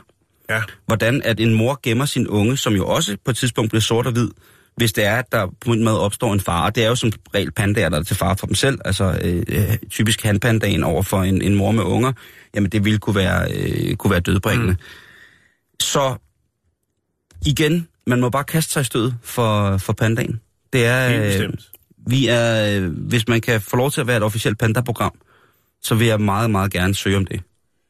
Ja. 0.50 0.62
Hvordan 0.86 1.22
at 1.26 1.40
en 1.40 1.54
mor 1.54 1.80
gemmer 1.84 2.06
sin 2.06 2.28
unge, 2.28 2.58
som 2.58 2.74
jo 2.74 2.88
også 2.88 3.18
på 3.26 3.32
et 3.32 3.38
tidspunkt 3.38 3.72
bliver 3.72 3.82
sort 3.82 4.06
og 4.06 4.12
hvid, 4.12 4.30
hvis 4.78 4.94
det 4.94 5.06
er, 5.06 5.16
at 5.16 5.32
der 5.32 5.48
på 5.66 5.72
en 5.72 5.84
måde 5.84 6.00
opstår 6.00 6.34
en 6.34 6.40
fare. 6.40 6.72
Det 6.76 6.84
er 6.84 6.88
jo 6.88 6.96
som 6.96 7.12
regel 7.36 7.52
pandaer, 7.52 7.90
der 7.90 8.00
er 8.00 8.04
til 8.04 8.16
fare 8.16 8.38
for 8.38 8.48
dem 8.48 8.56
selv. 8.56 8.80
Altså 8.86 9.20
øh, 9.24 9.44
øh, 9.48 9.78
typisk 9.90 10.24
hanpandaen 10.24 10.84
over 10.84 11.02
for 11.02 11.24
en, 11.24 11.42
en 11.42 11.56
mor 11.56 11.72
med 11.72 11.84
unger. 11.84 12.12
Jamen 12.56 12.72
det 12.72 12.86
ville 12.86 13.00
kunne 13.00 13.16
være, 13.16 13.52
øh, 13.52 13.96
kunne 13.96 14.12
være 14.12 14.20
dødbringende. 14.20 14.72
Mm. 14.72 14.80
Så 15.80 16.16
igen, 17.46 17.88
man 18.08 18.20
må 18.22 18.30
bare 18.30 18.44
kaste 18.44 18.74
sig 18.74 18.82
i 18.82 18.84
stød 18.84 19.12
for, 19.24 19.78
for 19.78 19.94
pandaen. 19.94 20.42
Det 20.74 20.86
er, 20.86 21.42
øh, 21.44 21.54
vi 22.08 22.28
er, 22.28 22.78
øh, 22.78 22.92
hvis 22.92 23.28
man 23.28 23.42
kan 23.42 23.62
få 23.62 23.76
lov 23.76 23.92
til 23.92 24.02
at 24.02 24.08
være 24.08 24.18
et 24.18 24.24
officielt 24.24 24.58
panda-program, 24.58 25.14
så 25.82 25.96
vil 25.96 26.08
jeg 26.08 26.22
meget, 26.22 26.52
meget 26.52 26.72
gerne 26.72 26.96
søge 26.96 27.18
om 27.18 27.26
det. 27.26 27.42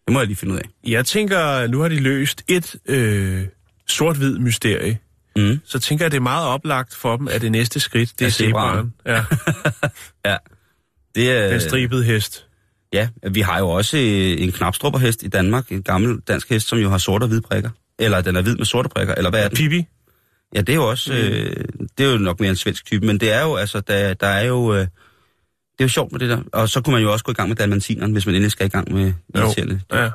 Det 0.06 0.14
må 0.14 0.20
jeg 0.20 0.28
lige 0.28 0.38
finde 0.38 0.54
ud 0.54 0.60
af. 0.60 0.64
Jeg 0.84 1.06
tænker, 1.06 1.68
nu 1.68 1.80
har 1.80 1.88
de 1.88 2.00
løst 2.00 2.44
et 2.48 2.76
øh, 2.86 3.46
sort-hvid 3.88 4.40
mysterie. 4.40 4.98
Mm. 5.36 5.60
Så 5.66 5.80
tænker 5.80 6.06
jeg, 6.06 6.12
det 6.12 6.18
er 6.18 6.22
meget 6.22 6.48
oplagt 6.48 6.96
for 6.96 7.18
dem, 7.18 7.28
at 7.28 7.42
det 7.42 7.52
næste 7.52 7.80
skridt, 7.80 8.20
det 8.20 8.28
Er 8.28 8.32
zebraen. 8.32 8.94
Ja, 9.06 9.24
Ja. 10.26 10.38
Det 11.16 11.32
er, 11.32 11.50
den 11.50 11.62
stribede 11.62 12.04
hest. 12.04 12.46
Ja, 12.94 13.08
vi 13.32 13.42
har 13.42 13.60
jo 13.60 13.70
også 13.70 13.98
øh, 13.98 14.44
en 14.44 14.52
knapstrupperhest 14.52 15.24
i 15.24 15.28
Danmark, 15.28 15.72
en 15.72 15.84
gammel 15.84 16.20
dansk 16.28 16.50
hest, 16.50 16.68
som 16.68 16.80
jo 16.80 16.90
har 16.90 16.98
sorte 16.98 17.24
og 17.24 17.28
hvide 17.28 17.42
prikker. 17.42 17.70
Eller 18.00 18.22
den 18.22 18.36
er 18.36 18.42
hvid 18.42 18.56
med 18.56 18.66
sorte 18.66 18.90
prikker, 18.90 19.16
eller 19.16 19.30
hvad 19.30 19.44
er 19.44 19.48
den? 19.48 19.58
Pibi. 19.58 19.86
Ja, 20.56 20.62
det 20.62 20.70
er 20.70 20.76
jo 20.76 20.90
også, 20.90 21.14
øh, 21.14 21.66
det 21.98 22.06
er 22.06 22.12
jo 22.12 22.18
nok 22.18 22.40
mere 22.40 22.50
en 22.50 22.56
svensk 22.56 22.86
type, 22.86 23.06
men 23.06 23.20
det 23.20 23.32
er 23.32 23.42
jo, 23.42 23.56
altså, 23.56 23.80
der, 23.80 24.14
der 24.14 24.28
er 24.28 24.46
jo, 24.46 24.74
øh, 24.74 24.80
det 24.80 24.88
er 25.80 25.84
jo 25.84 25.88
sjovt 25.88 26.12
med 26.12 26.20
det 26.20 26.30
der. 26.30 26.42
Og 26.54 26.70
så 26.70 26.82
kunne 26.82 26.94
man 26.94 27.02
jo 27.02 27.12
også 27.12 27.26
gå 27.26 27.32
i 27.32 27.36
gang 27.36 27.50
med 27.50 27.56
dalmantineren, 27.56 28.12
hvis 28.12 28.26
man 28.26 28.36
endelig 28.36 28.52
skal 28.52 28.66
i 28.66 28.70
gang 28.70 28.94
med 28.94 29.14
irriterende. 29.36 29.82
Ja. 29.94 30.10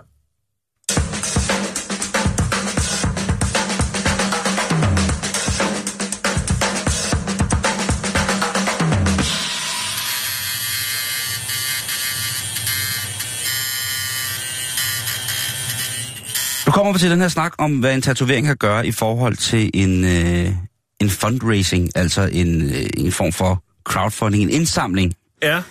Vi 16.92 16.98
til 16.98 17.10
den 17.10 17.20
her 17.20 17.28
snak 17.28 17.52
om, 17.58 17.78
hvad 17.78 17.94
en 17.94 18.02
tatovering 18.02 18.46
kan 18.46 18.56
gøre 18.56 18.86
i 18.86 18.92
forhold 18.92 19.36
til 19.36 19.70
en, 19.74 20.04
øh, 20.04 20.52
en 21.00 21.10
fundraising, 21.10 21.90
altså 21.94 22.28
en, 22.32 22.62
øh, 22.62 22.86
en 22.96 23.12
form 23.12 23.32
for 23.32 23.64
crowdfunding, 23.84 24.42
en 24.42 24.50
indsamling. 24.50 25.14
Ja. 25.42 25.62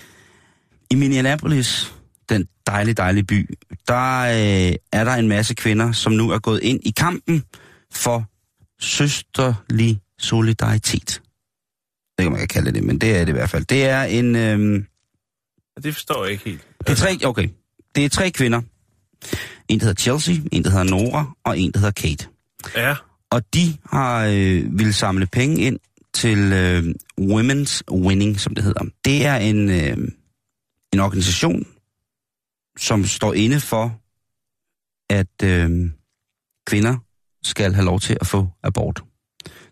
I 0.91 0.95
Minneapolis, 0.95 1.93
den 2.30 2.47
dejlige, 2.67 2.93
dejlige 2.93 3.23
by, 3.23 3.58
der 3.88 4.19
øh, 4.21 4.75
er 4.91 5.04
der 5.04 5.13
en 5.13 5.28
masse 5.28 5.54
kvinder, 5.54 5.91
som 5.91 6.12
nu 6.12 6.30
er 6.32 6.39
gået 6.39 6.63
ind 6.63 6.80
i 6.84 6.93
kampen 6.97 7.43
for 7.93 8.25
søsterlig 8.82 9.99
solidaritet. 10.19 11.21
Det 12.17 12.23
kan 12.23 12.32
man 12.32 12.41
ikke 12.41 12.54
kalde 12.54 12.71
det, 12.71 12.84
men 12.84 12.97
det 13.01 13.15
er 13.17 13.19
det 13.19 13.30
i 13.30 13.32
hvert 13.32 13.49
fald. 13.49 13.65
Det 13.65 13.86
er 13.86 14.04
en... 14.04 14.36
Øh, 14.36 14.84
Det 15.84 15.93
forstår 15.93 16.23
jeg 16.23 16.32
ikke 16.32 16.45
helt. 16.45 16.62
det 16.80 16.89
er 16.89 16.95
tre, 16.95 17.25
okay. 17.25 17.49
Det 17.95 18.06
er 18.06 18.10
tre 18.10 18.32
kvinder. 18.32 18.62
En, 19.69 19.80
der 19.80 19.86
hedder 19.86 20.01
Chelsea, 20.01 20.36
en, 20.51 20.63
der 20.63 20.69
hedder 20.69 20.84
Nora, 20.84 21.36
og 21.43 21.60
en, 21.60 21.71
der 21.71 21.80
hedder 21.80 21.91
Kate. 21.91 22.28
Ja. 22.75 22.95
Og 23.32 23.54
de 23.54 23.78
har 23.91 24.25
øh, 24.25 24.78
ville 24.80 24.93
samle 24.93 25.25
penge 25.28 25.62
ind 25.62 25.80
til 26.13 26.38
øh, 26.54 26.84
Women's 27.21 27.82
Winning, 27.91 28.39
som 28.39 28.56
det 28.56 28.63
hedder. 28.63 28.84
Det 29.06 29.25
er 29.25 29.36
en, 29.36 29.69
øh, 29.69 29.97
en 30.93 30.99
organisation, 30.99 31.67
som 32.78 33.06
står 33.06 33.34
inde 33.34 33.60
for, 33.60 33.99
at 35.13 35.43
øh, 35.43 35.89
kvinder 36.67 36.97
skal 37.43 37.73
have 37.73 37.86
lov 37.86 37.99
til 37.99 38.17
at 38.21 38.28
få 38.28 38.47
abort. 38.63 39.04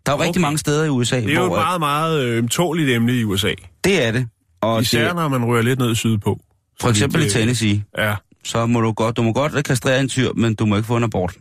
Der 0.05 0.11
er 0.11 0.15
jo 0.15 0.15
okay. 0.15 0.25
rigtig 0.25 0.41
mange 0.41 0.57
steder 0.57 0.83
i 0.85 0.89
USA, 0.89 1.15
Det 1.21 1.29
er 1.29 1.33
jo 1.33 1.41
et 1.43 1.47
hvor 1.49 1.57
at- 1.57 1.63
meget, 1.65 1.79
meget 1.79 2.21
øh, 2.23 2.37
ømtåligt 2.37 2.89
emne 2.89 3.13
i 3.19 3.23
USA. 3.23 3.53
det 3.83 4.03
er 4.03 4.11
det. 4.11 4.27
Og 4.61 4.81
Især 4.81 5.05
det, 5.07 5.15
når 5.15 5.27
man 5.27 5.45
rører 5.45 5.61
lidt 5.61 5.79
ned 5.79 5.95
sydpå. 5.95 6.39
for 6.81 6.89
eksempel 6.89 7.21
i 7.21 7.23
det- 7.23 7.31
Tennessee, 7.33 7.83
Ja, 7.97 8.15
så 8.43 8.65
må 8.65 8.81
du 8.81 8.91
godt, 8.91 9.17
du 9.17 9.23
må 9.23 9.33
godt 9.33 9.65
kastrere 9.65 9.99
en 9.99 10.09
tyr, 10.09 10.33
men 10.33 10.55
du 10.55 10.65
må 10.65 10.75
ikke 10.75 10.87
få 10.87 10.97
en 10.97 11.03
abort. 11.03 11.37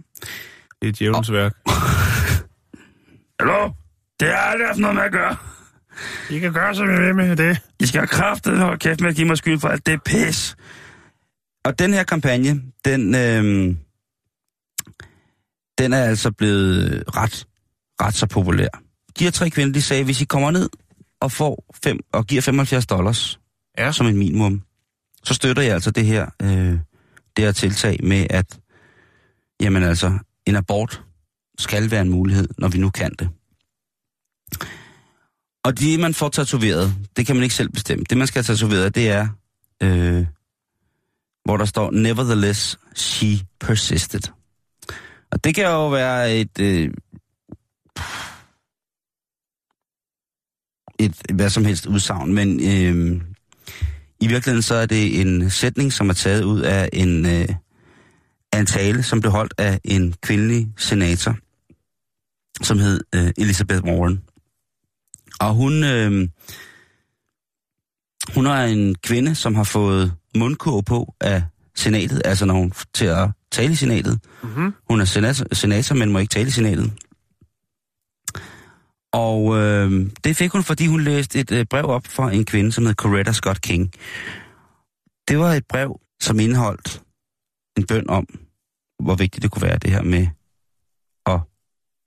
det 0.83 0.89
er 0.89 0.93
djævelens 0.93 1.33
værk. 1.33 1.53
Hallo? 3.41 3.71
Det 4.21 4.29
har 4.29 4.37
aldrig 4.37 4.67
haft 4.69 4.79
noget 4.79 4.95
med 4.97 5.03
at 5.03 5.13
gøre. 5.13 5.37
I 6.31 6.39
kan 6.39 6.53
gøre, 6.53 6.75
som 6.75 6.91
I 6.91 7.01
vil 7.01 7.15
med 7.15 7.37
det. 7.37 7.59
I 7.81 7.87
skal 7.87 8.01
have 8.01 8.07
kraftet 8.09 8.63
og 8.63 8.79
kæft 8.79 9.01
med 9.01 9.11
at 9.11 9.17
give 9.17 9.27
mig 9.27 9.39
skyld 9.39 9.61
for 9.61 9.69
alt 9.69 9.87
det 9.87 10.03
pis. 10.03 10.57
Og 11.65 11.79
den 11.79 11.93
her 11.95 12.03
kampagne, 12.05 12.63
den, 12.85 13.15
øh, 13.15 13.77
den 15.79 15.93
er 15.93 16.03
altså 16.05 16.31
blevet 16.33 17.05
ret, 17.17 17.47
ret 18.01 18.15
så 18.15 18.27
populær. 18.27 18.69
De 19.19 19.25
her 19.25 19.31
tre 19.31 19.51
kvinder, 19.51 19.73
de 19.73 19.83
sagde, 19.83 20.05
hvis 20.05 20.21
I 20.21 20.25
kommer 20.25 20.51
ned 20.51 20.69
og 21.21 21.33
får 21.33 21.65
fem, 21.85 21.99
og 22.13 22.27
giver 22.27 22.43
75 22.43 22.87
dollars 22.87 23.39
Ja. 23.79 23.93
som 23.93 24.07
en 24.07 24.17
minimum, 24.17 24.63
så 25.25 25.35
støtter 25.35 25.63
jeg 25.63 25.73
altså 25.75 25.91
det 25.91 26.05
her, 26.07 26.27
øh, 26.43 26.79
det 27.37 27.45
her 27.45 27.53
tiltag 27.53 27.99
med, 28.03 28.27
at 28.31 28.61
jamen 29.61 29.83
altså, 29.83 30.19
en 30.47 30.57
abort 30.57 31.03
skal 31.59 31.91
være 31.91 32.03
en 32.03 32.11
mulighed, 32.11 32.49
når 32.59 32.69
vi 32.69 32.79
nu 32.79 32.91
kan 32.91 33.15
det. 33.19 33.29
Og 35.65 35.79
det, 35.79 36.01
man 36.01 36.15
får 36.15 36.29
tatoveret, 36.29 36.95
det 37.17 37.27
kan 37.27 37.37
man 37.37 37.43
ikke 37.43 37.55
selv 37.55 37.71
bestemme. 37.71 38.05
Det, 38.11 38.19
man 38.19 38.27
skal 38.27 38.45
have 38.45 38.55
tatoveret, 38.57 38.95
det 38.95 39.11
er, 39.11 39.29
øh, 39.83 40.27
hvor 41.45 41.57
der 41.57 41.65
står, 41.65 41.91
nevertheless, 41.91 42.79
she 42.95 43.47
persisted. 43.61 44.33
Og 45.31 45.45
det 45.45 45.55
kan 45.55 45.65
jo 45.65 45.89
være 45.89 46.37
et, 46.37 46.61
øh, 46.61 46.91
et 50.99 51.23
hvad 51.35 51.51
som 51.51 51.65
helst 51.65 51.87
udsagn, 51.87 52.35
men 52.35 52.61
øh, 52.61 53.23
i 54.23 54.27
virkeligheden 54.27 54.63
så 54.63 54.75
er 54.75 54.87
det 54.87 55.21
en 55.21 55.51
sætning, 55.51 55.93
som 55.93 56.09
er 56.09 56.15
taget 56.15 56.45
ud 56.45 56.61
af 56.61 56.89
en, 56.93 57.27
øh, 57.27 57.49
af 58.53 58.61
en 58.61 58.67
tale, 58.67 59.03
som 59.03 59.21
blev 59.21 59.33
holdt 59.33 59.55
af 59.59 59.81
en 59.85 60.15
kvindelig 60.23 60.69
senator, 60.77 61.37
som 62.63 62.79
hed 62.79 63.01
øh, 63.15 63.31
Elizabeth 63.39 63.85
Warren. 63.85 64.23
Og 65.41 65.55
hun, 65.55 65.85
øh, 65.85 66.29
hun 68.35 68.47
er 68.47 68.65
en 68.65 68.95
kvinde, 68.95 69.35
som 69.35 69.55
har 69.55 69.65
fået 69.65 70.13
mundkurv 70.37 70.83
på 70.83 71.15
af 71.21 71.43
senatet, 71.77 72.23
altså 72.25 72.45
når 72.45 72.55
hun 72.55 72.73
til 72.95 73.07
at 73.07 73.31
tale 73.53 73.73
i 73.73 73.77
senatet. 73.77 74.21
Mm-hmm. 74.43 74.75
Hun 74.91 75.01
er 75.01 75.05
senator, 75.05 75.55
senator, 75.55 75.95
men 75.95 76.13
må 76.13 76.19
ikke 76.19 76.31
tale 76.31 76.49
i 76.49 76.51
senatet. 76.51 76.93
Og 79.13 79.57
øh, 79.57 80.11
det 80.25 80.37
fik 80.37 80.51
hun, 80.51 80.63
fordi 80.63 80.87
hun 80.87 81.01
læste 81.01 81.41
et 81.41 81.53
øh, 81.53 81.67
brev 81.67 81.85
op 81.85 82.07
for 82.07 82.29
en 82.29 82.45
kvinde, 82.45 82.73
som 82.73 82.87
hed 82.87 82.95
Coretta 82.95 83.33
Scott 83.33 83.61
King. 83.61 83.93
Det 85.29 85.39
var 85.39 85.53
et 85.53 85.67
brev, 85.67 86.01
som 86.21 86.41
indeholdt 86.41 87.03
en 87.77 87.87
bøn 87.87 88.11
om, 88.11 88.27
hvor 89.03 89.15
vigtigt 89.15 89.43
det 89.43 89.51
kunne 89.51 89.63
være 89.63 89.79
det 89.79 89.91
her 89.91 90.03
med 90.03 90.27
at 91.27 91.41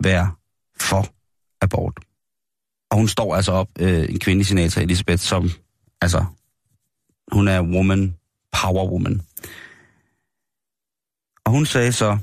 være 0.03 0.31
for 0.79 1.07
abort. 1.61 1.99
Og 2.91 2.97
hun 2.97 3.07
står 3.07 3.35
altså 3.35 3.51
op, 3.51 3.67
øh, 3.79 4.09
en 4.09 4.19
kvinde 4.19 4.41
i 4.41 4.43
senator, 4.43 4.81
Elisabeth, 4.81 5.19
som, 5.19 5.49
altså, 6.01 6.25
hun 7.31 7.47
er 7.47 7.61
woman, 7.61 8.15
power 8.51 8.91
woman. 8.91 9.21
Og 11.45 11.51
hun 11.51 11.65
sagde 11.65 11.91
så 11.91 12.17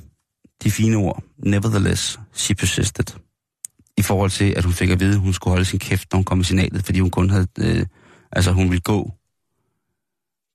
de 0.63 0.71
fine 0.71 0.97
ord, 0.97 1.23
nevertheless, 1.37 2.21
she 2.33 2.55
persisted. 2.55 3.19
I 3.99 4.03
forhold 4.03 4.31
til, 4.31 4.55
at 4.57 4.65
hun 4.65 4.73
fik 4.73 4.91
at 4.91 5.01
vide, 5.01 5.15
at 5.15 5.21
hun 5.21 5.33
skulle 5.33 5.53
holde 5.53 5.65
sin 5.65 5.79
kæft, 5.79 6.13
når 6.13 6.17
hun 6.17 6.25
kom 6.25 6.41
i 6.41 6.45
senatet, 6.45 6.85
fordi 6.85 7.01
hun 7.01 7.11
kun 7.11 7.31
havde, 7.31 7.47
øh, 7.59 7.87
altså 8.33 8.53
hun 8.53 8.71
ville 8.71 8.81
gå, 8.81 9.13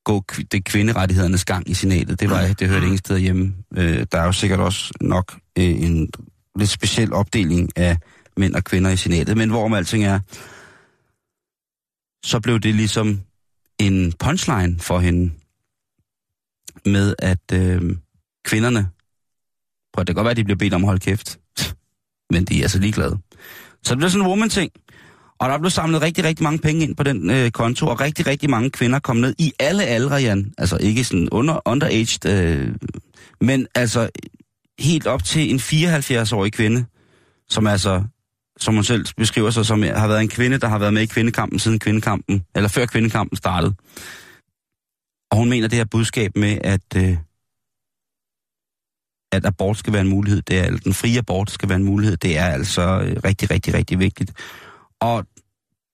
gå 0.04 0.24
det 0.52 0.64
kvinderettighedernes 0.64 1.44
gang 1.44 1.70
i 1.70 1.74
senatet. 1.74 2.20
Det 2.20 2.30
var, 2.30 2.52
det 2.58 2.68
hørte 2.68 2.84
ingen 2.84 2.98
steder 2.98 3.18
hjemme. 3.18 3.54
Øh, 3.76 4.06
der 4.12 4.18
er 4.20 4.24
jo 4.24 4.32
sikkert 4.32 4.60
også 4.60 4.94
nok 5.00 5.38
øh, 5.58 5.64
en 5.64 6.10
lidt 6.56 6.70
speciel 6.70 7.12
opdeling 7.12 7.70
af 7.76 7.96
mænd 8.36 8.54
og 8.54 8.64
kvinder 8.64 8.90
i 8.90 8.96
senatet, 8.96 9.36
men 9.36 9.50
hvorom 9.50 9.74
alting 9.74 10.04
er, 10.04 10.20
så 12.24 12.40
blev 12.40 12.60
det 12.60 12.74
ligesom 12.74 13.20
en 13.78 14.12
punchline 14.12 14.80
for 14.80 14.98
hende 14.98 15.32
med, 16.84 17.14
at 17.18 17.52
øh, 17.52 17.96
kvinderne, 18.44 18.88
prøv, 19.92 20.04
det 20.04 20.06
kan 20.06 20.14
godt 20.14 20.24
være, 20.24 20.30
at 20.30 20.36
de 20.36 20.44
bliver 20.44 20.58
bedt 20.58 20.74
om 20.74 20.84
at 20.84 20.88
holde 20.88 21.00
kæft, 21.00 21.40
men 22.32 22.44
de 22.44 22.58
er 22.58 22.62
altså 22.62 22.78
ligeglade. 22.78 23.18
Så 23.88 23.94
det 23.94 23.98
blev 23.98 24.10
sådan 24.10 24.22
en 24.22 24.28
woman-ting. 24.28 24.70
Og 25.38 25.48
der 25.48 25.58
blev 25.58 25.70
samlet 25.70 26.02
rigtig, 26.02 26.24
rigtig 26.24 26.42
mange 26.42 26.58
penge 26.58 26.82
ind 26.82 26.96
på 26.96 27.02
den 27.02 27.30
øh, 27.30 27.50
konto, 27.50 27.86
og 27.86 28.00
rigtig, 28.00 28.26
rigtig 28.26 28.50
mange 28.50 28.70
kvinder 28.70 28.98
kom 28.98 29.16
ned 29.16 29.34
i 29.38 29.52
alle 29.58 29.84
aldre, 29.84 30.16
Jan. 30.16 30.52
Altså 30.58 30.76
ikke 30.80 31.04
sådan 31.04 31.28
under, 31.32 31.60
underaged, 31.68 32.26
øh, 32.26 32.74
men 33.40 33.66
altså 33.74 34.08
helt 34.78 35.06
op 35.06 35.24
til 35.24 35.50
en 35.50 35.56
74-årig 35.56 36.52
kvinde, 36.52 36.84
som 37.48 37.66
altså, 37.66 38.04
som 38.58 38.74
hun 38.74 38.84
selv 38.84 39.06
beskriver 39.16 39.50
sig 39.50 39.66
som, 39.66 39.82
har 39.82 40.08
været 40.08 40.20
en 40.20 40.28
kvinde, 40.28 40.58
der 40.58 40.68
har 40.68 40.78
været 40.78 40.94
med 40.94 41.02
i 41.02 41.06
kvindekampen 41.06 41.58
siden 41.58 41.78
kvindekampen, 41.78 42.44
eller 42.54 42.68
før 42.68 42.86
kvindekampen 42.86 43.36
startede. 43.36 43.74
Og 45.30 45.38
hun 45.38 45.48
mener 45.48 45.68
det 45.68 45.76
her 45.76 45.84
budskab 45.84 46.30
med, 46.36 46.58
at, 46.64 46.96
øh, 46.96 47.16
at 49.32 49.46
abort 49.46 49.78
skal 49.78 49.92
være 49.92 50.02
en 50.02 50.08
mulighed, 50.08 50.42
det 50.42 50.58
er, 50.58 50.64
eller 50.64 50.78
den 50.78 50.94
frie 50.94 51.18
abort 51.18 51.50
skal 51.50 51.68
være 51.68 51.76
en 51.76 51.84
mulighed, 51.84 52.16
det 52.16 52.38
er 52.38 52.44
altså 52.44 52.82
øh, 52.82 53.16
rigtig, 53.24 53.50
rigtig, 53.50 53.74
rigtig 53.74 53.98
vigtigt. 53.98 54.32
Og 55.00 55.24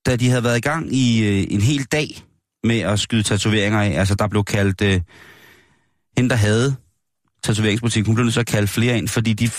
da 0.07 0.17
de 0.17 0.29
havde 0.29 0.45
været 0.45 0.59
i 0.59 0.61
gang 0.61 0.95
i 0.95 1.25
øh, 1.25 1.47
en 1.51 1.61
hel 1.61 1.85
dag 1.85 2.25
med 2.65 2.81
at 2.81 3.01
skyde 3.01 3.23
tatoveringer 3.23 3.81
af, 3.81 3.99
altså 3.99 4.15
der 4.15 4.29
blev 4.29 4.45
kaldt, 4.45 4.81
øh, 4.81 5.01
hende 6.17 6.31
der 6.31 6.37
havde 6.37 6.77
tatoveringsbutik, 7.43 8.07
hun 8.07 8.15
blev 8.15 8.25
nødt 8.25 8.33
til 8.33 8.41
at 8.41 8.47
kalde 8.47 8.69
flere 8.69 8.99
ind, 8.99 9.09
fordi 9.09 9.33
de, 9.33 9.51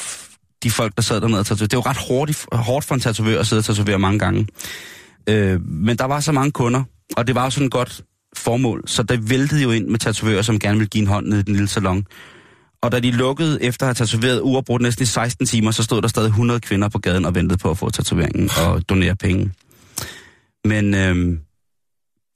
de 0.64 0.72
folk, 0.72 0.96
der 0.96 1.02
sad 1.02 1.22
dernede 1.22 1.40
og 1.40 1.46
tatoverede, 1.46 1.70
det 1.70 1.78
var 1.78 1.88
ret 1.88 1.98
hårdt, 1.98 2.46
hårdt 2.52 2.86
for 2.86 2.96
en 2.96 3.02
tatovør 3.02 3.40
at 3.40 3.48
sidde 3.48 3.60
og 3.60 3.66
tatovere 3.66 4.00
mange 4.00 4.20
gange. 4.20 4.48
Øh, 5.30 5.62
men 5.66 5.98
der 5.98 6.06
var 6.06 6.20
så 6.20 6.32
mange 6.32 6.52
kunder, 6.52 6.84
og 7.18 7.28
det 7.28 7.36
var 7.36 7.44
jo 7.44 7.50
sådan 7.50 7.66
et 7.66 7.72
godt 7.72 8.02
formål, 8.38 8.84
så 8.86 9.04
det 9.04 9.30
væltede 9.30 9.64
jo 9.64 9.72
ind 9.72 9.88
med 9.88 10.00
tatovører, 10.00 10.42
som 10.42 10.60
gerne 10.60 10.78
ville 10.78 10.90
give 10.90 11.02
en 11.02 11.08
hånd 11.08 11.28
ned 11.28 11.40
i 11.40 11.42
den 11.42 11.54
lille 11.54 11.68
salon. 11.68 12.06
Og 12.86 12.92
da 12.92 13.00
de 13.00 13.12
lukkede 13.12 13.64
efter 13.64 13.86
at 13.86 13.88
have 13.88 14.06
tatoveret 14.06 14.42
uafbrudt 14.42 14.82
næsten 14.82 15.04
i 15.04 15.06
16 15.06 15.46
timer, 15.46 15.72
så 15.72 15.84
stod 15.84 16.02
der 16.02 16.08
stadig 16.08 16.28
100 16.28 16.60
kvinder 16.60 16.90
på 16.90 17.00
gaden 17.00 17.26
og 17.26 17.36
ventede 17.36 17.58
på 17.58 17.70
at 17.72 17.78
få 17.78 17.90
tatoveringen 17.90 18.50
og 18.66 18.90
donere 18.90 19.16
penge. 19.16 19.52
Men 20.66 20.94
øhm, 20.94 21.40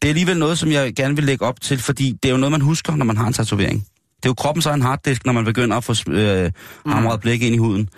det 0.02 0.08
er 0.08 0.10
alligevel 0.10 0.40
noget, 0.40 0.60
som 0.60 0.72
jeg 0.72 0.96
gerne 0.96 1.16
vil 1.16 1.24
lægge 1.24 1.46
op 1.46 1.62
til, 1.62 1.80
fordi 1.80 2.12
det 2.24 2.30
er 2.30 2.34
jo 2.34 2.38
noget, 2.38 2.52
man 2.52 2.62
husker, 2.62 2.96
når 2.96 3.06
man 3.06 3.18
har 3.18 3.28
en 3.28 3.34
tatovering. 3.34 3.80
Det 4.18 4.26
er 4.26 4.30
jo 4.30 4.34
kroppen 4.34 4.62
så 4.62 4.74
en 4.74 4.82
harddisk, 4.82 5.26
når 5.26 5.34
man 5.34 5.46
begynder 5.46 5.78
at 5.78 5.84
få 5.84 5.94
øh, 6.12 6.52
hamret 6.86 7.22
blik 7.22 7.42
ind 7.42 7.56
i 7.56 7.58
huden. 7.58 7.90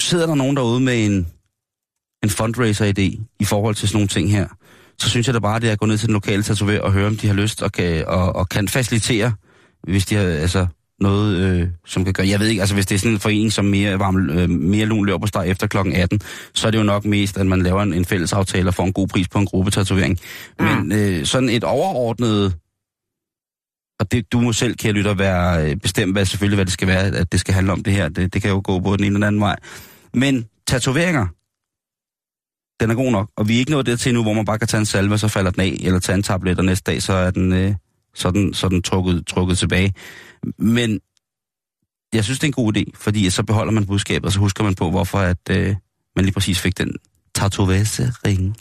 Sidder 0.00 0.26
der 0.26 0.34
nogen 0.34 0.56
derude 0.56 0.80
med 0.80 1.06
en, 1.06 1.26
en 2.22 2.30
fundraiser-idé 2.30 3.36
i 3.40 3.44
forhold 3.44 3.74
til 3.74 3.88
sådan 3.88 3.96
nogle 3.96 4.08
ting 4.08 4.30
her, 4.30 4.48
så 4.98 5.10
synes 5.10 5.26
jeg 5.26 5.34
da 5.34 5.38
bare, 5.38 5.60
det 5.60 5.68
er 5.68 5.72
at 5.72 5.78
gå 5.78 5.86
ned 5.86 5.98
til 5.98 6.06
den 6.06 6.12
lokale 6.12 6.42
tatovør 6.42 6.80
og 6.80 6.92
høre, 6.92 7.06
om 7.06 7.16
de 7.16 7.26
har 7.26 7.34
lyst 7.34 7.62
og 7.62 7.72
kan, 7.72 8.06
og, 8.06 8.36
og 8.36 8.48
kan 8.48 8.68
facilitere, 8.68 9.32
hvis 9.82 10.06
de 10.06 10.14
har, 10.14 10.24
altså, 10.24 10.66
noget, 11.04 11.36
øh, 11.36 11.68
som 11.86 12.04
kan 12.04 12.12
gøre... 12.12 12.28
Jeg 12.28 12.40
ved 12.40 12.46
ikke, 12.46 12.60
altså 12.60 12.74
hvis 12.74 12.86
det 12.86 12.94
er 12.94 12.98
sådan 12.98 13.12
en 13.12 13.20
forening, 13.20 13.52
som 13.52 13.64
mere, 13.64 13.98
varm, 13.98 14.30
øh, 14.30 14.50
mere 14.50 14.86
lun 14.86 15.06
løber 15.06 15.18
på 15.18 15.26
start 15.26 15.46
efter 15.46 15.66
kl. 15.66 15.76
18, 15.76 16.20
så 16.54 16.66
er 16.66 16.70
det 16.70 16.78
jo 16.78 16.82
nok 16.82 17.04
mest, 17.04 17.38
at 17.38 17.46
man 17.46 17.62
laver 17.62 17.82
en, 17.82 17.92
en 17.92 18.04
fælles 18.04 18.32
aftale 18.32 18.68
og 18.68 18.74
får 18.74 18.84
en 18.84 18.92
god 18.92 19.08
pris 19.08 19.28
på 19.28 19.38
en 19.38 19.46
gruppetatovering. 19.46 20.18
Mm. 20.58 20.64
Men 20.64 20.92
øh, 20.92 21.24
sådan 21.24 21.48
et 21.48 21.64
overordnet... 21.64 22.54
Og 24.00 24.12
det, 24.12 24.32
du 24.32 24.40
må 24.40 24.52
selv, 24.52 24.74
kære 24.76 24.92
lytter, 24.92 25.14
være 25.14 25.70
øh, 25.70 25.76
bestemt, 25.76 26.12
hvad, 26.12 26.24
selvfølgelig, 26.24 26.56
hvad 26.56 26.64
det 26.64 26.72
skal 26.72 26.88
være, 26.88 27.02
at 27.02 27.32
det 27.32 27.40
skal 27.40 27.54
handle 27.54 27.72
om 27.72 27.82
det 27.82 27.92
her. 27.92 28.08
Det, 28.08 28.34
det 28.34 28.42
kan 28.42 28.50
jo 28.50 28.60
gå 28.64 28.78
både 28.78 28.98
den 28.98 29.04
ene 29.04 29.14
eller 29.14 29.26
anden 29.26 29.40
vej. 29.40 29.56
Men 30.14 30.44
tatoveringer, 30.66 31.26
den 32.80 32.90
er 32.90 32.94
god 32.94 33.12
nok. 33.12 33.30
Og 33.36 33.48
vi 33.48 33.54
er 33.54 33.58
ikke 33.58 33.70
nået 33.70 33.86
dertil 33.86 34.14
nu, 34.14 34.22
hvor 34.22 34.32
man 34.32 34.44
bare 34.44 34.58
kan 34.58 34.68
tage 34.68 34.78
en 34.78 34.86
salve, 34.86 35.14
og 35.14 35.20
så 35.20 35.28
falder 35.28 35.50
den 35.50 35.60
af, 35.60 35.76
eller 35.80 35.98
tage 35.98 36.16
en 36.16 36.22
tablet, 36.22 36.58
og 36.58 36.64
næste 36.64 36.90
dag, 36.90 37.02
så 37.02 37.12
er 37.12 37.30
den, 37.30 37.52
øh, 37.52 37.74
så 38.14 38.28
er 38.28 38.32
den, 38.32 38.54
så 38.54 38.68
den 38.68 38.82
trukket, 38.82 39.26
trukket 39.26 39.58
tilbage. 39.58 39.94
Men 40.58 41.00
jeg 42.12 42.24
synes, 42.24 42.38
det 42.38 42.44
er 42.44 42.48
en 42.48 42.64
god 42.64 42.76
idé, 42.76 42.84
fordi 42.94 43.30
så 43.30 43.42
beholder 43.42 43.72
man 43.72 43.86
budskabet, 43.86 44.26
og 44.26 44.32
så 44.32 44.38
husker 44.38 44.64
man 44.64 44.74
på, 44.74 44.90
hvorfor 44.90 45.18
at, 45.18 45.50
øh, 45.50 45.76
man 46.16 46.24
lige 46.24 46.34
præcis 46.34 46.60
fik 46.60 46.78
den 46.78 46.96
tatovase-ring. 47.34 48.56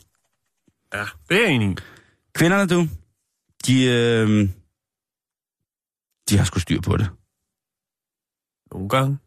Ja, 0.93 1.05
det 1.29 1.37
er 1.37 1.41
jeg 1.41 1.51
enig 1.51 1.77
Kvinderne, 2.33 2.67
du, 2.67 2.87
de, 3.67 3.83
øh, 3.83 4.49
de 6.29 6.37
har 6.37 6.45
sgu 6.45 6.59
styr 6.59 6.81
på 6.81 6.97
det. 6.97 7.09
Nogle 8.71 8.89
gange. 8.89 9.17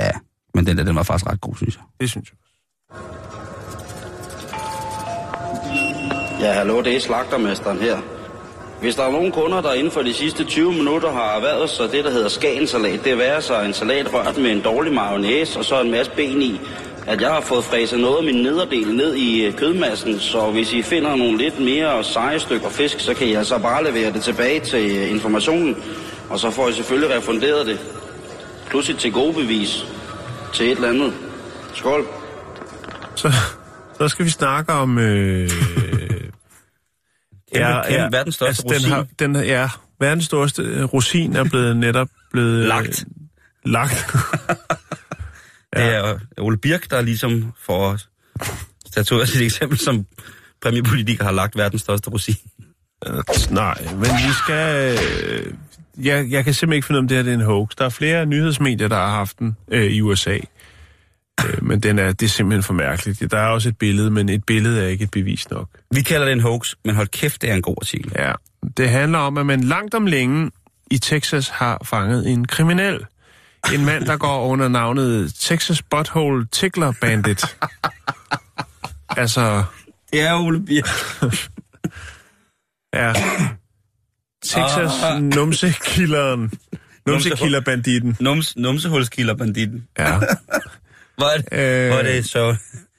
Ja, 0.00 0.10
men 0.54 0.66
den 0.66 0.78
der, 0.78 0.84
den 0.84 0.96
var 0.96 1.02
faktisk 1.02 1.26
ret 1.30 1.40
god, 1.40 1.56
synes 1.56 1.76
jeg. 1.76 1.84
Det 2.00 2.10
synes 2.10 2.30
jeg 2.30 2.36
Ja, 6.40 6.52
hallo, 6.52 6.82
det 6.82 6.96
er 6.96 7.00
slagtermesteren 7.00 7.78
her. 7.78 8.19
Hvis 8.80 8.94
der 8.94 9.02
er 9.02 9.10
nogen 9.10 9.32
kunder, 9.32 9.60
der 9.60 9.72
inden 9.72 9.92
for 9.92 10.02
de 10.02 10.14
sidste 10.14 10.44
20 10.44 10.72
minutter 10.72 11.12
har 11.12 11.36
erhvervet 11.36 11.70
sig 11.70 11.92
det, 11.92 12.04
der 12.04 12.10
hedder 12.10 12.28
skagensalat, 12.28 13.04
det 13.04 13.28
er 13.28 13.40
så 13.40 13.60
en 13.60 13.72
salat 13.72 14.14
rørt 14.14 14.38
med 14.38 14.50
en 14.50 14.60
dårlig 14.60 14.92
mayonnaise 14.92 15.58
og 15.58 15.64
så 15.64 15.80
en 15.80 15.90
masse 15.90 16.12
ben 16.16 16.42
i, 16.42 16.60
at 17.06 17.20
jeg 17.20 17.30
har 17.30 17.40
fået 17.40 17.64
fræset 17.64 18.00
noget 18.00 18.16
af 18.16 18.24
min 18.24 18.42
nederdel 18.42 18.94
ned 18.94 19.14
i 19.14 19.46
øh, 19.46 19.54
kødmassen, 19.54 20.20
så 20.20 20.50
hvis 20.50 20.72
I 20.72 20.82
finder 20.82 21.16
nogle 21.16 21.38
lidt 21.38 21.60
mere 21.60 22.04
seje 22.04 22.40
stykker 22.40 22.68
fisk, 22.68 23.00
så 23.00 23.14
kan 23.14 23.26
I 23.26 23.34
altså 23.34 23.58
bare 23.58 23.84
levere 23.84 24.12
det 24.12 24.22
tilbage 24.22 24.60
til 24.60 24.96
øh, 24.96 25.10
informationen, 25.10 25.76
og 26.30 26.40
så 26.40 26.50
får 26.50 26.68
I 26.68 26.72
selvfølgelig 26.72 27.16
refunderet 27.16 27.66
det. 27.66 27.78
Plus 28.70 28.90
et 28.90 28.98
til 28.98 29.12
gode 29.12 29.34
bevis 29.34 29.86
til 30.54 30.66
et 30.66 30.76
eller 30.76 30.88
andet. 30.88 31.12
Skål. 31.74 32.06
Så, 33.14 33.32
så 33.98 34.08
skal 34.08 34.24
vi 34.24 34.30
snakke 34.30 34.72
om... 34.72 34.98
Øh, 34.98 35.50
Kæmpe, 37.54 37.82
kæmpe, 37.88 38.16
verdens 38.16 38.34
største 38.34 38.64
altså, 38.74 38.86
den 38.86 38.92
har, 38.92 39.06
den, 39.18 39.36
Ja, 39.44 39.68
verdens 40.00 40.24
største 40.24 40.62
øh, 40.62 40.84
rosin 40.84 41.36
er 41.36 41.44
blevet 41.44 41.76
netop 41.86 42.08
blevet... 42.32 42.68
Lagt. 42.68 43.04
Øh, 43.66 43.72
lagt. 43.72 44.14
ja. 45.76 45.84
Det 45.86 45.94
er 45.94 46.18
Ole 46.38 46.56
Birk, 46.56 46.90
der 46.90 47.00
ligesom 47.00 47.52
får 47.62 47.98
statueret 48.86 49.28
sit 49.28 49.42
eksempel 49.42 49.78
som 49.78 50.06
premierpolitiker 50.62 51.24
har 51.24 51.32
lagt 51.32 51.56
verdens 51.56 51.82
største 51.82 52.10
rosin. 52.10 52.36
Øh, 53.06 53.22
nej, 53.50 53.78
men 53.92 54.00
vi 54.00 54.32
skal... 54.44 54.98
Øh, 54.98 55.54
jeg, 56.04 56.30
jeg 56.30 56.44
kan 56.44 56.54
simpelthen 56.54 56.76
ikke 56.76 56.86
finde 56.86 56.98
ud 56.98 57.00
af, 57.00 57.02
om 57.02 57.08
det 57.08 57.16
her 57.16 57.22
det 57.22 57.30
er 57.30 57.34
en 57.34 57.44
hoax. 57.44 57.70
Der 57.78 57.84
er 57.84 57.88
flere 57.88 58.26
nyhedsmedier, 58.26 58.88
der 58.88 58.96
har 58.96 59.10
haft 59.10 59.38
den 59.38 59.56
øh, 59.68 59.84
i 59.84 60.00
USA. 60.00 60.38
Øh, 61.48 61.64
men 61.64 61.80
den 61.80 61.98
er, 61.98 62.12
det 62.12 62.26
er 62.26 62.30
simpelthen 62.30 62.62
for 62.62 62.72
mærkeligt. 62.74 63.30
Der 63.30 63.38
er 63.38 63.46
også 63.46 63.68
et 63.68 63.78
billede, 63.78 64.10
men 64.10 64.28
et 64.28 64.44
billede 64.44 64.82
er 64.84 64.88
ikke 64.88 65.04
et 65.04 65.10
bevis 65.10 65.50
nok. 65.50 65.68
Vi 65.94 66.02
kalder 66.02 66.24
det 66.26 66.32
en 66.32 66.40
hoax, 66.40 66.74
men 66.84 66.94
hold 66.94 67.08
kæft, 67.08 67.42
det 67.42 67.50
er 67.50 67.54
en 67.54 67.62
god 67.62 67.76
artikel. 67.80 68.12
Ja, 68.18 68.32
det 68.76 68.88
handler 68.90 69.18
om, 69.18 69.38
at 69.38 69.46
man 69.46 69.60
langt 69.60 69.94
om 69.94 70.06
længe 70.06 70.50
i 70.90 70.98
Texas 70.98 71.48
har 71.48 71.82
fanget 71.84 72.28
en 72.28 72.46
kriminel. 72.46 73.06
En 73.74 73.84
mand, 73.84 74.04
der 74.04 74.16
går 74.16 74.46
under 74.46 74.68
navnet 74.68 75.34
Texas 75.34 75.82
Butthole 75.82 76.46
Tickler 76.52 76.92
Bandit. 77.00 77.56
altså, 79.08 79.64
Ja, 80.12 80.40
Ole 80.40 80.60
Bier. 80.64 80.86
ja. 82.94 83.12
Texas 84.44 85.20
numsekilleren. 85.20 86.52
Numsekillerbanditten. 87.06 88.16
Nums, 88.20 88.56
numsehulskilderbanditten. 88.56 89.86
Ja. 89.98 90.18
Var 91.20 91.36
det, 91.36 91.58
Øh. 91.58 91.90
var 91.90 92.02
det 92.02 92.24
så... 92.24 92.56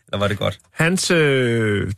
Eller 0.08 0.20
var 0.20 0.28
det 0.28 0.38
godt? 0.38 0.60
Hans... 0.74 1.12
Øh, 1.12 1.92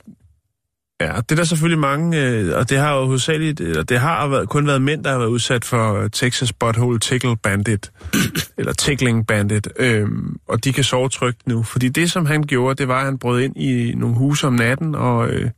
ja, 1.02 1.08
det 1.16 1.32
er 1.32 1.36
der 1.36 1.44
selvfølgelig 1.44 1.80
mange, 1.80 2.22
øh, 2.22 2.58
og 2.58 2.70
det 2.70 2.78
har 2.78 2.96
jo 2.96 3.06
hovedsageligt, 3.06 3.62
eller 3.62 3.84
det 3.84 4.00
har 4.00 4.28
været, 4.28 4.50
kun 4.50 4.68
været 4.68 4.82
mænd, 4.82 5.04
der 5.04 5.12
har 5.12 5.18
været 5.18 5.30
udsat 5.30 5.66
for 5.66 5.94
øh, 6.00 6.10
Texas 6.10 6.54
Butthole 6.54 7.00
Tickle 7.00 7.38
Bandit, 7.38 7.92
eller 8.58 8.74
Tickling 8.74 9.28
Bandit, 9.28 9.68
øh, 9.76 10.08
og 10.48 10.64
de 10.64 10.74
kan 10.74 10.84
sove 10.84 11.10
trygt 11.10 11.48
nu. 11.48 11.64
Fordi 11.64 11.90
det, 11.90 12.12
som 12.12 12.26
han 12.26 12.44
gjorde, 12.44 12.76
det 12.76 12.88
var, 12.88 13.00
at 13.00 13.06
han 13.06 13.18
brød 13.18 13.42
ind 13.42 13.58
i 13.58 13.94
nogle 13.96 14.16
huse 14.16 14.48
om 14.48 14.54
natten, 14.54 14.96
og 14.96 15.30
øh, 15.30 15.50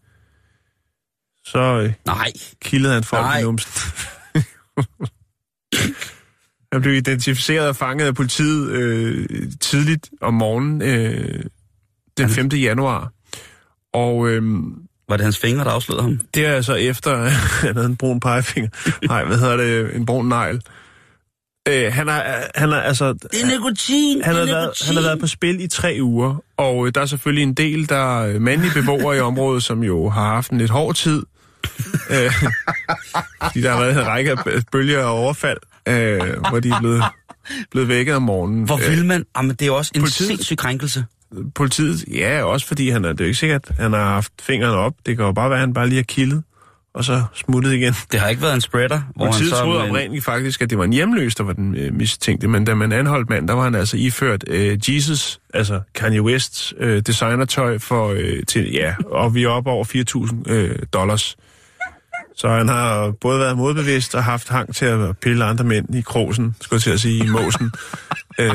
så 1.45 1.59
øh, 1.59 1.93
Nej. 2.05 2.31
kildede 2.61 2.93
han 2.93 3.03
folk 3.03 3.23
Nej. 3.23 3.39
i 3.39 3.43
numsen. 3.43 3.91
han 6.75 6.81
blev 6.81 6.93
identificeret 6.93 7.67
og 7.67 7.75
fanget 7.75 8.05
af 8.05 8.15
politiet 8.15 8.69
øh, 8.69 9.27
tidligt 9.61 10.09
om 10.21 10.33
morgenen 10.33 10.81
øh, 10.81 11.43
den 12.17 12.29
5. 12.29 12.47
januar. 12.47 13.11
Og 13.93 14.29
øh, 14.29 14.43
Var 15.09 15.17
det 15.17 15.23
hans 15.23 15.37
fingre, 15.37 15.63
der 15.63 15.71
afslørede 15.71 16.03
ham? 16.03 16.19
det 16.33 16.45
er 16.45 16.53
altså 16.53 16.73
efter, 16.73 17.11
at 17.11 17.31
han 17.65 17.75
havde 17.75 17.87
en 17.87 17.95
brun 17.95 18.19
pegefinger. 18.19 18.69
Nej, 19.07 19.25
hvad 19.25 19.37
hedder 19.37 19.57
det? 19.57 19.95
En 19.95 20.05
brun 20.05 20.27
negl. 20.27 20.61
Øh, 21.67 21.93
han 21.93 22.07
har, 22.07 22.23
han 22.55 22.69
har 22.71 22.81
altså... 22.81 23.13
Det 23.13 23.41
er 23.43 23.47
nikotin! 23.47 24.21
Han 24.23 24.35
har, 24.35 24.41
er 24.41 24.45
været, 24.45 24.71
han 24.85 24.95
har 24.95 25.01
været 25.01 25.19
på 25.19 25.27
spil 25.27 25.61
i 25.61 25.67
tre 25.67 25.97
uger, 26.01 26.43
og 26.57 26.87
øh, 26.87 26.91
der 26.95 27.01
er 27.01 27.05
selvfølgelig 27.05 27.43
en 27.43 27.53
del, 27.53 27.89
der 27.89 28.21
er 28.21 28.39
mandlige 28.39 28.73
beboere 28.73 29.17
i 29.17 29.19
området, 29.19 29.63
som 29.63 29.83
jo 29.83 30.09
har 30.09 30.25
haft 30.33 30.51
en 30.51 30.57
lidt 30.57 30.71
hård 30.71 30.95
tid. 30.95 31.23
øh, 32.09 32.31
fordi 33.43 33.61
der 33.61 33.71
har 33.71 33.79
været 33.79 33.97
en 33.97 34.07
række 34.07 34.31
af 34.31 34.37
bølger 34.71 35.03
og 35.03 35.11
overfald, 35.13 35.57
øh, 35.87 36.21
hvor 36.49 36.59
de 36.59 36.69
er 36.69 36.79
blevet, 36.79 37.03
blevet 37.71 37.87
vækket 37.89 38.15
om 38.15 38.21
morgenen. 38.21 38.63
Hvor 38.63 38.75
Øh, 38.85 38.91
vil 38.91 39.05
man? 39.05 39.25
Jamen, 39.37 39.51
det 39.51 39.61
er 39.61 39.65
jo 39.65 39.75
også 39.75 39.91
en 39.95 40.01
Politiet- 40.01 40.27
sindssyg 40.27 40.57
krænkelse. 40.57 41.05
politiet, 41.55 42.05
ja, 42.13 42.43
også 42.43 42.67
fordi 42.67 42.89
han 42.89 43.05
er, 43.05 43.09
det 43.09 43.21
er 43.21 43.25
jo 43.25 43.27
ikke 43.27 43.39
sikkert, 43.39 43.71
han 43.79 43.93
har 43.93 44.03
haft 44.05 44.31
fingrene 44.41 44.73
op. 44.73 44.93
Det 45.05 45.17
kan 45.17 45.25
jo 45.25 45.31
bare 45.31 45.49
være, 45.49 45.57
at 45.57 45.61
han 45.61 45.73
bare 45.73 45.87
lige 45.87 45.95
har 45.97 46.03
kildet, 46.03 46.43
og 46.93 47.03
så 47.03 47.23
smuttet 47.33 47.73
igen. 47.73 47.93
Det 48.11 48.19
har 48.19 48.27
ikke 48.29 48.41
været 48.41 48.53
en 48.55 48.61
spreader, 48.61 49.01
hvor 49.15 49.25
Politiet 49.25 49.49
han 49.49 49.57
så... 49.57 49.63
troede 49.63 49.79
med 49.79 49.85
en- 49.85 49.91
oprindeligt 49.91 50.25
faktisk, 50.25 50.61
at 50.61 50.69
det 50.69 50.77
var 50.77 50.83
en 50.83 50.93
hjemløs, 50.93 51.35
der 51.35 51.43
var 51.43 51.53
den 51.53 51.75
øh, 51.77 51.93
mistænkte, 51.93 52.47
men 52.47 52.65
da 52.65 52.73
man 52.75 52.91
anholdt 52.91 53.29
mand, 53.29 53.47
der 53.47 53.53
var 53.53 53.63
han 53.63 53.75
altså 53.75 53.97
iført 53.97 54.43
øh, 54.47 54.77
Jesus, 54.95 55.39
altså 55.53 55.81
Kanye 55.95 56.21
Wests 56.21 56.73
øh, 56.79 57.01
designertøj 57.01 57.77
for, 57.77 58.07
øh, 58.17 58.43
til, 58.47 58.71
ja, 58.71 58.95
og 59.05 59.35
vi 59.35 59.43
er 59.43 59.49
oppe 59.49 59.69
over 59.69 59.85
4.000 60.45 60.51
øh, 60.51 60.75
dollars. 60.93 61.35
Så 62.37 62.49
han 62.49 62.67
har 62.67 63.11
både 63.21 63.39
været 63.39 63.57
modbevidst 63.57 64.15
og 64.15 64.23
haft 64.23 64.49
hang 64.49 64.75
til 64.75 64.85
at 64.85 65.17
pille 65.17 65.45
andre 65.45 65.63
mænd 65.63 65.95
i 65.95 66.01
krosen, 66.01 66.55
skulle 66.61 66.77
jeg 66.77 66.81
til 66.81 66.91
at 66.91 66.99
sige, 66.99 67.25
i 67.25 67.27
måsen. 67.27 67.71
øh, 68.39 68.47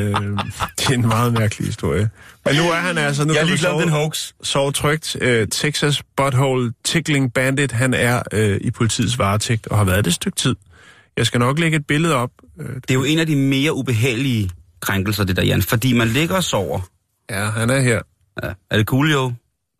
det 0.78 0.88
er 0.88 0.90
en 0.94 1.06
meget 1.08 1.32
mærkelig 1.32 1.66
historie. 1.66 2.10
Men 2.44 2.54
nu 2.56 2.62
er 2.62 2.74
han 2.76 2.98
altså... 2.98 3.24
Nu 3.24 3.34
Jeg 3.34 3.46
kan 3.48 3.56
sove- 3.58 3.80
den 3.80 3.88
hoax. 3.88 4.32
sove 4.42 4.72
trygt. 4.72 5.16
Øh, 5.20 5.48
Texas 5.48 6.02
Butthole 6.16 6.72
Tickling 6.84 7.32
Bandit, 7.32 7.72
han 7.72 7.94
er 7.94 8.22
øh, 8.32 8.60
i 8.60 8.70
politiets 8.70 9.18
varetægt 9.18 9.66
og 9.66 9.76
har 9.78 9.84
været 9.84 10.04
det 10.04 10.10
et 10.10 10.14
stykke 10.14 10.36
tid. 10.36 10.54
Jeg 11.16 11.26
skal 11.26 11.38
nok 11.40 11.58
lægge 11.58 11.76
et 11.76 11.86
billede 11.86 12.14
op. 12.14 12.30
Øh, 12.60 12.66
Det 12.74 12.90
er 12.90 12.94
jo 12.94 13.04
en 13.04 13.18
af 13.18 13.26
de 13.26 13.36
mere 13.36 13.74
ubehagelige 13.74 14.50
krænkelser, 14.80 15.24
det 15.24 15.36
der, 15.36 15.42
Jan. 15.44 15.62
Fordi 15.62 15.92
man 15.92 16.08
ligger 16.08 16.36
og 16.36 16.44
sover. 16.44 16.80
ja, 17.30 17.44
han 17.44 17.70
er 17.70 17.80
her. 17.80 18.00
Ja. 18.42 18.48
Er 18.70 18.76
det 18.76 18.86
cool, 18.86 19.12
jo? 19.12 19.32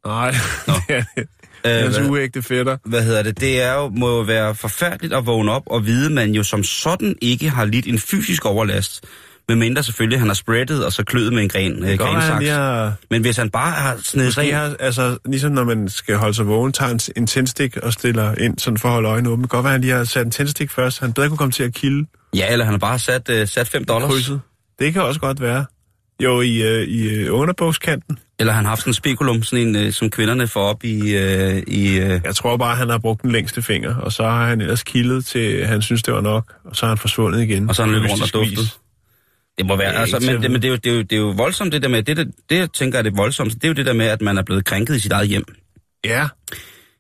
Nej, 0.07 0.31
det 0.67 0.97
er 0.97 1.05
det. 1.17 1.29
Øh, 1.67 1.73
Hans 1.73 1.97
hvad, 1.97 2.11
uægte 2.11 2.43
fætter. 2.43 2.77
hvad 2.85 3.03
hedder 3.03 3.23
det? 3.23 3.41
Det 3.41 3.63
er 3.63 3.75
jo, 3.75 3.89
må 3.89 4.17
jo 4.17 4.23
være 4.23 4.55
forfærdeligt 4.55 5.15
at 5.15 5.27
vågne 5.27 5.53
op 5.53 5.63
og 5.67 5.87
vide, 5.87 6.07
at 6.07 6.13
man 6.13 6.31
jo 6.31 6.43
som 6.43 6.65
sådan 6.65 7.15
ikke 7.23 7.49
har 7.49 7.65
lidt 7.65 7.87
en 7.87 7.99
fysisk 7.99 8.45
overlast. 8.47 9.05
Medmindre 9.49 9.83
selvfølgelig, 9.83 10.19
han 10.19 10.29
har 10.29 10.35
spreadet 10.35 10.85
og 10.85 10.93
så 10.93 11.05
kløet 11.05 11.33
med 11.33 11.43
en 11.43 11.49
gren, 11.49 11.85
øh, 11.85 11.99
grensaks. 11.99 12.49
har, 12.49 12.93
Men 13.11 13.23
hvis 13.23 13.37
han 13.37 13.51
bare 13.51 13.71
har 13.71 13.99
snedet 14.05 14.35
sig 14.35 14.55
har, 14.57 14.77
altså, 14.81 15.19
ligesom 15.27 15.53
når 15.53 15.65
man 15.65 15.89
skal 15.89 16.17
holde 16.17 16.35
sig 16.35 16.47
vågen, 16.47 16.73
tager 16.73 16.93
en, 16.93 17.01
en 17.17 17.27
tændstik 17.27 17.77
og 17.77 17.93
stiller 17.93 18.35
ind, 18.35 18.59
sådan 18.59 18.79
for 18.79 18.89
at 18.89 18.95
holde 18.95 19.09
øjnene 19.09 19.31
åbne. 19.31 19.47
Godt 19.47 19.65
være, 19.65 19.73
han 19.73 19.81
lige 19.81 19.93
har 19.93 20.05
sat 20.05 20.25
en 20.27 20.31
tændstik 20.31 20.71
først, 20.71 21.01
han 21.01 21.13
bedre 21.13 21.29
kunne 21.29 21.39
komme 21.39 21.53
til 21.53 21.63
at 21.63 21.75
kilde 21.75 22.07
Ja, 22.35 22.53
eller 22.53 22.65
han 22.65 22.73
har 22.73 22.79
bare 22.79 22.99
sat, 22.99 23.31
øh, 23.31 23.49
sat 23.49 23.69
5 23.69 23.85
dollars. 23.85 24.11
krydset. 24.11 24.41
Det 24.79 24.93
kan 24.93 25.03
også 25.03 25.21
godt 25.21 25.41
være. 25.41 25.65
Jo, 26.23 26.41
i, 26.41 26.63
øh, 26.63 26.83
i 26.89 27.09
øh, 27.09 27.35
underbogskanten. 27.35 28.19
Eller 28.41 28.53
han 28.53 28.65
har 28.65 28.71
haft 28.71 28.81
sådan 28.81 28.91
en 28.91 28.95
spekulum, 28.95 29.43
sådan 29.43 29.69
en, 29.69 29.77
øh, 29.77 29.93
som 29.93 30.11
kvinderne 30.11 30.47
får 30.47 30.61
op 30.61 30.85
i... 30.85 31.17
Øh, 31.17 31.63
i 31.67 31.99
øh, 31.99 32.21
Jeg 32.25 32.35
tror 32.35 32.57
bare, 32.57 32.77
han 32.77 32.89
har 32.89 32.99
brugt 32.99 33.23
den 33.23 33.33
længste 33.33 33.63
finger, 33.63 33.97
og 33.97 34.13
så 34.13 34.23
har 34.23 34.47
han 34.47 34.61
ellers 34.61 34.83
kildet 34.83 35.27
til, 35.27 35.67
han 35.67 35.83
synes, 35.83 36.03
det 36.03 36.15
var 36.15 36.21
nok, 36.21 36.55
og 36.65 36.77
så 36.77 36.87
er 36.87 36.89
han 36.89 36.99
forsvundet 36.99 37.43
igen. 37.43 37.69
og 37.69 37.75
så 37.75 37.83
har 37.83 37.87
han 37.87 37.95
løbet 37.95 38.11
rundt 38.11 38.35
og 38.35 38.41
mystisk 38.41 38.51
vis. 38.51 38.59
duftet. 38.59 38.81
Det 39.59 39.67
må 39.67 39.77
være, 39.77 39.93
altså, 39.93 40.19
men, 40.33 40.43
det, 40.43 40.51
men 40.51 40.63
det, 40.63 40.69
er 40.69 40.73
jo, 40.73 40.77
det, 40.77 40.93
er 40.93 40.97
jo, 40.97 41.03
det 41.03 41.13
er 41.13 41.17
jo 41.21 41.31
voldsomt 41.37 41.73
det 41.73 41.83
der 41.83 41.89
med, 41.89 42.03
det, 42.03 42.17
det, 42.17 42.33
det 42.51 42.59
jeg 42.59 42.73
tænker 42.73 42.99
er 42.99 43.03
det 43.03 43.17
voldsomste, 43.17 43.59
det 43.59 43.65
er 43.65 43.69
jo 43.69 43.75
det 43.75 43.87
der 43.87 43.93
med, 43.93 44.07
at 44.07 44.21
man 44.21 44.39
er 44.39 44.43
blevet 44.43 44.65
krænket 44.65 44.97
i 44.97 45.01
sit 45.01 45.13
eget 45.13 45.29
hjem. 45.29 45.45
Ja, 46.05 46.29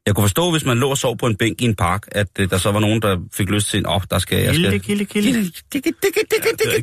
Jeg 0.06 0.14
kunne 0.14 0.24
forstå, 0.24 0.50
hvis 0.50 0.64
man 0.64 0.78
lå 0.78 0.90
og 0.90 0.98
sov 0.98 1.16
på 1.16 1.26
en 1.26 1.36
bænk 1.36 1.60
i 1.60 1.64
en 1.64 1.74
park, 1.74 2.08
at 2.12 2.26
øh, 2.38 2.50
der 2.50 2.58
så 2.58 2.72
var 2.72 2.80
nogen, 2.80 3.02
der 3.02 3.18
fik 3.32 3.48
lyst 3.48 3.68
til, 3.68 3.86
åh, 3.86 3.94
oh, 3.94 4.02
der 4.10 4.18
skal... 4.18 4.38
Jeg 4.42 4.52
kilde, 4.52 4.68
skal... 4.68 4.80
kilde, 4.80 5.04
kilde. 5.04 5.50
Det, 5.72 5.84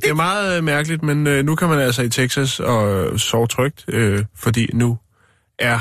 det 0.03 0.09
er 0.09 0.13
meget 0.13 0.57
øh, 0.57 0.63
mærkeligt, 0.63 1.03
men 1.03 1.27
øh, 1.27 1.45
nu 1.45 1.55
kan 1.55 1.69
man 1.69 1.79
altså 1.79 2.01
i 2.01 2.09
Texas 2.09 2.59
og 2.59 3.05
øh, 3.05 3.19
sove 3.19 3.47
trygt, 3.47 3.85
øh, 3.87 4.25
fordi 4.35 4.69
nu 4.73 4.97
er 5.59 5.79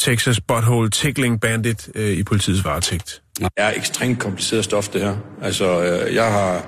Texas 0.00 0.40
Butthole 0.40 0.90
Tickling 0.90 1.40
Bandit 1.40 1.88
øh, 1.94 2.10
i 2.10 2.22
politiets 2.22 2.64
varetægt. 2.64 3.22
er 3.56 3.72
ekstremt 3.76 4.18
kompliceret 4.18 4.64
stof, 4.64 4.88
det 4.88 5.00
her. 5.00 5.16
Altså, 5.42 5.82
øh, 5.82 6.14
jeg 6.14 6.32
har 6.32 6.66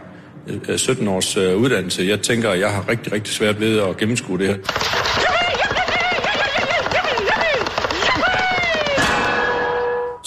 øh, 0.68 0.78
17 0.78 1.08
års 1.08 1.36
øh, 1.36 1.56
uddannelse. 1.56 2.02
Jeg 2.02 2.20
tænker, 2.20 2.50
at 2.50 2.60
jeg 2.60 2.70
har 2.72 2.88
rigtig, 2.88 3.12
rigtig 3.12 3.34
svært 3.34 3.60
ved 3.60 3.78
at 3.78 3.96
gennemskue 3.96 4.38
det 4.38 4.46
her. 4.46 4.56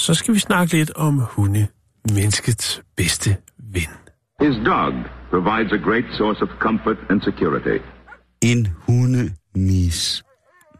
Så 0.07 0.13
skal 0.13 0.33
vi 0.33 0.39
snakke 0.39 0.73
lidt 0.73 0.91
om 0.95 1.19
hunde, 1.19 1.67
menneskets 2.13 2.81
bedste 2.95 3.37
ven. 3.57 3.91
His 4.41 4.55
dog 4.65 4.93
provides 5.29 5.71
a 5.71 5.89
great 5.89 6.03
source 6.17 6.41
of 6.41 6.49
comfort 6.59 6.97
and 7.09 7.21
security. 7.21 7.83
En 8.41 8.67
hundemis. 8.67 10.23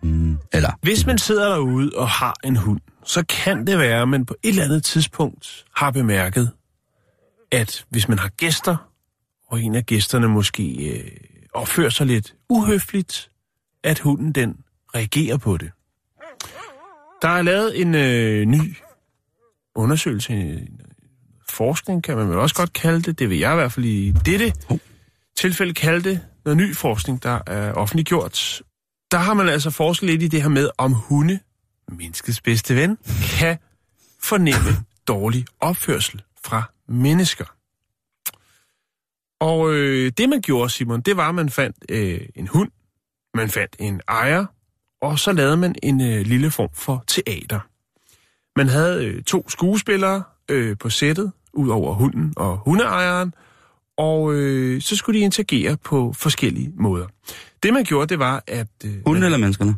Mm. 0.04 0.38
Eller, 0.54 0.70
Hvis 0.82 1.06
man 1.06 1.18
sidder 1.18 1.50
derude 1.50 1.92
og 1.96 2.10
har 2.10 2.36
en 2.44 2.56
hund, 2.56 2.80
så 3.06 3.26
kan 3.26 3.68
det 3.68 3.80
være, 3.80 4.02
at 4.02 4.10
man 4.10 4.26
på 4.26 4.36
et 4.44 4.50
eller 4.50 4.64
andet 4.64 4.84
tidspunkt 4.84 5.66
har 5.76 5.92
bemærket, 5.92 6.52
at 7.52 7.86
hvis 7.90 8.10
man 8.10 8.20
har 8.20 8.30
gæster, 8.30 8.78
og 9.48 9.62
en 9.62 9.76
af 9.76 9.86
gæsterne 9.86 10.28
måske 10.28 10.94
øh, 10.94 11.12
opfører 11.54 11.90
sig 11.90 12.08
lidt 12.08 12.36
uhøfligt, 12.50 13.30
at 13.84 14.00
hunden 14.00 14.32
den 14.32 14.58
reagerer 14.96 15.38
på 15.38 15.58
det. 15.58 15.72
Der 17.22 17.30
er 17.30 17.42
lavet 17.42 17.82
en 17.82 17.96
øh, 17.96 18.46
ny 18.46 18.78
undersøgelse, 19.78 20.34
en 20.34 20.82
forskning 21.50 22.04
kan 22.04 22.18
man 22.18 22.30
vel 22.30 22.38
også 22.38 22.56
godt 22.56 22.74
kalde 22.74 23.02
det, 23.02 23.20
det 23.20 23.30
vil 23.30 23.38
jeg 23.38 23.54
i 23.54 23.56
hvert 23.56 23.72
fald 23.72 23.86
i 23.86 24.12
dette 24.26 24.54
tilfælde 25.38 25.74
kalde 25.74 26.10
det, 26.10 26.22
noget 26.46 26.58
ny 26.58 26.76
forskning, 26.76 27.24
der 27.24 27.40
er 27.48 27.74
offentliggjort. 27.74 28.62
Der 29.12 29.18
har 29.18 29.34
man 29.34 29.50
altså 29.50 29.70
forsket 29.70 30.10
lidt 30.10 30.24
i 30.24 30.28
det 30.28 30.42
her 30.42 30.50
med, 30.50 30.70
om 30.78 30.94
hunde, 30.94 31.40
menneskets 31.90 32.42
bedste 32.42 32.76
ven, 32.76 32.98
kan 33.40 33.58
fornemme 34.24 34.86
dårlig 35.08 35.46
opførsel 35.60 36.22
fra 36.44 36.64
mennesker. 36.88 37.46
Og 39.40 39.74
øh, 39.74 40.12
det 40.18 40.30
man 40.30 40.42
gjorde, 40.42 40.70
Simon, 40.70 41.02
det 41.02 41.18
var, 41.18 41.30
at 41.30 41.36
man 41.36 41.50
fandt 41.50 41.78
øh, 41.90 42.22
en 42.36 42.48
hund, 42.48 42.72
man 43.34 43.50
fandt 43.50 43.76
en 43.80 44.02
ejer, 44.08 44.46
og 45.02 45.20
så 45.20 45.32
lavede 45.32 45.58
man 45.58 45.76
en 45.84 46.02
øh, 46.02 46.26
lille 46.26 46.52
form 46.52 46.70
for 46.74 47.04
teater. 47.08 47.60
Man 48.58 48.68
havde 48.68 49.06
øh, 49.06 49.24
to 49.24 49.50
skuespillere 49.50 50.24
øh, 50.50 50.78
på 50.78 50.90
sættet, 50.90 51.32
ud 51.54 51.70
over 51.70 51.94
hunden 51.94 52.34
og 52.38 52.58
hundeejeren, 52.58 53.34
og 53.98 54.34
øh, 54.34 54.82
så 54.82 54.96
skulle 54.96 55.20
de 55.20 55.24
interagere 55.24 55.78
på 55.78 56.14
forskellige 56.14 56.72
måder. 56.76 57.08
Det 57.64 57.74
man 57.74 57.84
gjorde, 57.84 58.08
det 58.08 58.20
var, 58.20 58.44
at... 58.48 58.68
Øh, 58.86 58.92
hunden 59.06 59.24
eller 59.24 59.38
menneskerne? 59.38 59.76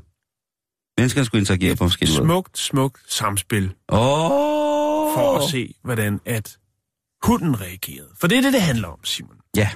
Menneskerne 0.97 1.25
skulle 1.25 1.39
interagere 1.39 1.75
på 1.75 1.83
forskellige 1.83 2.17
måder. 2.17 2.27
smukt, 2.27 2.57
smukt 2.57 3.13
samspil 3.13 3.73
Åh! 3.89 3.99
for 5.15 5.37
at 5.37 5.49
se, 5.49 5.73
hvordan 5.83 6.19
at 6.25 6.57
hunden 7.23 7.61
reagerede. 7.61 8.09
For 8.19 8.27
det 8.27 8.37
er 8.37 8.41
det, 8.41 8.53
det 8.53 8.61
handler 8.61 8.87
om, 8.87 8.99
Simon. 9.03 9.37
Ja. 9.55 9.69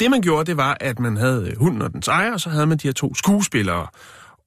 Det 0.00 0.10
man 0.10 0.20
gjorde, 0.20 0.44
det 0.44 0.56
var, 0.56 0.76
at 0.80 0.98
man 0.98 1.16
havde 1.16 1.48
øh, 1.50 1.58
hunden 1.58 1.82
og 1.82 1.92
dens 1.92 2.08
ejer, 2.08 2.32
og 2.32 2.40
så 2.40 2.50
havde 2.50 2.66
man 2.66 2.78
de 2.78 2.88
her 2.88 2.92
to 2.92 3.14
skuespillere. 3.14 3.86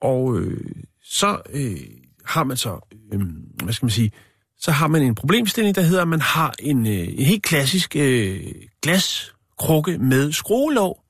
Og 0.02 0.40
øh, 0.40 0.72
så 1.04 1.42
øh, 1.54 1.78
har 2.26 2.44
man 2.44 2.58
så, 2.58 2.96
øh, 3.14 3.22
hvad 3.64 3.74
skal 3.74 3.86
man 3.86 3.92
sige, 3.92 4.12
så 4.58 4.72
har 4.72 4.88
man 4.88 5.02
en 5.02 5.16
problemstilling, 5.16 5.76
der 5.76 5.82
hedder, 5.82 6.02
at 6.02 6.08
man 6.08 6.22
har 6.22 6.54
en, 6.60 6.88
øh, 6.88 7.08
en 7.08 7.26
helt 7.26 7.44
klassisk 7.44 7.96
øh, 7.96 8.40
glaskrukke 8.82 9.98
med 9.98 10.32
skruelåg, 10.32 11.02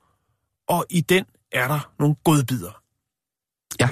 og 0.68 0.86
i 0.90 1.00
den 1.00 1.24
er 1.52 1.68
der 1.68 1.92
nogle 1.98 2.14
godbider. 2.24 2.82
Ja. 3.80 3.88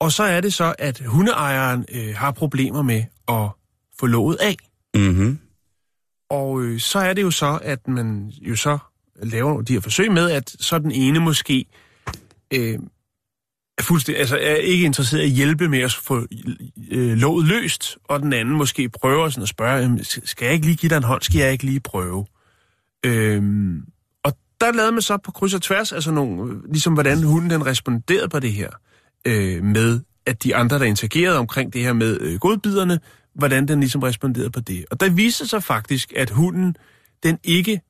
Og 0.00 0.12
så 0.12 0.22
er 0.22 0.40
det 0.40 0.54
så, 0.54 0.74
at 0.78 1.02
hundeejeren 1.06 1.84
øh, 1.92 2.14
har 2.16 2.30
problemer 2.30 2.82
med 2.82 3.04
at 3.28 3.48
få 4.00 4.06
låget 4.06 4.36
af. 4.36 4.56
Mm-hmm. 4.94 5.38
Og 6.30 6.62
øh, 6.62 6.80
så 6.80 6.98
er 6.98 7.12
det 7.14 7.22
jo 7.22 7.30
så, 7.30 7.58
at 7.62 7.88
man 7.88 8.32
jo 8.40 8.56
så 8.56 8.78
laver 9.22 9.62
de 9.62 9.72
her 9.72 9.80
forsøg 9.80 10.12
med, 10.12 10.30
at 10.30 10.56
så 10.60 10.78
den 10.78 10.92
ene 10.92 11.20
måske 11.20 11.66
øh, 12.54 12.78
er, 13.78 13.82
fuldstændig, 13.82 14.20
altså 14.20 14.36
er 14.36 14.54
ikke 14.54 14.84
interesseret 14.84 15.22
i 15.22 15.24
at 15.24 15.30
hjælpe 15.30 15.68
med 15.68 15.80
at 15.80 15.92
få 15.92 16.26
øh, 16.90 17.16
låget 17.16 17.46
løst, 17.46 17.98
og 18.04 18.20
den 18.20 18.32
anden 18.32 18.56
måske 18.56 18.88
prøver 18.88 19.28
sådan 19.28 19.42
at 19.42 19.48
spørge, 19.48 20.04
skal 20.04 20.44
jeg 20.44 20.54
ikke 20.54 20.66
lige 20.66 20.76
give 20.76 20.90
dig 20.90 20.96
en 20.96 21.02
hånd, 21.02 21.22
skal 21.22 21.38
jeg 21.38 21.52
ikke 21.52 21.64
lige 21.64 21.80
prøve? 21.80 22.26
Øhm, 23.06 23.82
og 24.24 24.32
der 24.60 24.72
lavede 24.72 24.92
man 24.92 25.02
så 25.02 25.16
på 25.16 25.30
kryds 25.30 25.54
og 25.54 25.62
tværs, 25.62 25.92
altså 25.92 26.10
nogle, 26.10 26.52
øh, 26.52 26.64
ligesom 26.64 26.92
hvordan 26.92 27.22
hunden 27.22 27.50
den 27.50 27.66
responderede 27.66 28.28
på 28.28 28.40
det 28.40 28.52
her, 28.52 28.70
øh, 29.24 29.64
med 29.64 30.00
at 30.26 30.42
de 30.44 30.56
andre, 30.56 30.78
der 30.78 30.84
interagerede 30.84 31.38
omkring 31.38 31.72
det 31.72 31.82
her 31.82 31.92
med 31.92 32.20
øh, 32.20 32.38
godbiderne, 32.38 33.00
hvordan 33.34 33.68
den 33.68 33.80
ligesom 33.80 34.02
responderede 34.02 34.50
på 34.50 34.60
det. 34.60 34.84
Og 34.90 35.00
der 35.00 35.10
viste 35.10 35.46
sig 35.46 35.62
faktisk, 35.62 36.12
at 36.16 36.30
hunden, 36.30 36.76
den 37.22 37.38
ikke 37.44 37.80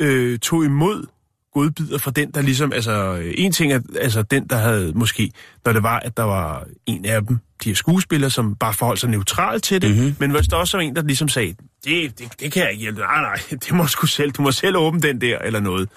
øh, 0.00 0.38
tog 0.38 0.64
imod 0.64 1.06
godbidder 1.54 1.98
fra 1.98 2.10
den, 2.10 2.30
der 2.30 2.42
ligesom, 2.42 2.72
altså 2.72 3.22
en 3.34 3.52
ting 3.52 3.72
er, 3.72 3.80
altså 4.00 4.22
den, 4.22 4.46
der 4.46 4.56
havde 4.56 4.92
måske, 4.94 5.30
når 5.64 5.72
det 5.72 5.82
var, 5.82 5.98
at 5.98 6.16
der 6.16 6.22
var 6.22 6.66
en 6.86 7.04
af 7.04 7.26
dem, 7.26 7.38
de 7.64 7.68
her 7.68 7.74
skuespillere, 7.74 8.30
som 8.30 8.56
bare 8.56 8.74
forholdt 8.74 9.00
sig 9.00 9.10
neutralt 9.10 9.64
til 9.64 9.82
det, 9.82 9.96
mm-hmm. 9.96 10.16
men 10.18 10.30
hvis 10.30 10.48
der 10.48 10.56
også 10.56 10.76
var 10.76 10.82
en, 10.82 10.96
der 10.96 11.02
ligesom 11.02 11.28
sagde, 11.28 11.54
det, 11.84 12.18
det, 12.18 12.40
det 12.40 12.52
kan 12.52 12.62
jeg 12.62 12.70
ikke 12.70 12.82
hjælpe, 12.82 13.00
nej, 13.00 13.20
nej, 13.20 13.40
det 13.64 13.72
må 13.72 13.86
du 14.02 14.06
selv, 14.06 14.30
du 14.30 14.42
må 14.42 14.52
selv 14.52 14.76
åbne 14.76 15.00
den 15.00 15.20
der, 15.20 15.38
eller 15.38 15.60
noget, 15.60 15.88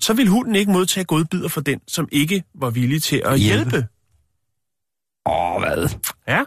så 0.00 0.14
ville 0.14 0.30
hunden 0.30 0.56
ikke 0.56 0.72
modtage 0.72 1.04
godbidder 1.04 1.48
fra 1.48 1.60
den, 1.60 1.80
som 1.88 2.08
ikke 2.12 2.42
var 2.54 2.70
villig 2.70 3.02
til 3.02 3.22
at 3.24 3.38
hjælpe. 3.38 3.70
hjælpe. 3.70 3.86
Åh, 5.26 5.60
hvad? 5.62 5.88
Ja. 6.28 6.44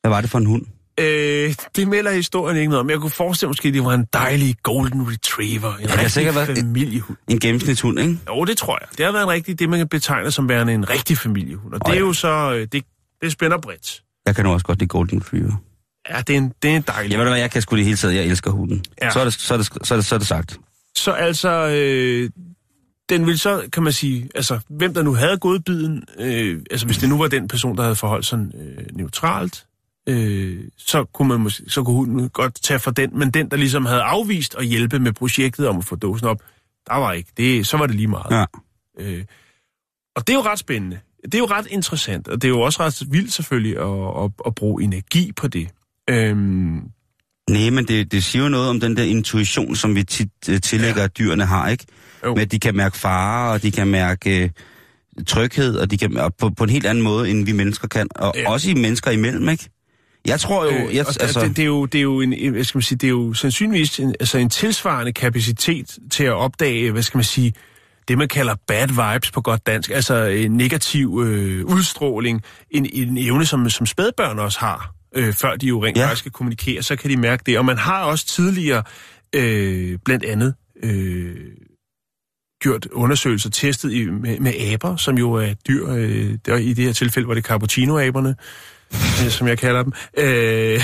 Hvad 0.00 0.10
var 0.10 0.20
det 0.20 0.30
for 0.30 0.38
en 0.38 0.46
hund? 0.46 0.66
Øh, 1.00 1.54
det 1.76 1.88
melder 1.88 2.10
historien 2.10 2.56
ikke 2.56 2.70
noget 2.70 2.80
om. 2.80 2.90
Jeg 2.90 2.98
kunne 2.98 3.10
forestille 3.10 3.46
mig, 3.46 3.50
måske, 3.50 3.68
at 3.68 3.74
det 3.74 3.84
var 3.84 3.94
en 3.94 4.06
dejlig 4.12 4.56
golden 4.62 5.12
retriever. 5.12 5.76
En 5.76 5.88
Ja, 5.88 6.02
det 6.02 6.12
sikkert 6.12 6.34
været 6.34 6.58
familiehund. 6.58 7.18
En 7.28 7.40
gennemsnitshund, 7.40 8.00
ikke? 8.00 8.18
Jo, 8.28 8.44
det 8.44 8.58
tror 8.58 8.78
jeg. 8.80 8.88
Det 8.98 9.06
har 9.06 9.12
været 9.12 9.22
en 9.22 9.30
rigtig, 9.30 9.58
det 9.58 9.68
man 9.68 9.78
kan 9.78 9.88
betegne 9.88 10.30
som 10.30 10.48
værende 10.48 10.72
en 10.72 10.90
rigtig 10.90 11.18
familiehund. 11.18 11.74
Og 11.74 11.80
Åh, 11.84 11.92
det 11.92 11.98
er 11.98 12.00
ja. 12.00 12.06
jo 12.06 12.12
så, 12.12 12.52
øh, 12.54 12.66
det, 12.72 12.84
det 13.22 13.32
spænder 13.32 13.58
bredt. 13.58 14.02
Jeg 14.26 14.34
kan 14.34 14.44
nu 14.44 14.52
også 14.52 14.66
godt 14.66 14.78
lide 14.78 14.88
Golden 14.88 15.18
Retriever. 15.18 15.62
Ja, 16.10 16.18
det 16.18 16.34
er 16.34 16.38
en, 16.38 16.52
det 16.62 16.70
er 16.70 16.76
en 16.76 16.82
dejlig. 16.82 17.10
Jeg 17.10 17.18
ved 17.18 17.24
du 17.26 17.30
hvad, 17.30 17.40
jeg 17.40 17.50
kan 17.50 17.62
sgu 17.62 17.76
det 17.76 17.84
hele 17.84 17.96
taget. 17.96 18.14
Jeg 18.14 18.24
elsker 18.24 18.50
hunden. 18.50 18.84
Ja. 19.02 19.10
Så, 19.10 19.20
er 19.20 19.24
det, 19.24 19.32
så, 19.32 19.54
er 19.54 19.58
det, 19.58 19.66
så, 19.66 19.94
er 19.94 19.98
det, 19.98 20.06
så 20.06 20.14
er 20.14 20.18
det 20.18 20.28
sagt. 20.28 20.58
Så 20.96 21.12
altså, 21.12 21.68
øh, 21.68 22.30
den 23.08 23.26
vil 23.26 23.38
så, 23.38 23.62
kan 23.72 23.82
man 23.82 23.92
sige, 23.92 24.28
altså, 24.34 24.60
hvem 24.68 24.94
der 24.94 25.02
nu 25.02 25.14
havde 25.14 25.38
godbiden, 25.38 26.04
øh, 26.18 26.60
altså 26.70 26.86
hvis 26.86 26.98
det 26.98 27.08
nu 27.08 27.18
var 27.18 27.28
den 27.28 27.48
person, 27.48 27.76
der 27.76 27.82
havde 27.82 27.96
forholdt 27.96 28.26
sig 28.26 28.38
øh, 28.38 28.84
neutralt, 28.92 29.64
øh, 30.08 30.64
så 30.78 31.04
kunne 31.04 31.28
man 31.28 31.40
måske, 31.40 31.62
så 31.70 31.82
kunne 31.82 31.96
hun 31.96 32.28
godt 32.28 32.62
tage 32.62 32.78
for 32.78 32.90
den, 32.90 33.18
men 33.18 33.30
den, 33.30 33.50
der 33.50 33.56
ligesom 33.56 33.86
havde 33.86 34.02
afvist 34.02 34.54
at 34.54 34.66
hjælpe 34.66 34.98
med 34.98 35.12
projektet 35.12 35.68
om 35.68 35.78
at 35.78 35.84
få 35.84 35.96
dåsen 35.96 36.26
op, 36.26 36.42
der 36.86 36.94
var 36.96 37.12
ikke. 37.12 37.30
Det, 37.36 37.66
så 37.66 37.76
var 37.76 37.86
det 37.86 37.96
lige 37.96 38.08
meget. 38.08 38.30
Ja. 38.30 38.44
Øh, 38.98 39.24
og 40.16 40.26
det 40.26 40.32
er 40.32 40.36
jo 40.36 40.42
ret 40.42 40.58
spændende. 40.58 41.00
Det 41.24 41.34
er 41.34 41.38
jo 41.38 41.46
ret 41.46 41.66
interessant, 41.70 42.28
og 42.28 42.42
det 42.42 42.48
er 42.48 42.52
jo 42.52 42.60
også 42.60 42.82
ret 42.82 43.02
vildt 43.10 43.32
selvfølgelig 43.32 43.78
at, 43.78 44.24
at, 44.24 44.30
at 44.46 44.54
bruge 44.54 44.82
energi 44.82 45.32
på 45.36 45.48
det. 45.48 45.68
Øhm, 46.10 46.80
Nej, 47.50 47.70
men 47.70 47.84
det, 47.88 48.12
det 48.12 48.24
siger 48.24 48.42
jo 48.42 48.48
noget 48.48 48.70
om 48.70 48.80
den 48.80 48.96
der 48.96 49.02
intuition, 49.02 49.76
som 49.76 49.94
vi 49.94 50.04
tit 50.04 50.30
uh, 50.50 50.56
tillægger, 50.58 51.00
ja. 51.00 51.04
at 51.04 51.18
dyrene 51.18 51.44
har, 51.44 51.68
ikke? 51.68 51.84
Jo. 52.24 52.34
Med 52.34 52.42
at 52.42 52.52
de 52.52 52.58
kan 52.58 52.76
mærke 52.76 52.96
fare, 52.96 53.52
og 53.52 53.62
de 53.62 53.70
kan 53.70 53.86
mærke 53.86 54.52
uh, 55.18 55.24
tryghed, 55.24 55.76
og 55.76 55.90
de 55.90 55.98
kan 55.98 56.16
og 56.16 56.34
på, 56.34 56.50
på 56.50 56.64
en 56.64 56.70
helt 56.70 56.86
anden 56.86 57.04
måde, 57.04 57.30
end 57.30 57.44
vi 57.44 57.52
mennesker 57.52 57.88
kan. 57.88 58.08
Og 58.14 58.32
Ja. 58.34 58.40
ja. 58.40 58.50
også 58.50 58.70
i 58.70 58.74
mennesker 58.74 59.10
imellem, 59.10 59.48
ikke? 59.48 59.68
Jeg 60.26 60.40
tror 60.40 60.64
jo... 60.64 60.70
Øh, 60.70 60.96
jeg, 60.96 61.06
og 61.06 61.14
altså, 61.20 61.40
det, 61.40 61.56
det, 61.56 61.62
er 61.62 61.66
jo, 61.66 61.86
det 61.86 61.98
er 61.98 62.02
jo 62.02 62.20
en, 62.20 62.52
hvad 62.52 62.64
skal 62.64 62.78
man 62.78 62.82
sige, 62.82 62.98
det 62.98 63.06
er 63.06 63.10
jo 63.10 63.34
sandsynligvis 63.34 64.00
en, 64.00 64.14
altså 64.20 64.38
en 64.38 64.50
tilsvarende 64.50 65.12
kapacitet 65.12 65.98
til 66.10 66.24
at 66.24 66.32
opdage, 66.32 66.92
hvad 66.92 67.02
skal 67.02 67.18
man 67.18 67.24
sige, 67.24 67.54
det 68.08 68.18
man 68.18 68.28
kalder 68.28 68.54
bad 68.66 68.88
vibes 68.88 69.30
på 69.30 69.40
godt 69.40 69.66
dansk, 69.66 69.90
altså 69.90 70.24
en 70.24 70.56
negativ 70.56 71.22
øh, 71.24 71.64
udstråling, 71.64 72.42
en, 72.70 72.86
en 72.92 73.18
evne, 73.18 73.46
som, 73.46 73.70
som 73.70 73.86
spædbørn 73.86 74.38
også 74.38 74.58
har, 74.58 74.94
øh, 75.14 75.34
før 75.34 75.56
de 75.56 75.66
jo 75.66 75.84
rent 75.84 75.98
Ja. 75.98 76.06
faktisk 76.06 76.22
kan 76.24 76.32
kommunikere, 76.32 76.82
så 76.82 76.96
kan 76.96 77.10
de 77.10 77.16
mærke 77.16 77.42
det. 77.46 77.58
Og 77.58 77.64
man 77.64 77.78
har 77.78 78.02
også 78.02 78.26
tidligere, 78.26 78.82
øh, 79.34 79.98
blandt 80.04 80.24
andet, 80.24 80.54
øh, 80.82 81.36
gjort 82.62 82.86
undersøgelser, 82.92 83.50
testet 83.50 83.92
i, 83.92 84.04
med, 84.10 84.38
med 84.38 84.52
aber, 84.72 84.96
som 84.96 85.18
jo 85.18 85.32
er 85.32 85.54
dyr, 85.68 85.88
øh, 85.88 86.38
der, 86.46 86.56
i 86.56 86.72
det 86.72 86.84
her 86.84 86.92
tilfælde 86.92 87.28
var 87.28 87.34
det 87.34 87.44
cappuccino-aberne, 87.44 88.28
øh, 88.28 88.34
som 89.30 89.48
jeg 89.48 89.58
kalder 89.58 89.82
dem, 89.82 89.92
øh, 90.18 90.80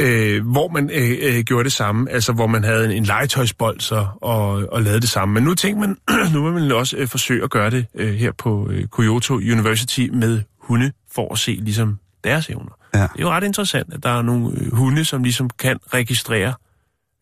øh, 0.00 0.46
hvor 0.46 0.68
man 0.68 0.90
øh, 0.90 1.18
øh, 1.22 1.44
gjorde 1.44 1.64
det 1.64 1.72
samme, 1.72 2.10
altså 2.10 2.32
hvor 2.32 2.46
man 2.46 2.64
havde 2.64 2.84
en, 2.84 2.90
en 2.90 3.04
legetøjsbold 3.04 3.80
så, 3.80 4.06
og, 4.20 4.48
og 4.72 4.82
lavede 4.82 5.00
det 5.00 5.08
samme. 5.08 5.34
Men 5.34 5.42
nu 5.42 5.54
tænker 5.54 5.80
man, 5.80 5.96
nu 6.34 6.44
vil 6.44 6.52
man 6.52 6.72
også 6.72 6.96
øh, 6.96 7.08
forsøge 7.08 7.44
at 7.44 7.50
gøre 7.50 7.70
det 7.70 7.86
øh, 7.94 8.14
her 8.14 8.32
på 8.32 8.68
øh, 8.70 8.86
Kyoto 8.88 9.34
University 9.34 10.08
med 10.12 10.42
hunde, 10.58 10.92
for 11.12 11.32
at 11.32 11.38
se 11.38 11.58
ligesom 11.62 11.98
deres 12.24 12.48
evner. 12.48 12.78
Ja. 12.94 13.00
Det 13.00 13.08
er 13.18 13.20
jo 13.20 13.30
ret 13.30 13.44
interessant, 13.44 13.94
at 13.94 14.02
der 14.02 14.10
er 14.10 14.22
nogle 14.22 14.58
øh, 14.60 14.72
hunde, 14.72 15.04
som 15.04 15.22
ligesom 15.22 15.50
kan 15.50 15.78
registrere. 15.94 16.54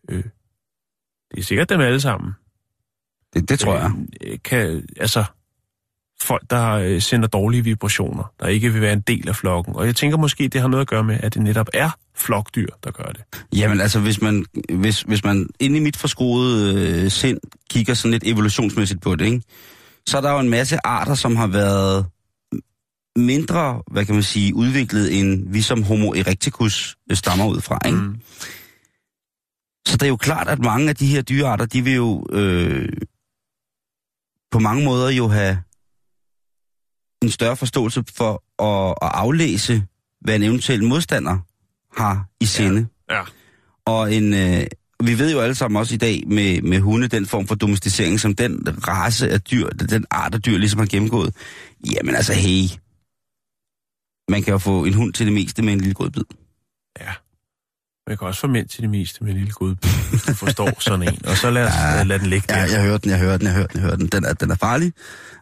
Øh, 0.09 0.23
det 1.31 1.39
er 1.39 1.43
sikkert 1.43 1.69
dem 1.69 1.81
alle 1.81 2.01
sammen. 2.01 2.31
det, 3.33 3.49
det 3.49 3.59
tror 3.59 3.77
jeg. 3.77 3.91
Øh, 4.23 4.37
kan, 4.43 4.85
altså, 4.99 5.23
folk, 6.23 6.43
der 6.49 6.71
øh, 6.71 7.01
sender 7.01 7.27
dårlige 7.27 7.63
vibrationer, 7.63 8.31
der 8.39 8.47
ikke 8.47 8.73
vil 8.73 8.81
være 8.81 8.93
en 8.93 9.01
del 9.01 9.29
af 9.29 9.35
flokken. 9.35 9.75
Og 9.75 9.85
jeg 9.85 9.95
tænker 9.95 10.17
måske, 10.17 10.47
det 10.47 10.61
har 10.61 10.67
noget 10.67 10.81
at 10.81 10.87
gøre 10.87 11.03
med, 11.03 11.17
at 11.23 11.33
det 11.33 11.41
netop 11.41 11.67
er 11.73 11.89
flokdyr, 12.15 12.67
der 12.83 12.91
gør 12.91 13.03
det. 13.03 13.21
Jamen 13.53 13.81
altså, 13.81 13.99
hvis 13.99 14.21
man, 14.21 14.45
hvis, 14.73 15.01
hvis 15.01 15.23
man 15.23 15.49
inde 15.59 15.77
i 15.77 15.79
mit 15.79 15.97
forskroede 15.97 16.73
øh, 17.03 17.11
sind 17.11 17.39
kigger 17.69 17.93
sådan 17.93 18.11
lidt 18.11 18.23
evolutionsmæssigt 18.25 19.01
på 19.01 19.15
det, 19.15 19.25
ikke? 19.25 19.41
så 20.07 20.17
er 20.17 20.21
der 20.21 20.31
jo 20.31 20.39
en 20.39 20.49
masse 20.49 20.77
arter, 20.83 21.15
som 21.15 21.35
har 21.35 21.47
været 21.47 22.05
mindre, 23.15 23.81
hvad 23.91 24.05
kan 24.05 24.15
man 24.15 24.23
sige, 24.23 24.55
udviklet, 24.55 25.19
end 25.19 25.53
vi 25.53 25.61
som 25.61 25.83
homo 25.83 26.13
erecticus 26.13 26.97
stammer 27.13 27.47
ud 27.47 27.61
fra. 27.61 27.79
Ikke? 27.85 27.97
Mm. 27.97 28.15
Så 29.87 29.97
det 29.97 30.03
er 30.03 30.07
jo 30.07 30.17
klart, 30.17 30.47
at 30.47 30.59
mange 30.59 30.89
af 30.89 30.95
de 30.95 31.07
her 31.07 31.21
dyrearter, 31.21 31.65
de 31.65 31.83
vil 31.83 31.95
jo 31.95 32.25
øh, 32.31 32.89
på 34.51 34.59
mange 34.59 34.85
måder 34.85 35.09
jo 35.09 35.27
have 35.27 35.57
en 37.23 37.29
større 37.29 37.55
forståelse 37.55 38.03
for 38.15 38.63
at, 38.63 38.95
at 39.01 39.11
aflæse, 39.13 39.83
hvad 40.21 40.35
en 40.35 40.43
eventuel 40.43 40.83
modstander 40.83 41.37
har 42.01 42.25
i 42.39 42.45
sinde. 42.45 42.87
Ja. 43.09 43.21
Og 43.85 44.13
en, 44.13 44.33
øh, 44.33 44.65
vi 45.03 45.19
ved 45.19 45.31
jo 45.31 45.39
alle 45.39 45.55
sammen 45.55 45.79
også 45.79 45.93
i 45.93 45.97
dag 45.97 46.23
med, 46.27 46.61
med 46.61 46.79
hunde, 46.79 47.07
den 47.07 47.25
form 47.25 47.47
for 47.47 47.55
domesticering, 47.55 48.19
som 48.19 48.35
den 48.35 48.67
race 48.87 49.29
af 49.29 49.41
dyr, 49.41 49.69
den 49.69 50.05
art 50.11 50.35
af 50.35 50.41
dyr 50.41 50.57
ligesom 50.57 50.79
har 50.79 50.87
gennemgået. 50.87 51.35
Jamen 51.95 52.15
altså, 52.15 52.33
hey, 52.33 52.63
man 54.29 54.43
kan 54.43 54.51
jo 54.51 54.57
få 54.57 54.85
en 54.85 54.93
hund 54.93 55.13
til 55.13 55.25
det 55.25 55.33
meste 55.33 55.61
med 55.61 55.73
en 55.73 55.79
lille 55.79 55.93
godbid. 55.93 56.23
ja. 56.99 57.11
Man 58.07 58.17
kan 58.17 58.27
også 58.27 58.41
få 58.41 58.47
mænd 58.47 58.67
til 58.67 58.81
det 58.81 58.89
meste 58.89 59.23
med 59.23 59.31
en 59.31 59.37
lille 59.37 59.53
god 59.53 59.75
hvis 60.09 60.21
du 60.21 60.33
forstår 60.33 60.79
sådan 60.79 61.07
en. 61.07 61.25
Og 61.25 61.37
så 61.37 61.49
lad, 61.49 61.67
ja. 61.67 61.97
Ja. 61.97 62.03
lad 62.03 62.19
den 62.19 62.27
ligge 62.27 62.45
der. 62.49 62.57
Ja, 62.57 62.71
jeg 62.71 62.83
hører 62.83 62.97
den, 62.97 63.11
jeg 63.11 63.19
hører 63.19 63.37
den, 63.37 63.47
jeg 63.47 63.55
hører 63.55 63.67
den, 63.67 63.75
jeg 63.75 63.83
hører 63.83 63.95
den. 63.95 64.07
Den 64.07 64.25
er, 64.25 64.33
den 64.33 64.51
er 64.51 64.55
farlig, 64.55 64.93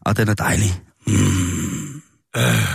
og 0.01 0.17
den 0.17 0.27
er 0.27 0.33
dejlig. 0.33 0.81
Mm. 1.07 2.01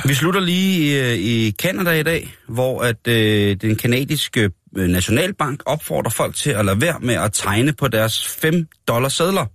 Vi 0.04 0.14
slutter 0.14 0.40
lige 0.40 1.10
øh, 1.10 1.18
i 1.18 1.50
Kanada 1.50 1.90
i 1.90 2.02
dag, 2.02 2.34
hvor 2.48 2.82
at 2.82 3.08
øh, 3.08 3.56
den 3.56 3.76
kanadiske 3.76 4.50
øh, 4.76 4.88
nationalbank 4.88 5.62
opfordrer 5.66 6.10
folk 6.10 6.34
til 6.34 6.50
at 6.50 6.64
lade 6.64 6.80
være 6.80 7.00
med 7.00 7.14
at 7.14 7.32
tegne 7.32 7.72
på 7.72 7.88
deres 7.88 8.26
5 8.28 8.66
dollar 8.88 9.08
sædler. 9.08 9.46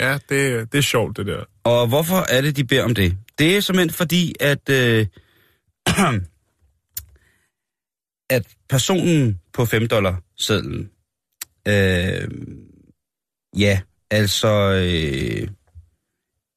ja 0.00 0.18
det, 0.28 0.72
det 0.72 0.78
er 0.78 0.82
sjovt, 0.82 1.16
det 1.16 1.26
der. 1.26 1.44
Og 1.64 1.86
hvorfor 1.86 2.26
er 2.28 2.40
det, 2.40 2.56
de 2.56 2.64
beder 2.64 2.84
om 2.84 2.94
det? 2.94 3.16
Det 3.38 3.56
er 3.56 3.60
simpelthen 3.60 3.90
fordi, 3.90 4.34
at, 4.40 4.68
øh, 4.70 5.06
at 8.36 8.46
personen 8.68 9.40
på 9.52 9.64
5 9.64 9.88
dollar 9.88 10.22
sedlen, 10.38 10.90
øh, 11.68 12.28
ja, 13.58 13.80
altså 14.10 14.72
øh, 14.72 15.48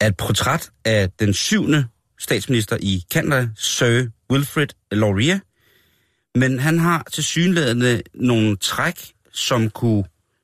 er 0.02 0.08
et 0.08 0.18
portræt 0.18 0.70
af 0.86 1.10
den 1.20 1.34
syvende 1.34 1.88
statsminister 2.20 2.78
i 2.80 3.04
Canada, 3.14 3.48
Sir 3.56 4.06
Wilfrid 4.32 4.68
Laurier, 4.92 5.40
men 6.40 6.60
han 6.60 6.80
har 6.80 7.08
til 7.12 7.24
synlædende 7.24 8.02
nogle 8.14 8.58
træk, 8.58 9.12
som 9.34 9.70
kunne 9.70 10.04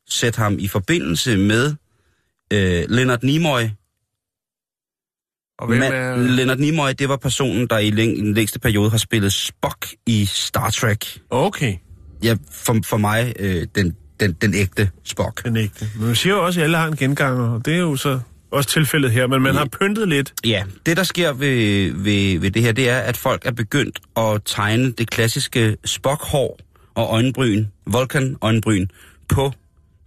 sætte 0.09 0.37
ham 0.37 0.59
i 0.59 0.67
forbindelse 0.67 1.37
med 1.37 1.75
øh, 2.53 2.85
Leonard 2.89 3.23
Nimoy. 3.23 3.61
Og 5.59 5.67
hvem 5.67 5.79
Man, 5.79 5.93
er... 5.93 6.15
Leonard 6.17 6.57
Nimoy, 6.57 6.89
det 6.99 7.09
var 7.09 7.17
personen, 7.17 7.67
der 7.67 7.77
i, 7.77 7.89
læng, 7.91 8.17
i 8.17 8.21
den 8.21 8.33
længste 8.33 8.59
periode 8.59 8.89
har 8.89 8.97
spillet 8.97 9.33
Spock 9.33 9.87
i 10.05 10.25
Star 10.25 10.69
Trek. 10.69 11.21
Okay, 11.29 11.75
Ja, 12.23 12.35
for, 12.51 12.79
for 12.85 12.97
mig 12.97 13.33
øh, 13.39 13.67
den, 13.75 13.95
den, 14.19 14.33
den 14.33 14.53
ægte 14.53 14.89
Spock. 15.03 15.43
den 15.45 15.57
ægte. 15.57 15.89
Men 15.95 16.05
man 16.05 16.15
siger 16.15 16.35
jo 16.35 16.45
også, 16.45 16.59
at 16.59 16.63
alle 16.63 16.77
har 16.77 16.87
en 16.87 16.95
genganger, 16.95 17.49
og 17.49 17.65
det 17.65 17.73
er 17.73 17.79
jo 17.79 17.95
så 17.95 18.19
også 18.53 18.69
tilfældet 18.69 19.11
her, 19.11 19.27
men 19.27 19.41
man 19.41 19.55
har 19.55 19.65
pyntet 19.65 20.09
lidt. 20.09 20.33
Ja, 20.45 20.63
det 20.85 20.97
der 20.97 21.03
sker 21.03 21.33
ved, 21.33 21.91
ved, 21.93 22.39
ved 22.39 22.51
det 22.51 22.61
her, 22.61 22.71
det 22.71 22.89
er, 22.89 22.99
at 22.99 23.17
folk 23.17 23.45
er 23.45 23.51
begyndt 23.51 23.99
at 24.17 24.41
tegne 24.45 24.91
det 24.91 25.09
klassiske 25.09 25.77
Spock-hår 25.85 26.59
og 26.95 27.13
øjenbryn, 27.13 27.65
Vulcan-øjenbryn, 27.85 28.87
på 29.29 29.51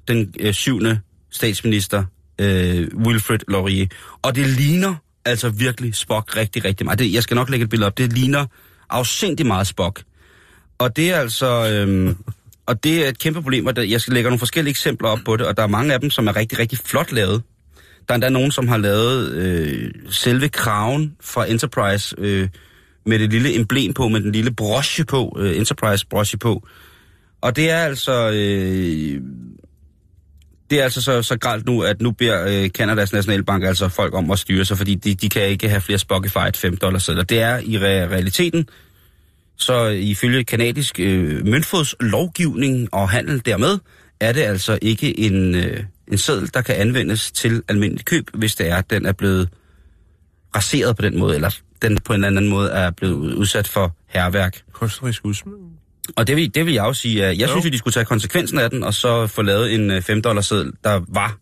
den 0.08 0.34
øh, 0.40 0.52
syvende 0.52 1.00
statsminister, 1.30 2.04
øh, 2.40 2.88
Wilfred 2.94 3.38
Laurier. 3.48 3.86
Og 4.22 4.36
det 4.36 4.46
ligner 4.46 4.94
altså 5.24 5.48
virkelig 5.48 5.94
Spock 5.94 6.36
rigtig, 6.36 6.64
rigtig 6.64 6.84
meget. 6.84 6.98
Det, 6.98 7.12
jeg 7.12 7.22
skal 7.22 7.34
nok 7.34 7.50
lægge 7.50 7.64
et 7.64 7.70
billede 7.70 7.86
op. 7.86 7.98
Det 7.98 8.12
ligner 8.12 8.46
afsindig 8.90 9.46
meget 9.46 9.66
Spock. 9.66 10.02
Og 10.78 10.96
det 10.96 11.10
er 11.10 11.16
altså... 11.16 11.72
Øhm, 11.72 12.16
og 12.66 12.84
det 12.84 13.04
er 13.04 13.08
et 13.08 13.18
kæmpe 13.18 13.42
problem, 13.42 13.66
og 13.66 13.90
jeg 13.90 14.00
skal 14.00 14.14
lægge 14.14 14.30
nogle 14.30 14.38
forskellige 14.38 14.70
eksempler 14.70 15.08
op 15.08 15.18
på 15.24 15.36
det, 15.36 15.46
og 15.46 15.56
der 15.56 15.62
er 15.62 15.66
mange 15.66 15.94
af 15.94 16.00
dem, 16.00 16.10
som 16.10 16.26
er 16.26 16.36
rigtig, 16.36 16.58
rigtig 16.58 16.78
flot 16.78 17.12
lavet. 17.12 17.42
Der 18.08 18.12
er 18.12 18.14
endda 18.14 18.28
nogen, 18.28 18.52
som 18.52 18.68
har 18.68 18.76
lavet 18.76 19.32
øh, 19.32 19.90
selve 20.10 20.48
kraven 20.48 21.16
fra 21.20 21.50
Enterprise 21.50 22.14
øh, 22.18 22.48
med 23.06 23.18
det 23.18 23.30
lille 23.30 23.54
emblem 23.54 23.94
på, 23.94 24.08
med 24.08 24.20
den 24.20 24.32
lille 24.32 24.50
broche 24.50 25.04
på, 25.04 25.36
øh, 25.40 25.56
Enterprise 25.56 26.06
broche 26.06 26.38
på. 26.38 26.66
Og 27.40 27.56
det 27.56 27.70
er 27.70 27.78
altså... 27.78 28.30
Øh, 28.34 29.20
det 30.70 30.80
er 30.80 30.84
altså 30.84 31.02
så, 31.02 31.22
så 31.22 31.36
galt 31.36 31.66
nu, 31.66 31.82
at 31.82 32.00
nu 32.02 32.10
beder 32.10 32.46
øh, 32.48 32.70
Kanadas 32.72 33.12
Nationalbank 33.12 33.64
altså 33.64 33.88
folk 33.88 34.14
om 34.14 34.30
at 34.30 34.38
styre 34.38 34.64
sig, 34.64 34.76
fordi 34.76 34.94
de, 34.94 35.14
de 35.14 35.28
kan 35.28 35.42
ikke 35.48 35.68
have 35.68 35.80
flere 35.80 35.98
Spotify 35.98 36.38
5 36.54 36.76
dollars 36.76 37.02
sedler. 37.04 37.22
Det 37.22 37.40
er 37.40 37.58
i 37.58 37.76
re- 37.76 38.10
realiteten, 38.12 38.68
så 39.56 39.86
ifølge 39.86 40.44
kanadisk 40.44 41.00
øh, 41.00 41.46
møntfodslovgivning 41.46 42.94
og 42.94 43.10
handel 43.10 43.42
dermed, 43.46 43.78
er 44.20 44.32
det 44.32 44.40
altså 44.40 44.78
ikke 44.82 45.20
en, 45.20 45.54
øh, 45.54 45.84
en 46.12 46.18
seddel, 46.18 46.50
der 46.54 46.62
kan 46.62 46.74
anvendes 46.76 47.32
til 47.32 47.62
almindelig 47.68 48.04
køb, 48.04 48.30
hvis 48.34 48.54
det 48.54 48.68
er, 48.70 48.76
at 48.76 48.90
den 48.90 49.06
er 49.06 49.12
blevet 49.12 49.48
raseret 50.56 50.96
på 50.96 51.02
den 51.02 51.18
måde, 51.18 51.34
eller 51.34 51.50
den 51.82 51.98
på 52.04 52.12
en 52.12 52.24
eller 52.24 52.26
anden 52.40 52.48
måde 52.50 52.70
er 52.70 52.90
blevet 52.90 53.34
udsat 53.34 53.68
for 53.68 53.96
herværk. 54.06 54.62
Kunstnerisk 54.72 55.24
udsmykning. 55.24 55.70
Og 56.16 56.26
det 56.26 56.36
vil, 56.36 56.54
det 56.54 56.66
vil 56.66 56.74
jeg 56.74 56.82
også 56.84 57.02
sige, 57.02 57.24
at 57.24 57.38
jeg 57.38 57.46
Jo. 57.48 57.52
synes, 57.52 57.66
at 57.66 57.72
de 57.72 57.78
skulle 57.78 57.92
tage 57.92 58.04
konsekvensen 58.04 58.58
af 58.58 58.70
den, 58.70 58.82
og 58.82 58.94
så 58.94 59.26
få 59.26 59.42
lavet 59.42 59.74
en 59.74 59.90
øh, 59.90 60.02
5 60.02 60.22
dollars 60.22 60.46
seddel, 60.46 60.72
der 60.84 61.00
var 61.08 61.38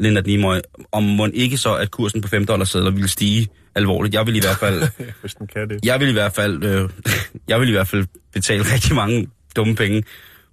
Leonard 0.00 0.24
Nimoy, 0.26 0.56
om 0.92 1.02
må 1.02 1.28
ikke 1.34 1.56
så, 1.56 1.74
at 1.74 1.90
kursen 1.90 2.20
på 2.20 2.28
5 2.28 2.46
dollars 2.46 2.70
sedler 2.70 2.90
ville 2.90 3.08
stige 3.08 3.48
alvorligt. 3.74 4.14
Jeg 4.14 4.26
vil 4.26 4.36
i 4.36 4.40
hvert 4.40 4.56
fald, 4.56 4.82
Hvis 5.20 5.34
den 5.34 5.46
kan 5.46 5.68
det. 5.68 5.80
jeg 5.84 6.00
vil 6.00 6.08
i 6.08 6.12
hvert 6.12 6.32
fald, 6.34 6.64
øh, 6.64 6.88
jeg 7.48 7.60
vil 7.60 7.68
i 7.68 7.72
hvert 7.72 7.88
fald 7.88 8.06
betale 8.32 8.62
rigtig 8.74 8.94
mange 8.94 9.28
dumme 9.56 9.74
penge 9.76 10.02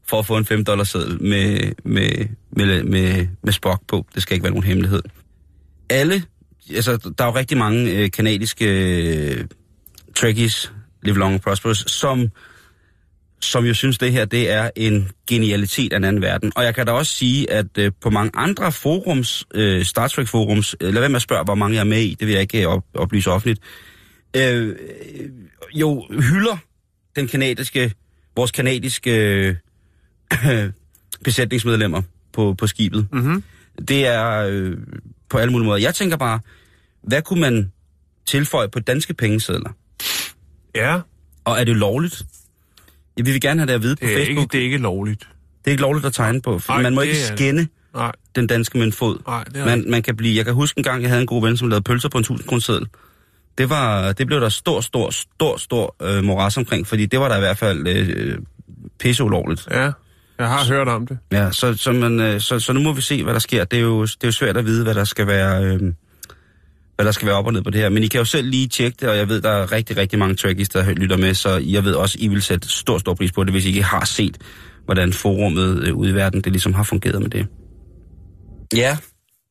for 0.09 0.19
at 0.19 0.25
få 0.25 0.37
en 0.37 0.45
5 0.45 0.65
dollars 0.65 0.89
seddel 0.89 1.23
med, 1.23 1.71
med, 1.85 2.27
med, 2.51 2.83
med, 2.83 3.27
med 3.43 3.53
Spock 3.53 3.81
på. 3.87 4.05
Det 4.15 4.21
skal 4.21 4.33
ikke 4.33 4.43
være 4.43 4.51
nogen 4.51 4.63
hemmelighed. 4.63 5.01
Alle, 5.89 6.23
altså 6.75 7.11
der 7.17 7.23
er 7.23 7.27
jo 7.27 7.35
rigtig 7.35 7.57
mange 7.57 7.91
øh, 7.91 8.11
kanadiske 8.11 8.65
øh, 8.65 9.45
trekkies, 10.15 10.73
Live 11.03 11.17
Long 11.17 11.33
and 11.33 11.41
Prosperous, 11.41 11.83
som 11.87 12.29
som 13.41 13.65
jo 13.65 13.73
synes, 13.73 13.97
det 13.97 14.11
her 14.11 14.25
det 14.25 14.51
er 14.51 14.69
en 14.75 15.09
genialitet 15.27 15.93
af 15.93 15.97
en 15.97 16.03
anden 16.03 16.21
verden. 16.21 16.51
Og 16.55 16.63
jeg 16.63 16.75
kan 16.75 16.85
da 16.85 16.91
også 16.91 17.11
sige, 17.13 17.51
at 17.51 17.77
øh, 17.77 17.91
på 18.01 18.09
mange 18.09 18.31
andre 18.33 18.71
forums, 18.71 19.45
øh, 19.55 19.83
Star 19.83 20.07
Trek 20.07 20.27
forums, 20.27 20.75
øh, 20.81 20.93
lad 20.93 21.01
være 21.01 21.09
med 21.09 21.15
at 21.15 21.21
spørge, 21.21 21.43
hvor 21.43 21.55
mange 21.55 21.75
jeg 21.75 21.79
er 21.81 21.85
med 21.85 22.01
i, 22.01 22.15
det 22.19 22.27
vil 22.27 22.33
jeg 22.33 22.41
ikke 22.41 22.61
øh, 22.61 22.67
op, 22.67 22.83
oplyse 22.93 23.31
offentligt, 23.31 23.59
øh, 24.35 24.67
øh, 24.67 24.75
jo 25.73 26.05
hylder 26.09 26.57
den 27.15 27.27
kanadiske, 27.27 27.93
vores 28.35 28.51
kanadiske 28.51 29.15
øh, 29.17 29.55
besætningsmedlemmer 31.25 32.01
på, 32.33 32.53
på 32.57 32.67
skibet. 32.67 33.07
Mm-hmm. 33.13 33.43
Det 33.87 34.07
er 34.07 34.47
øh, 34.49 34.77
på 35.29 35.37
alle 35.37 35.51
mulige 35.51 35.65
måder. 35.65 35.79
Jeg 35.79 35.95
tænker 35.95 36.17
bare, 36.17 36.39
hvad 37.03 37.21
kunne 37.21 37.41
man 37.41 37.71
tilføje 38.25 38.67
på 38.69 38.79
danske 38.79 39.13
pengesedler? 39.13 39.69
Ja, 40.75 40.99
Og 41.45 41.59
er 41.59 41.63
det 41.63 41.75
lovligt? 41.75 42.23
Ja, 43.17 43.23
vi 43.23 43.31
vil 43.31 43.41
gerne 43.41 43.59
have 43.59 43.67
det 43.67 43.73
at 43.73 43.81
vide 43.81 43.95
på 43.95 44.05
det 44.05 44.13
er, 44.13 44.17
Facebook. 44.17 44.43
ikke, 44.43 44.51
det 44.51 44.59
er 44.59 44.63
ikke 44.63 44.77
lovligt. 44.77 45.19
Det 45.59 45.67
er 45.67 45.71
ikke 45.71 45.81
lovligt 45.81 46.05
at 46.05 46.13
tegne 46.13 46.41
på, 46.41 46.59
for 46.59 46.73
Nej, 46.73 46.81
man 46.81 46.95
må 46.95 47.01
ikke 47.01 47.15
skænde 47.15 47.67
Nej, 47.95 48.11
den 48.35 48.47
danske 48.47 48.77
møntfod. 48.77 49.19
nej, 49.27 49.43
det 49.43 49.57
er 49.57 49.65
Man, 49.65 49.83
man 49.87 50.01
kan 50.01 50.15
blive, 50.15 50.37
jeg 50.37 50.45
kan 50.45 50.53
huske 50.53 50.77
en 50.77 50.83
gang, 50.83 51.01
jeg 51.01 51.09
havde 51.09 51.21
en 51.21 51.27
god 51.27 51.41
ven, 51.41 51.57
som 51.57 51.69
lavede 51.69 51.83
pølser 51.83 52.09
på 52.09 52.17
en 52.17 52.21
1000 52.21 52.47
kroner 52.47 52.85
Det, 53.57 53.69
var, 53.69 54.11
det 54.11 54.27
blev 54.27 54.41
der 54.41 54.49
stor, 54.49 54.81
stor, 54.81 55.09
stor, 55.09 55.57
stor 55.57 55.95
øh, 56.01 56.23
moras 56.23 56.57
omkring, 56.57 56.87
fordi 56.87 57.05
det 57.05 57.19
var 57.19 57.27
der 57.29 57.37
i 57.37 57.39
hvert 57.39 57.57
fald 57.57 57.87
øh, 57.87 58.37
pisse 58.99 59.23
ulovligt. 59.23 59.67
Ja, 59.71 59.91
jeg 60.39 60.49
har 60.49 60.65
hørt 60.67 60.87
om 60.87 61.07
det. 61.07 61.17
Ja, 61.31 61.51
så, 61.51 61.73
så, 61.73 61.91
man, 61.91 62.19
øh, 62.19 62.41
så, 62.41 62.59
så 62.59 62.73
nu 62.73 62.79
må 62.79 62.93
vi 62.93 63.01
se, 63.01 63.23
hvad 63.23 63.33
der 63.33 63.39
sker. 63.39 63.63
Det 63.63 63.79
er 63.79 63.83
jo, 63.83 64.01
det 64.01 64.23
er 64.23 64.27
jo 64.27 64.31
svært 64.31 64.57
at 64.57 64.65
vide, 64.65 64.83
hvad 64.83 64.95
der 64.95 65.03
skal 65.03 65.27
være... 65.27 65.63
Øh, 65.65 65.81
hvad 66.95 67.05
der 67.05 67.11
skal 67.11 67.27
være 67.27 67.35
op 67.35 67.45
og 67.45 67.53
ned 67.53 67.61
på 67.61 67.69
det 67.69 67.81
her. 67.81 67.89
Men 67.89 68.03
I 68.03 68.07
kan 68.07 68.17
jo 68.17 68.25
selv 68.25 68.47
lige 68.47 68.67
tjekke 68.67 68.97
det, 68.99 69.09
og 69.09 69.17
jeg 69.17 69.29
ved, 69.29 69.41
der 69.41 69.49
er 69.49 69.71
rigtig, 69.71 69.97
rigtig 69.97 70.19
mange 70.19 70.35
trackies, 70.35 70.69
der 70.69 70.93
lytter 70.93 71.17
med, 71.17 71.33
så 71.33 71.57
jeg 71.57 71.83
ved 71.83 71.93
også, 71.93 72.17
I 72.21 72.27
vil 72.27 72.41
sætte 72.41 72.69
stor, 72.69 72.97
stor 72.97 73.13
pris 73.13 73.31
på 73.31 73.43
det, 73.43 73.53
hvis 73.53 73.65
I 73.65 73.67
ikke 73.67 73.83
har 73.83 74.05
set, 74.05 74.37
hvordan 74.85 75.13
forummet 75.13 75.87
øh, 75.87 75.95
ude 75.95 76.09
i 76.09 76.13
verden, 76.13 76.41
det 76.41 76.51
ligesom 76.51 76.73
har 76.73 76.83
fungeret 76.83 77.21
med 77.21 77.29
det. 77.29 77.47
Ja, 78.75 78.97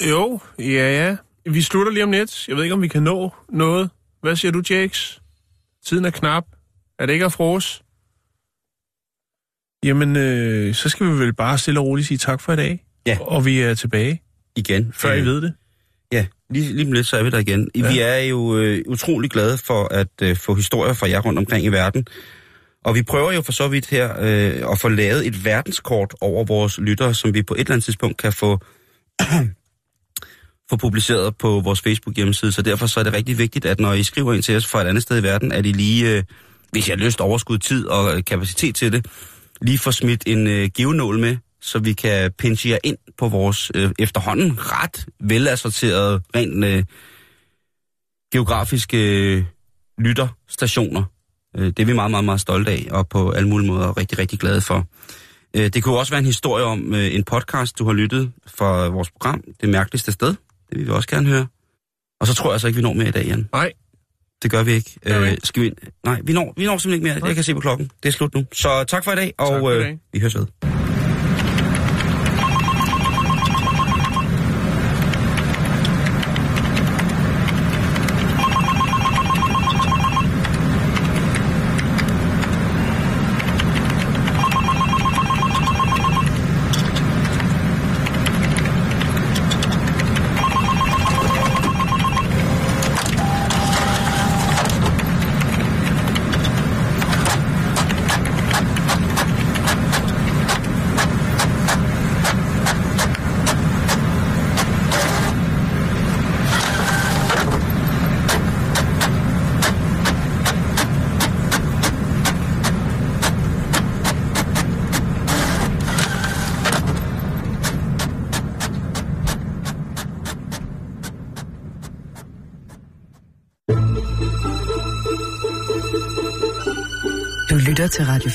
Jo, 0.06 0.40
ja, 0.58 0.64
ja. 0.64 1.16
Vi 1.50 1.62
slutter 1.62 1.92
lige 1.92 2.04
om 2.04 2.10
lidt. 2.10 2.48
Jeg 2.48 2.56
ved 2.56 2.62
ikke, 2.62 2.74
om 2.74 2.82
vi 2.82 2.88
kan 2.88 3.02
nå 3.02 3.30
noget. 3.48 3.90
Hvad 4.22 4.36
siger 4.36 4.52
du, 4.52 4.62
Jakes? 4.70 5.20
Tiden 5.86 6.04
er 6.04 6.10
knap. 6.10 6.44
Er 6.98 7.06
det 7.06 7.12
ikke 7.12 7.24
at 7.24 7.32
frose? 7.32 7.82
Jamen, 9.84 10.16
øh, 10.16 10.74
så 10.74 10.88
skal 10.88 11.06
vi 11.06 11.12
vel 11.12 11.34
bare 11.34 11.58
stille 11.58 11.80
og 11.80 11.86
roligt 11.86 12.08
sige 12.08 12.18
tak 12.18 12.40
for 12.40 12.52
i 12.52 12.56
dag. 12.56 12.84
Ja. 13.06 13.18
Og 13.20 13.44
vi 13.44 13.60
er 13.60 13.74
tilbage, 13.74 14.22
igen. 14.56 14.92
før 14.94 15.12
I 15.12 15.20
Øh, 15.20 15.26
ved 15.26 15.42
det. 15.42 15.54
Ja, 16.12 16.26
lige, 16.50 16.72
lige 16.72 16.86
om 16.86 16.92
lidt, 16.92 17.06
så 17.06 17.16
er 17.16 17.22
vi 17.22 17.30
der 17.30 17.38
igen. 17.38 17.70
Ja. 17.74 17.92
Vi 17.92 17.98
er 18.00 18.16
jo 18.16 18.56
øh, 18.56 18.82
utrolig 18.86 19.30
glade 19.30 19.58
for 19.58 19.94
at 19.94 20.08
øh, 20.22 20.36
få 20.36 20.54
historier 20.54 20.92
fra 20.92 21.08
jer 21.08 21.20
rundt 21.20 21.38
omkring 21.38 21.64
i 21.64 21.68
verden. 21.68 22.06
Og 22.84 22.94
vi 22.94 23.02
prøver 23.02 23.32
jo 23.32 23.42
for 23.42 23.52
så 23.52 23.68
vidt 23.68 23.86
her 23.86 24.20
øh, 24.20 24.72
at 24.72 24.78
få 24.78 24.88
lavet 24.88 25.26
et 25.26 25.44
verdenskort 25.44 26.14
over 26.20 26.44
vores 26.44 26.78
lyttere, 26.78 27.14
som 27.14 27.34
vi 27.34 27.42
på 27.42 27.54
et 27.54 27.60
eller 27.60 27.72
andet 27.72 27.84
tidspunkt 27.84 28.16
kan 28.16 28.32
få, 28.32 28.58
få 30.70 30.76
publiceret 30.76 31.36
på 31.36 31.60
vores 31.64 31.80
Facebook-hjemmeside. 31.80 32.52
Så 32.52 32.62
derfor 32.62 32.86
så 32.86 33.00
er 33.00 33.04
det 33.04 33.12
rigtig 33.12 33.38
vigtigt, 33.38 33.64
at 33.64 33.80
når 33.80 33.92
I 33.92 34.02
skriver 34.02 34.32
ind 34.32 34.42
til 34.42 34.56
os 34.56 34.66
fra 34.66 34.82
et 34.82 34.86
andet 34.86 35.02
sted 35.02 35.18
i 35.18 35.22
verden, 35.22 35.52
at 35.52 35.66
I 35.66 35.72
lige, 35.72 36.16
øh, 36.16 36.22
hvis 36.70 36.86
I 36.86 36.90
har 36.90 36.96
lyst, 36.96 37.20
overskud 37.20 37.58
tid 37.58 37.86
og 37.86 38.24
kapacitet 38.24 38.74
til 38.74 38.92
det, 38.92 39.06
lige 39.60 39.78
får 39.78 39.90
smidt 39.90 40.22
en 40.26 40.46
øh, 40.46 40.68
givenål 40.74 41.18
med, 41.18 41.36
så 41.60 41.78
vi 41.78 41.92
kan 41.92 42.32
pinche 42.32 42.70
jer 42.70 42.78
ind 42.84 42.96
på 43.18 43.28
vores 43.28 43.70
øh, 43.74 43.90
efterhånden 43.98 44.58
ret 44.58 45.06
velassorterede, 45.20 46.20
rent 46.36 46.64
øh, 46.64 46.84
geografiske 48.32 48.98
øh, 48.98 49.44
lytterstationer. 49.98 51.04
Øh, 51.56 51.66
det 51.66 51.78
er 51.78 51.84
vi 51.84 51.92
meget, 51.92 52.10
meget, 52.10 52.24
meget 52.24 52.40
stolte 52.40 52.70
af, 52.70 52.86
og 52.90 53.08
på 53.08 53.30
alle 53.30 53.48
mulige 53.48 53.68
måder 53.68 53.96
rigtig, 53.96 54.18
rigtig 54.18 54.38
glade 54.38 54.60
for. 54.60 54.86
Øh, 55.56 55.68
det 55.68 55.84
kunne 55.84 55.98
også 55.98 56.12
være 56.12 56.18
en 56.18 56.26
historie 56.26 56.64
om 56.64 56.94
øh, 56.94 57.14
en 57.14 57.24
podcast, 57.24 57.78
du 57.78 57.84
har 57.84 57.92
lyttet 57.92 58.32
fra 58.46 58.88
vores 58.88 59.10
program, 59.10 59.42
Det 59.60 59.68
Mærkeligste 59.68 60.12
Sted. 60.12 60.28
Det 60.70 60.78
vil 60.78 60.86
vi 60.86 60.90
også 60.90 61.08
gerne 61.08 61.28
høre. 61.28 61.46
Og 62.20 62.26
så 62.26 62.34
tror 62.34 62.50
jeg 62.50 62.60
så 62.60 62.66
ikke, 62.66 62.76
vi 62.76 62.82
når 62.82 62.92
mere 62.92 63.08
i 63.08 63.10
dag, 63.10 63.26
Jan. 63.26 63.48
Nej, 63.52 63.72
det 64.42 64.50
gør 64.50 64.62
vi 64.62 64.72
ikke. 64.72 64.90
Vi 65.04 65.12
Øh, 65.12 65.36
skal 65.44 65.62
vi? 65.62 65.72
Nej, 66.04 66.20
vi 66.24 66.32
når, 66.32 66.54
vi 66.56 66.64
når 66.64 66.78
simpelthen 66.78 66.92
ikke 67.06 67.20
mere. 67.20 67.26
Jeg 67.28 67.34
kan 67.34 67.44
se 67.44 67.54
på 67.54 67.60
klokken. 67.60 67.90
Det 68.02 68.08
er 68.08 68.12
slut 68.12 68.34
nu. 68.34 68.44
Så 68.52 68.84
tak 68.84 69.04
for 69.04 69.12
i 69.12 69.16
dag, 69.16 69.34
og 69.38 69.72
i 69.72 69.76
øh, 69.76 69.84
dag. 69.84 69.98
vi 70.12 70.18
høres 70.20 70.34
ved. 70.34 70.77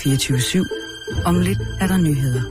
Radio 0.06 0.18
24 0.18 0.66
/7. 0.66 1.26
Om 1.26 1.40
lidt 1.40 1.60
er 1.80 1.88
der 1.88 1.98
nyheder. 1.98 2.42